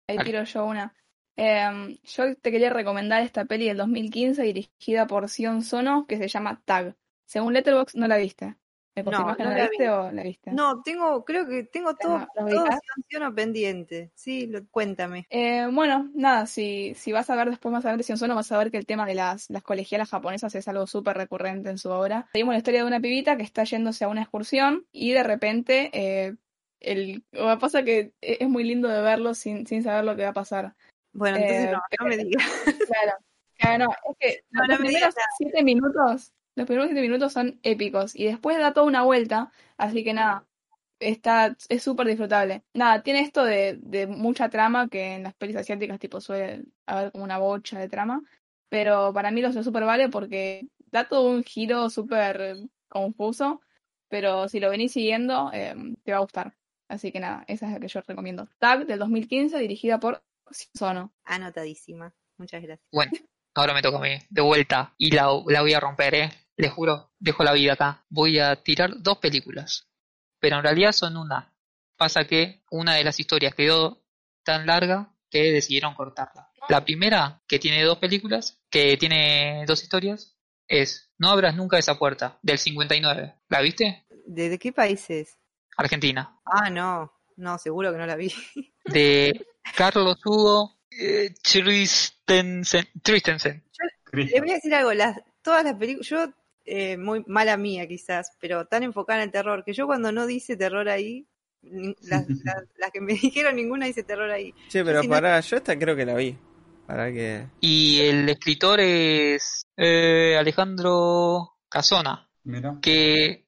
[0.08, 0.30] Ahí Dale.
[0.32, 0.96] tiro yo una.
[1.42, 6.28] Em, yo te quería recomendar esta peli del 2015 dirigida por Sion Sono que se
[6.28, 6.96] llama Tag.
[7.26, 8.58] Según Letterboxd no la viste.
[8.96, 9.88] ¿Me No, no la la viste vi.
[9.88, 10.52] o la viste?
[10.52, 12.66] No, tengo, creo que tengo todo, ¿La- la todo?
[13.08, 14.12] Sion pendiente.
[14.16, 15.28] Sí, lo- cuéntame.
[15.30, 18.58] Eh, bueno, nada, si, si vas a ver después más adelante Sion Sono, vas a
[18.58, 21.90] ver que el tema de las, las colegialas japonesas es algo súper recurrente en su
[21.90, 22.28] obra.
[22.34, 25.90] Seguimos la historia de una pibita que está yéndose a una excursión y de repente
[25.94, 26.36] eh,
[26.80, 27.24] el,
[27.60, 30.34] pasa que e, es muy lindo de verlo sin, sin saber lo que va a
[30.34, 30.76] pasar.
[31.14, 32.44] Bueno, entonces Eh, no, no me pero- digas.
[32.94, 33.14] Claro,
[33.58, 37.02] claro, no, es que No, no los me primeros digas siete minutos, los primeros siete
[37.02, 40.46] minutos son épicos y después da toda una vuelta, así que nada,
[41.00, 42.64] está, es súper disfrutable.
[42.74, 47.12] Nada, tiene esto de, de mucha trama que en las pelis asiáticas tipo suele haber
[47.12, 48.22] como una bocha de trama,
[48.70, 52.58] pero para mí lo súper vale porque da todo un giro súper
[52.88, 53.62] confuso,
[54.10, 56.54] pero si lo venís siguiendo, eh, te va a gustar.
[56.88, 58.48] Así que nada, esa es la que yo recomiendo.
[58.58, 61.14] Tag del 2015, dirigida por Sono.
[61.24, 62.14] Anotadísima.
[62.38, 62.88] Muchas gracias.
[62.92, 63.12] Bueno,
[63.56, 64.94] ahora me toca a mí, de vuelta.
[64.98, 66.32] Y la, la voy a romper, ¿eh?
[66.58, 68.06] Les juro, dejo la vida acá.
[68.10, 69.88] Voy a tirar dos películas.
[70.40, 71.54] Pero en realidad son una.
[71.98, 74.04] Pasa que una de las historias quedó
[74.44, 76.50] tan larga que decidieron cortarla.
[76.70, 81.98] La primera, que tiene dos películas, que tiene dos historias, es No abras nunca esa
[81.98, 83.36] puerta, del 59.
[83.50, 84.06] ¿La viste?
[84.26, 85.38] ¿De, de qué países?
[85.78, 86.40] Argentina.
[86.46, 87.12] Ah, no.
[87.38, 88.34] No, seguro que no la vi.
[88.86, 92.88] De Carlos Hugo eh, Christensen.
[93.04, 93.64] Christensen.
[94.12, 94.94] Le voy a decir algo.
[94.94, 96.08] Las, todas las películas.
[96.08, 96.28] Yo,
[96.66, 100.26] eh, muy mala mía quizás, pero tan enfocada en el terror, que yo cuando no
[100.28, 101.28] dice terror ahí,
[101.62, 104.54] las, las- las que me dijeron ninguna dice terror ahí.
[104.70, 106.38] Che, pero Sí, no- pará, yo esta creo que la vi.
[106.86, 107.48] Para que.
[107.62, 112.28] Y el escritor es eh, Alejandro Casona.
[112.44, 113.46] Mira, Que.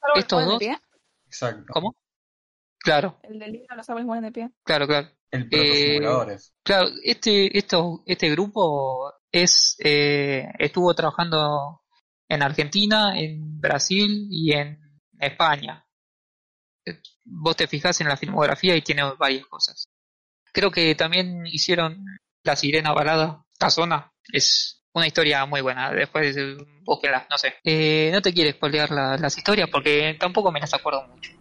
[0.00, 0.58] ¿Árboles Estos de dos.
[0.58, 0.78] pie?
[1.26, 1.64] exacto.
[1.72, 1.96] ¿Cómo?
[2.78, 4.50] Claro, El del libro Los árboles mueren de pie.
[4.62, 5.08] claro, claro.
[5.34, 6.54] El protosimuladores.
[6.62, 11.82] Claro, este, esto, este grupo es, eh, estuvo trabajando
[12.28, 14.78] en Argentina, en Brasil y en
[15.18, 15.84] España.
[16.86, 19.88] Eh, Vos te fijás en la filmografía y tiene varias cosas.
[20.52, 22.04] Creo que también hicieron
[22.44, 24.12] La Sirena Balada, Casona.
[24.32, 25.90] Es una historia muy buena.
[25.90, 27.54] Después eh, búsquenla, no sé.
[27.64, 31.32] Eh, no te quieres spoilear la- las historias porque tampoco me las acuerdo mucho.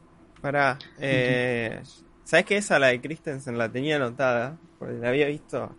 [0.41, 1.81] Pará, eh,
[2.23, 4.57] ¿sabes que esa, la de Christensen, la tenía anotada?
[4.79, 5.75] Porque la había visto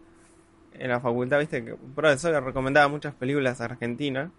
[0.73, 4.31] en la facultad, viste, que un profesor le recomendaba muchas películas argentinas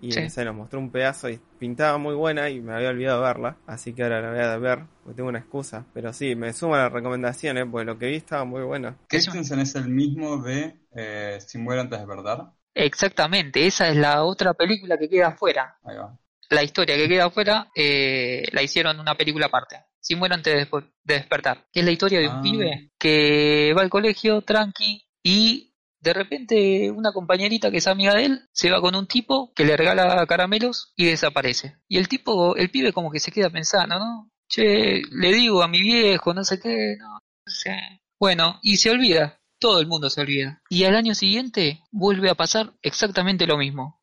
[0.00, 0.28] y Sí.
[0.28, 3.94] se nos mostró un pedazo y pintaba muy buena y me había olvidado verla, así
[3.94, 5.86] que ahora la voy a ver, porque tengo una excusa.
[5.94, 8.96] Pero sí, me suman las recomendaciones, porque lo que vi estaba muy bueno.
[9.08, 12.52] Christensen es el mismo de eh, Si muere antes de verdad.
[12.74, 15.78] Exactamente, esa es la otra película que queda afuera.
[15.84, 16.16] Ahí va.
[16.50, 19.76] la historia que queda afuera eh, la hicieron una película aparte.
[20.06, 21.66] Si muero antes de, despertar.
[21.72, 22.40] Que es la historia de un Ah.
[22.40, 28.26] pibe que va al colegio tranqui y de repente una compañerita que es amiga de
[28.26, 31.78] él se va con un tipo que le regala caramelos y desaparece.
[31.88, 34.30] Y el tipo, el pibe como que se queda pensando, ¿no?
[34.48, 37.76] Che, le digo a mi viejo, no sé qué, no, no sé.
[38.20, 39.40] Bueno, y se olvida.
[39.58, 40.62] Todo el mundo se olvida.
[40.70, 44.00] Y al año siguiente vuelve a pasar exactamente lo mismo.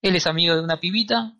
[0.00, 1.36] Él es amigo de una pibita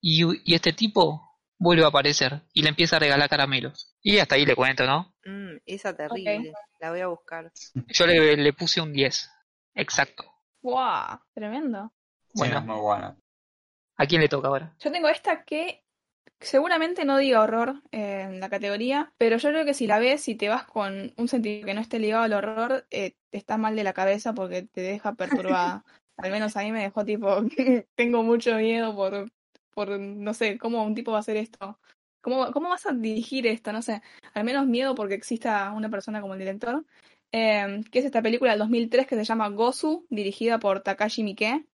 [0.00, 1.31] y, y este tipo
[1.62, 3.94] vuelve a aparecer y le empieza a regalar caramelos.
[4.02, 5.14] Y hasta ahí le cuento, ¿no?
[5.24, 6.52] Mm, esa terrible.
[6.80, 7.52] La voy a buscar.
[7.88, 9.30] Yo le, le puse un 10.
[9.76, 10.24] Exacto.
[10.62, 11.20] ¡Wow!
[11.32, 11.92] Tremendo.
[12.34, 12.60] Bueno.
[12.62, 13.16] muy buena.
[13.96, 14.74] ¿A quién le toca ahora?
[14.80, 15.84] Yo tengo esta que
[16.40, 20.26] seguramente no diga horror eh, en la categoría, pero yo creo que si la ves
[20.28, 23.58] y te vas con un sentido que no esté ligado al horror, eh, te estás
[23.58, 25.84] mal de la cabeza porque te deja perturbada.
[26.16, 27.42] al menos a mí me dejó tipo,
[27.94, 29.30] tengo mucho miedo por,
[29.74, 31.78] por, no sé, cómo un tipo va a hacer esto.
[32.20, 33.72] ¿Cómo, ¿Cómo vas a dirigir esto?
[33.72, 34.00] No sé.
[34.34, 36.84] Al menos miedo porque exista una persona como el director.
[37.32, 41.64] Eh, que es esta película del 2003 que se llama Gozu, dirigida por Takashi Miike.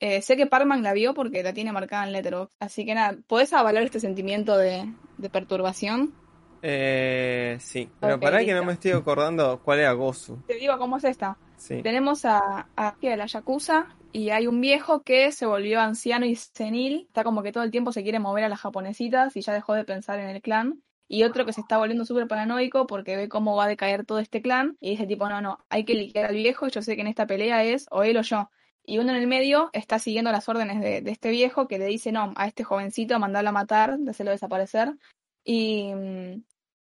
[0.00, 2.56] Eh, sé que Parman la vio porque la tiene marcada en Letterboxd.
[2.58, 6.12] Así que nada, ¿podés avalar este sentimiento de, de perturbación?
[6.60, 10.42] Eh, sí, pero Ok, pará que no me estoy acordando cuál era Gozu.
[10.46, 11.38] Te digo cómo es esta.
[11.56, 11.82] Sí.
[11.82, 16.36] Tenemos a, a, a la Yakuza y hay un viejo que se volvió anciano y
[16.36, 17.06] senil.
[17.08, 19.74] Está como que todo el tiempo se quiere mover a las japonesitas y ya dejó
[19.74, 20.84] de pensar en el clan.
[21.08, 24.20] Y otro que se está volviendo súper paranoico porque ve cómo va a decaer todo
[24.20, 24.76] este clan.
[24.78, 27.08] Y dice tipo, no, no, hay que liquidar al viejo y yo sé que en
[27.08, 28.50] esta pelea es o él o yo.
[28.86, 31.86] Y uno en el medio está siguiendo las órdenes de, de este viejo que le
[31.86, 34.94] dice, no, a este jovencito mandarlo a matar, de hacerlo desaparecer.
[35.42, 35.90] Y,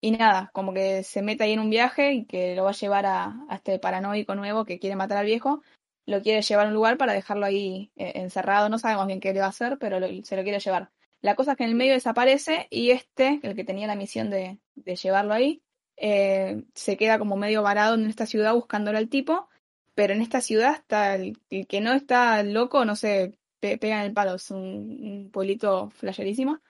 [0.01, 2.75] y nada, como que se mete ahí en un viaje y que lo va a
[2.75, 5.63] llevar a este paranoico nuevo que quiere matar al viejo.
[6.07, 8.69] Lo quiere llevar a un lugar para dejarlo ahí eh, encerrado.
[8.69, 10.91] No sabemos bien qué le va a hacer, pero se lo quiere llevar.
[11.21, 14.31] La cosa es que en el medio desaparece y este, el que tenía la misión
[14.31, 15.63] de, de llevarlo ahí,
[15.97, 19.49] eh, se queda como medio varado en esta ciudad buscándolo al tipo.
[19.95, 21.39] Pero en esta ciudad está el,
[21.69, 24.35] que no está loco, no sé, pe- pega en el palo.
[24.35, 26.61] Es un, un pueblito flasherísimo.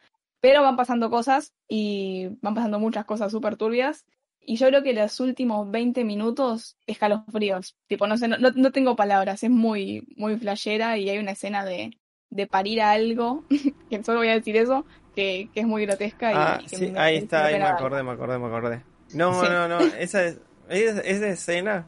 [0.40, 4.06] Pero van pasando cosas y van pasando muchas cosas súper turbias.
[4.46, 7.76] Y yo creo que los últimos 20 minutos, escalofríos.
[7.88, 11.32] Tipo, no sé, no, no, no tengo palabras, es muy, muy flashera y hay una
[11.32, 11.98] escena de,
[12.30, 13.44] de parir a algo,
[13.90, 16.34] que solo voy a decir eso, que, que es muy grotesca.
[16.34, 18.82] Y, Ah, y que sí, me- ahí está, ahí me acordé, me acordé, me acordé.
[19.12, 19.46] No, Sí.
[19.48, 21.86] no, no, esa es, esa, escena,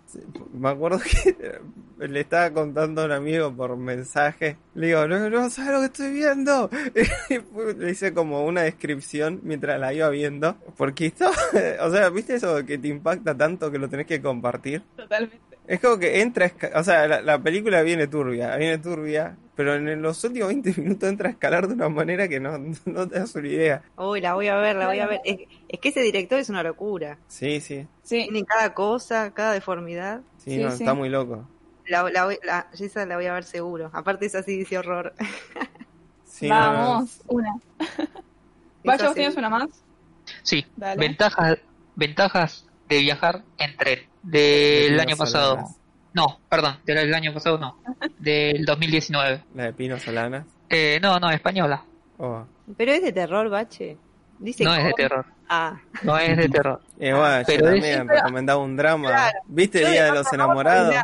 [0.52, 1.58] me acuerdo que
[2.06, 5.86] le estaba contando a un amigo por mensaje, le digo, no, no sabes lo que
[5.86, 6.70] estoy viendo,
[7.78, 11.36] le hice como una descripción mientras la iba viendo, porque estaba,
[11.80, 14.82] o sea, ¿viste eso que te impacta tanto que lo tenés que compartir?
[14.96, 15.38] Totalmente.
[15.66, 20.00] Es como que entra, o sea, la, la película viene turbia, viene turbia, pero en
[20.02, 22.56] los últimos 20 minutos entra a escalar de una manera que no,
[22.86, 23.82] no te das una idea.
[23.96, 25.20] Uy, la voy a ver, la voy a ver.
[25.24, 25.36] Es,
[25.68, 27.18] es que ese director es una locura.
[27.26, 30.20] Sí, sí, Sí, Tiene cada cosa, cada deformidad.
[30.38, 30.76] sí, Sí, no, sí.
[30.78, 31.44] está muy loco.
[31.86, 33.90] La, la, voy- la, esa la voy a ver seguro.
[33.92, 35.12] Aparte es así, dice horror.
[36.24, 37.48] Sí, no, no, vamos, una.
[38.84, 39.38] Vaya, Esa ¿vos tienes sí.
[39.40, 39.66] una más?
[40.42, 41.00] Sí, Dale.
[41.00, 41.58] ventajas,
[41.96, 45.58] ventajas de viajar en tren del año pasado.
[46.14, 47.80] No, perdón, del año pasado no,
[48.18, 49.44] del 2019.
[49.54, 50.44] La de Pino Solanas.
[50.68, 51.84] Eh, no, no, española.
[52.18, 52.44] Oh.
[52.76, 53.96] Pero es de terror, Bache.
[54.38, 56.80] Dice No es de terror, Ah, no es de terror.
[57.00, 59.08] Eh, bueno, yo Pero es- también recomendaba un drama.
[59.08, 59.38] Claro.
[59.46, 60.94] ¿Viste Día de los Enamorados?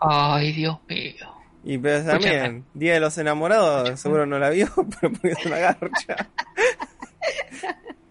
[0.00, 1.26] Ay, Dios mío.
[1.64, 2.62] Y pero también, Escúchame.
[2.74, 4.68] Día de los Enamorados, seguro no la vio,
[5.00, 6.28] pero porque es una garcha.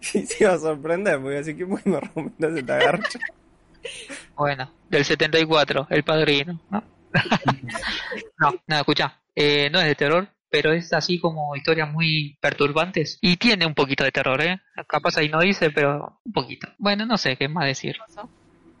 [0.14, 3.18] y se iba a sorprender, porque así que ¿por qué me recomendás esta garcha?
[4.38, 6.82] Bueno, del 74, El Padrino, ¿no?
[8.38, 13.18] no, nada, escucha, eh, no es de terror, pero es así como historias muy perturbantes
[13.20, 14.60] y tiene un poquito de terror, ¿eh?
[14.86, 16.68] Capaz ahí no dice, pero un poquito.
[16.78, 17.96] Bueno, no sé qué más decir.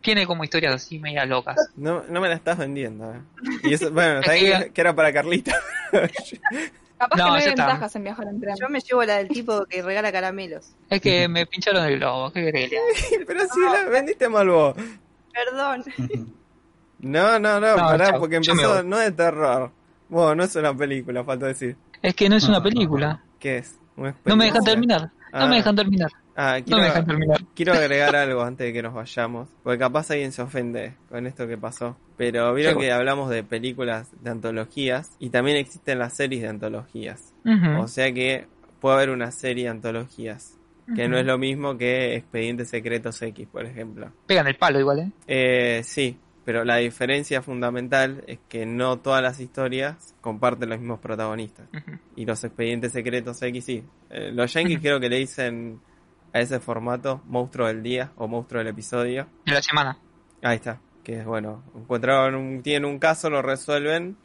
[0.00, 1.56] Tiene como historias así media locas.
[1.76, 3.20] No, no me la estás vendiendo, eh.
[3.64, 5.54] Y eso, bueno, que- que era para Carlita.
[6.98, 7.66] Capaz No, que no hay ya está.
[7.66, 8.56] ventajas en viajar en tren.
[8.60, 10.72] yo me llevo la del tipo que regala caramelos.
[10.90, 12.70] Es que me pincharon el globo, ¿qué querés?
[13.26, 14.74] pero si la vendiste mal vos.
[15.44, 15.84] Perdón.
[17.00, 19.70] No, no, no, No, pará, porque empezó, no es de terror.
[20.08, 21.76] Bueno, no es una película, falta decir.
[22.02, 23.22] Es que no es una película.
[23.38, 23.78] ¿Qué es?
[23.96, 25.02] ¿Una No me dejan terminar.
[25.02, 25.46] No Ah.
[25.46, 26.10] me dejan terminar.
[26.34, 27.40] Ah, No quiero, me dejan terminar.
[27.54, 31.46] quiero agregar algo antes de que nos vayamos, porque capaz alguien se ofende con esto
[31.46, 31.96] que pasó.
[32.16, 36.48] Pero vieron Sí, que hablamos de películas de antologías y también existen las series de
[36.48, 37.32] antologías.
[37.78, 38.46] O sea que
[38.80, 40.56] puede haber una serie de antologías,
[40.94, 44.12] que no es lo mismo que Expedientes Secretos X, por ejemplo.
[44.26, 45.12] Pegan el palo igual, ¿eh?
[45.26, 50.98] Eh, sí, pero la diferencia fundamental es que no todas las historias comparten los mismos
[51.00, 51.68] protagonistas.
[52.16, 53.84] Y los expedientes secretos X sí.
[54.08, 55.80] Eh, los yankees creo que le dicen
[56.32, 59.26] a ese formato monstruo del día o monstruo del episodio.
[59.44, 59.98] De la semana.
[60.42, 60.80] Ahí está.
[61.04, 64.16] Que es bueno, encontraron un, tienen un caso, lo resuelven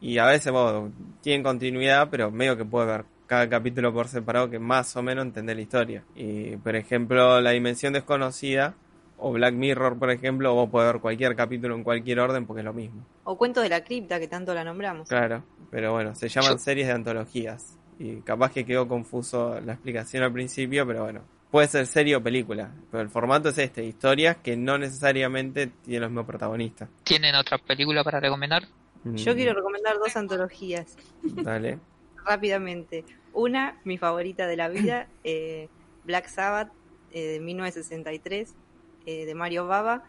[0.00, 4.48] y a veces bueno, tienen continuidad, pero medio que puede ver cada capítulo por separado
[4.50, 6.04] que más o menos entender la historia.
[6.14, 8.74] Y por ejemplo, La Dimensión Desconocida
[9.18, 12.64] o Black Mirror, por ejemplo, vos podés ver cualquier capítulo en cualquier orden porque es
[12.64, 13.04] lo mismo.
[13.24, 15.08] O Cuentos de la Cripta, que tanto la nombramos.
[15.08, 17.78] Claro, pero bueno, se llaman Yo- series de antologías.
[17.98, 21.22] Y capaz que quedó confuso la explicación al principio, pero bueno.
[21.50, 26.02] Puede ser serie o película, pero el formato es este, historias que no necesariamente tienen
[26.02, 26.88] los mismos protagonistas.
[27.04, 28.64] ¿Tienen otra película para recomendar?
[29.04, 31.78] Yo Mm, quiero recomendar dos antologías Dale.
[32.26, 33.06] Rápidamente.
[33.32, 35.70] Una, mi favorita de la vida, eh,
[36.02, 36.72] Black Sabbath,
[37.10, 38.56] eh, de 1963,
[39.04, 40.04] eh, de Mario Baba,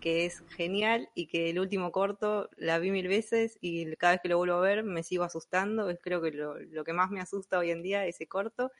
[0.00, 4.20] que es genial y que el último corto la vi mil veces y cada vez
[4.22, 5.90] que lo vuelvo a ver me sigo asustando.
[5.90, 8.72] Es creo que lo, lo que más me asusta hoy en día, ese corto.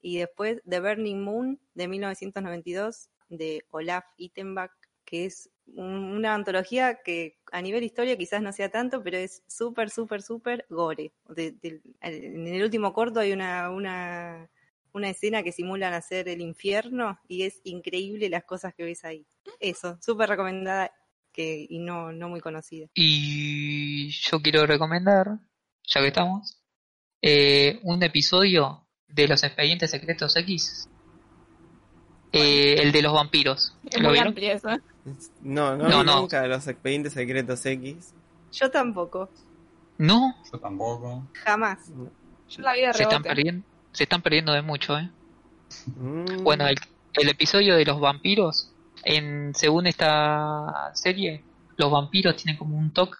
[0.00, 4.70] Y después The Burning Moon, de 1992, de Olaf Ittenbach,
[5.04, 9.42] que es un- una antología que a nivel historia quizás no sea tanto, pero es
[9.46, 11.12] súper, súper, súper gore.
[11.36, 14.48] En el último corto hay una, una,
[14.92, 19.26] una escena que simulan hacer el infierno y es increíble las cosas que ves ahí.
[19.60, 20.92] Eso, súper recomendada
[21.32, 22.86] que, y no, no muy conocida.
[22.94, 25.38] Y yo quiero recomendar,
[25.86, 26.62] ya que estamos,
[27.22, 30.88] eh, un episodio de los expedientes secretos X.
[32.32, 33.74] Eh, el de los vampiros.
[33.90, 34.28] Es ¿Lo muy vieron?
[34.28, 34.68] amplio eso.
[35.42, 36.20] No, no, No, no.
[36.20, 38.12] nunca los expedientes secretos X.
[38.52, 39.30] Yo tampoco,
[39.98, 41.26] No, Yo tampoco.
[41.44, 41.78] jamás.
[42.48, 45.10] Yo la vi de se están perdiendo, se están perdiendo de mucho, ¿eh?
[45.86, 46.76] Mm, Bueno, el,
[47.14, 48.72] el episodio de los vampiros,
[49.04, 51.44] en según esta serie,
[51.76, 53.18] los vampiros tienen como un toque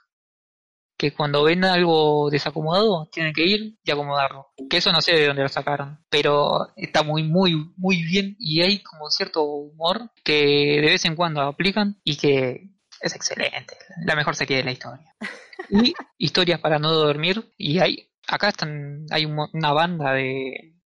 [0.98, 4.48] que cuando ven algo desacomodado tienen que ir y acomodarlo.
[4.68, 8.62] Que eso no sé de dónde lo sacaron, pero está muy, muy, muy bien y
[8.62, 12.70] hay como cierto humor que de vez en cuando aplican y que
[13.00, 15.14] es excelente, la mejor serie de la historia.
[15.70, 20.76] Y historias para no dormir y hay acá están hay una banda de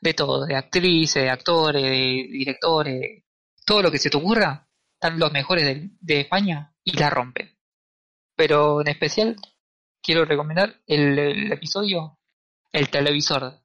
[0.00, 3.24] de todo, de actrices, de actores, de directores,
[3.64, 7.55] todo lo que se te ocurra, están los mejores de, de España y la rompen.
[8.36, 9.36] Pero en especial
[10.02, 12.18] quiero recomendar el, episodio
[12.70, 13.60] El televisor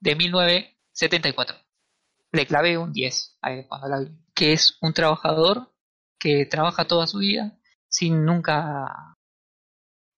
[0.00, 1.56] de 1974.
[2.32, 4.10] Le clavé un 10 ahí cuando la vi.
[4.34, 5.72] Que es un trabajador
[6.18, 7.58] que trabaja toda su vida
[7.88, 9.16] sin nunca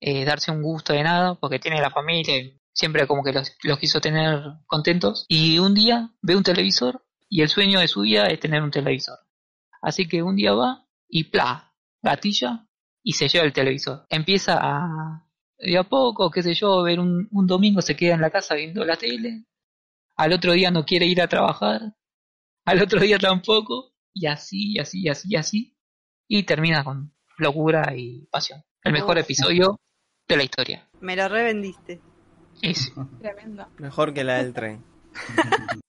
[0.00, 3.52] eh, darse un gusto de nada, porque tiene la familia, y siempre como que los,
[3.62, 5.26] los quiso tener contentos.
[5.28, 8.70] Y un día ve un televisor y el sueño de su vida es tener un
[8.70, 9.18] televisor.
[9.82, 12.65] Así que un día va y pla, gatilla
[13.08, 14.04] y se lleva el televisor.
[14.10, 15.24] Empieza a,
[15.58, 18.56] de a poco, qué sé yo, ver un, un domingo se queda en la casa
[18.56, 19.44] viendo la tele,
[20.16, 21.94] al otro día no quiere ir a trabajar,
[22.64, 25.76] al otro día tampoco, y así, y así, y así, y así,
[26.28, 28.60] y termina con locura y pasión.
[28.82, 29.20] El mejor Oh.
[29.20, 29.80] episodio
[30.26, 30.88] de la historia.
[31.00, 32.00] Me lo revendiste.
[32.62, 33.68] Es, Tremendo.
[33.78, 34.84] Mejor que la del tren.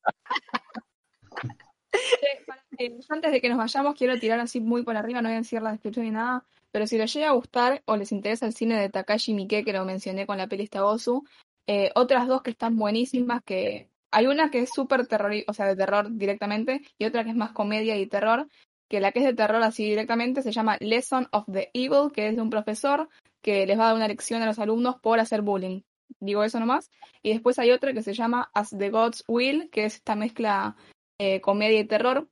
[1.94, 5.30] Eh, para- eh, antes de que nos vayamos, quiero tirar así muy por arriba, no
[5.30, 6.46] voy a decir la descripción ni nada,
[6.78, 9.74] pero si les llega a gustar o les interesa el cine de Takashi Miike, que
[9.74, 11.26] lo mencioné con la peli Stagosu,
[11.66, 15.66] eh, otras dos que están buenísimas, que hay una que es súper terror, o sea,
[15.66, 18.48] de terror directamente, y otra que es más comedia y terror,
[18.88, 22.28] que la que es de terror así directamente se llama Lesson of the Evil, que
[22.28, 23.10] es de un profesor
[23.42, 25.82] que les va a dar una lección a los alumnos por hacer bullying.
[26.20, 26.92] Digo eso nomás.
[27.24, 30.76] Y después hay otra que se llama As the Gods Will, que es esta mezcla
[31.18, 32.30] eh, comedia y terror,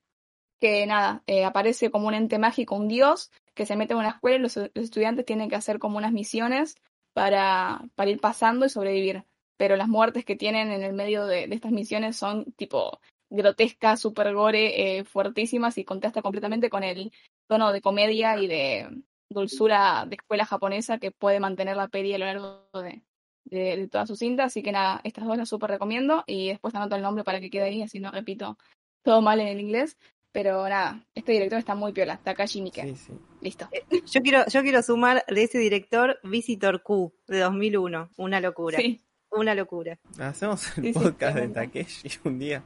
[0.61, 4.09] que nada, eh, aparece como un ente mágico, un dios, que se mete en una
[4.09, 6.75] escuela y los, los estudiantes tienen que hacer como unas misiones
[7.13, 9.23] para, para ir pasando y sobrevivir.
[9.57, 12.99] Pero las muertes que tienen en el medio de, de estas misiones son tipo
[13.29, 17.11] grotescas, super gore, eh, fuertísimas y contrasta completamente con el
[17.47, 18.89] tono de comedia y de
[19.29, 23.01] dulzura de escuela japonesa que puede mantener la peli a lo largo de,
[23.45, 24.43] de, de toda su cinta.
[24.43, 27.49] Así que nada, estas dos las súper recomiendo y después anoto el nombre para que
[27.49, 28.57] quede ahí, así no repito
[29.03, 29.97] todo mal en el inglés.
[30.35, 32.81] Pero nada, este director está muy piola, Takashi Miike.
[32.83, 33.13] Sí, sí.
[33.39, 33.69] Listo.
[34.05, 38.09] Yo quiero, yo quiero sumar de ese director Visitor Q de 2001.
[38.17, 38.77] Una locura.
[38.77, 39.01] Sí,
[39.31, 39.97] Una locura.
[40.19, 41.47] Hacemos el Sí, sí, podcast de.
[41.47, 42.65] Takeshi un día.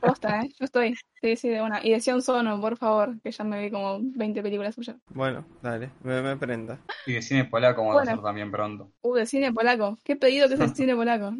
[0.00, 0.50] posta, ¿eh?
[0.56, 0.94] Yo estoy.
[1.20, 1.84] Sí, sí, de una.
[1.84, 4.98] Y de Sion Sono, por favor, que ya me vi como 20 películas suyas.
[5.08, 6.78] Bueno, dale, me, me prenda.
[7.06, 8.92] Y de cine polaco vamos a hacer también pronto.
[9.00, 9.98] Uh, de cine polaco.
[10.04, 11.32] Qué pedido que es el cine polaco.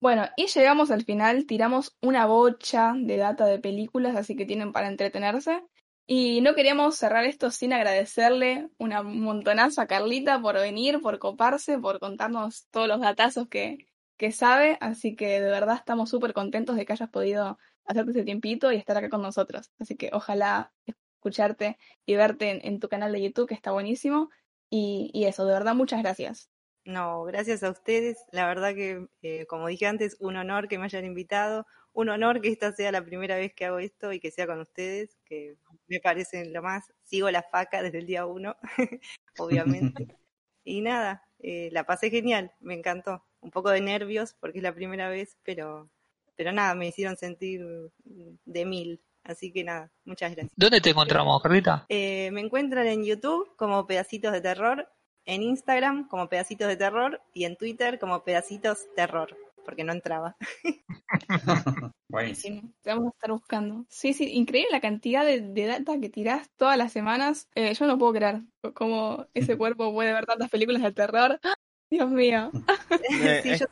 [0.00, 4.72] Bueno, y llegamos al final, tiramos una bocha de data de películas, así que tienen
[4.72, 5.62] para entretenerse.
[6.06, 11.78] Y no queríamos cerrar esto sin agradecerle una montonazo a Carlita por venir, por coparse,
[11.78, 13.86] por contarnos todos los datazos que,
[14.16, 14.78] que sabe.
[14.80, 18.76] Así que de verdad estamos súper contentos de que hayas podido hacerte ese tiempito y
[18.76, 19.70] estar acá con nosotros.
[19.78, 24.30] Así que ojalá escucharte y verte en, en tu canal de YouTube, que está buenísimo.
[24.70, 26.50] Y, y eso, de verdad, muchas gracias.
[26.84, 28.18] No, gracias a ustedes.
[28.32, 31.66] La verdad que, eh, como dije antes, un honor que me hayan invitado.
[31.92, 34.60] Un honor que esta sea la primera vez que hago esto y que sea con
[34.60, 35.56] ustedes, que
[35.88, 36.92] me parecen lo más.
[37.04, 38.56] Sigo la faca desde el día uno,
[39.38, 40.06] obviamente.
[40.64, 43.24] y nada, eh, la pasé genial, me encantó.
[43.40, 45.90] Un poco de nervios porque es la primera vez, pero,
[46.36, 47.62] pero nada, me hicieron sentir
[48.04, 49.02] de mil.
[49.24, 50.52] Así que nada, muchas gracias.
[50.56, 51.84] ¿Dónde te encontramos, Carlita?
[51.88, 54.88] Eh, me encuentran en YouTube como Pedacitos de Terror,
[55.26, 60.36] en Instagram como Pedacitos de Terror y en Twitter como Pedacitos Terror, porque no entraba.
[62.08, 62.60] Buenísimo.
[62.60, 63.84] Sí, te vamos a estar buscando.
[63.88, 67.48] Sí, sí, increíble la cantidad de, de data que tirás todas las semanas.
[67.54, 68.42] Eh, yo no puedo creer
[68.74, 71.38] cómo ese cuerpo puede ver tantas películas de terror.
[71.42, 71.54] ¡Ah!
[71.90, 72.50] Dios mío.
[73.22, 73.66] Eh, Sí, es, yo-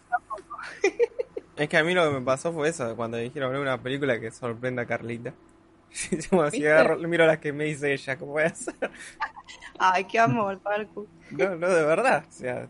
[1.56, 4.20] es que a mí lo que me pasó fue eso, cuando dijeron "Ver una película
[4.20, 5.34] que sorprenda a Carlita.
[6.52, 6.70] ¿Viste?
[6.70, 8.74] agarro, miro las que me dice ella, ¿cómo voy a hacer?
[9.78, 11.06] Ay, qué amor, Parku.
[11.30, 12.24] No, no, de verdad.
[12.26, 12.68] O sea,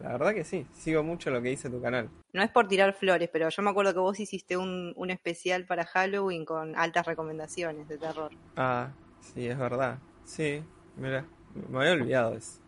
[0.00, 0.66] la verdad que sí.
[0.72, 2.08] Sigo mucho lo que dice tu canal.
[2.32, 5.66] No es por tirar flores, pero yo me acuerdo que vos hiciste un, un especial
[5.66, 8.32] para Halloween con altas recomendaciones de terror.
[8.56, 8.90] Ah,
[9.20, 9.98] sí, es verdad.
[10.24, 10.62] Sí,
[10.96, 11.26] mira,
[11.68, 12.60] me había olvidado eso.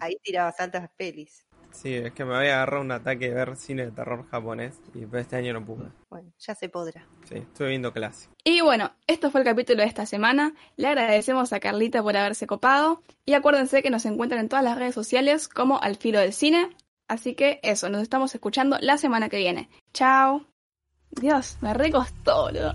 [0.00, 1.44] Ahí tirabas altas pelis.
[1.72, 5.06] Sí, es que me había agarrado un ataque de ver cine de terror japonés y
[5.06, 5.88] pues este año no pude.
[6.08, 7.06] Bueno, ya se podrá.
[7.24, 8.34] Sí, estuve viendo clásico.
[8.44, 10.54] Y bueno, esto fue el capítulo de esta semana.
[10.76, 13.02] Le agradecemos a Carlita por haberse copado.
[13.24, 16.76] Y acuérdense que nos encuentran en todas las redes sociales como Al Filo del Cine.
[17.08, 19.68] Así que eso, nos estamos escuchando la semana que viene.
[19.92, 20.46] Chao.
[21.10, 22.74] Dios, me recostó, boludo.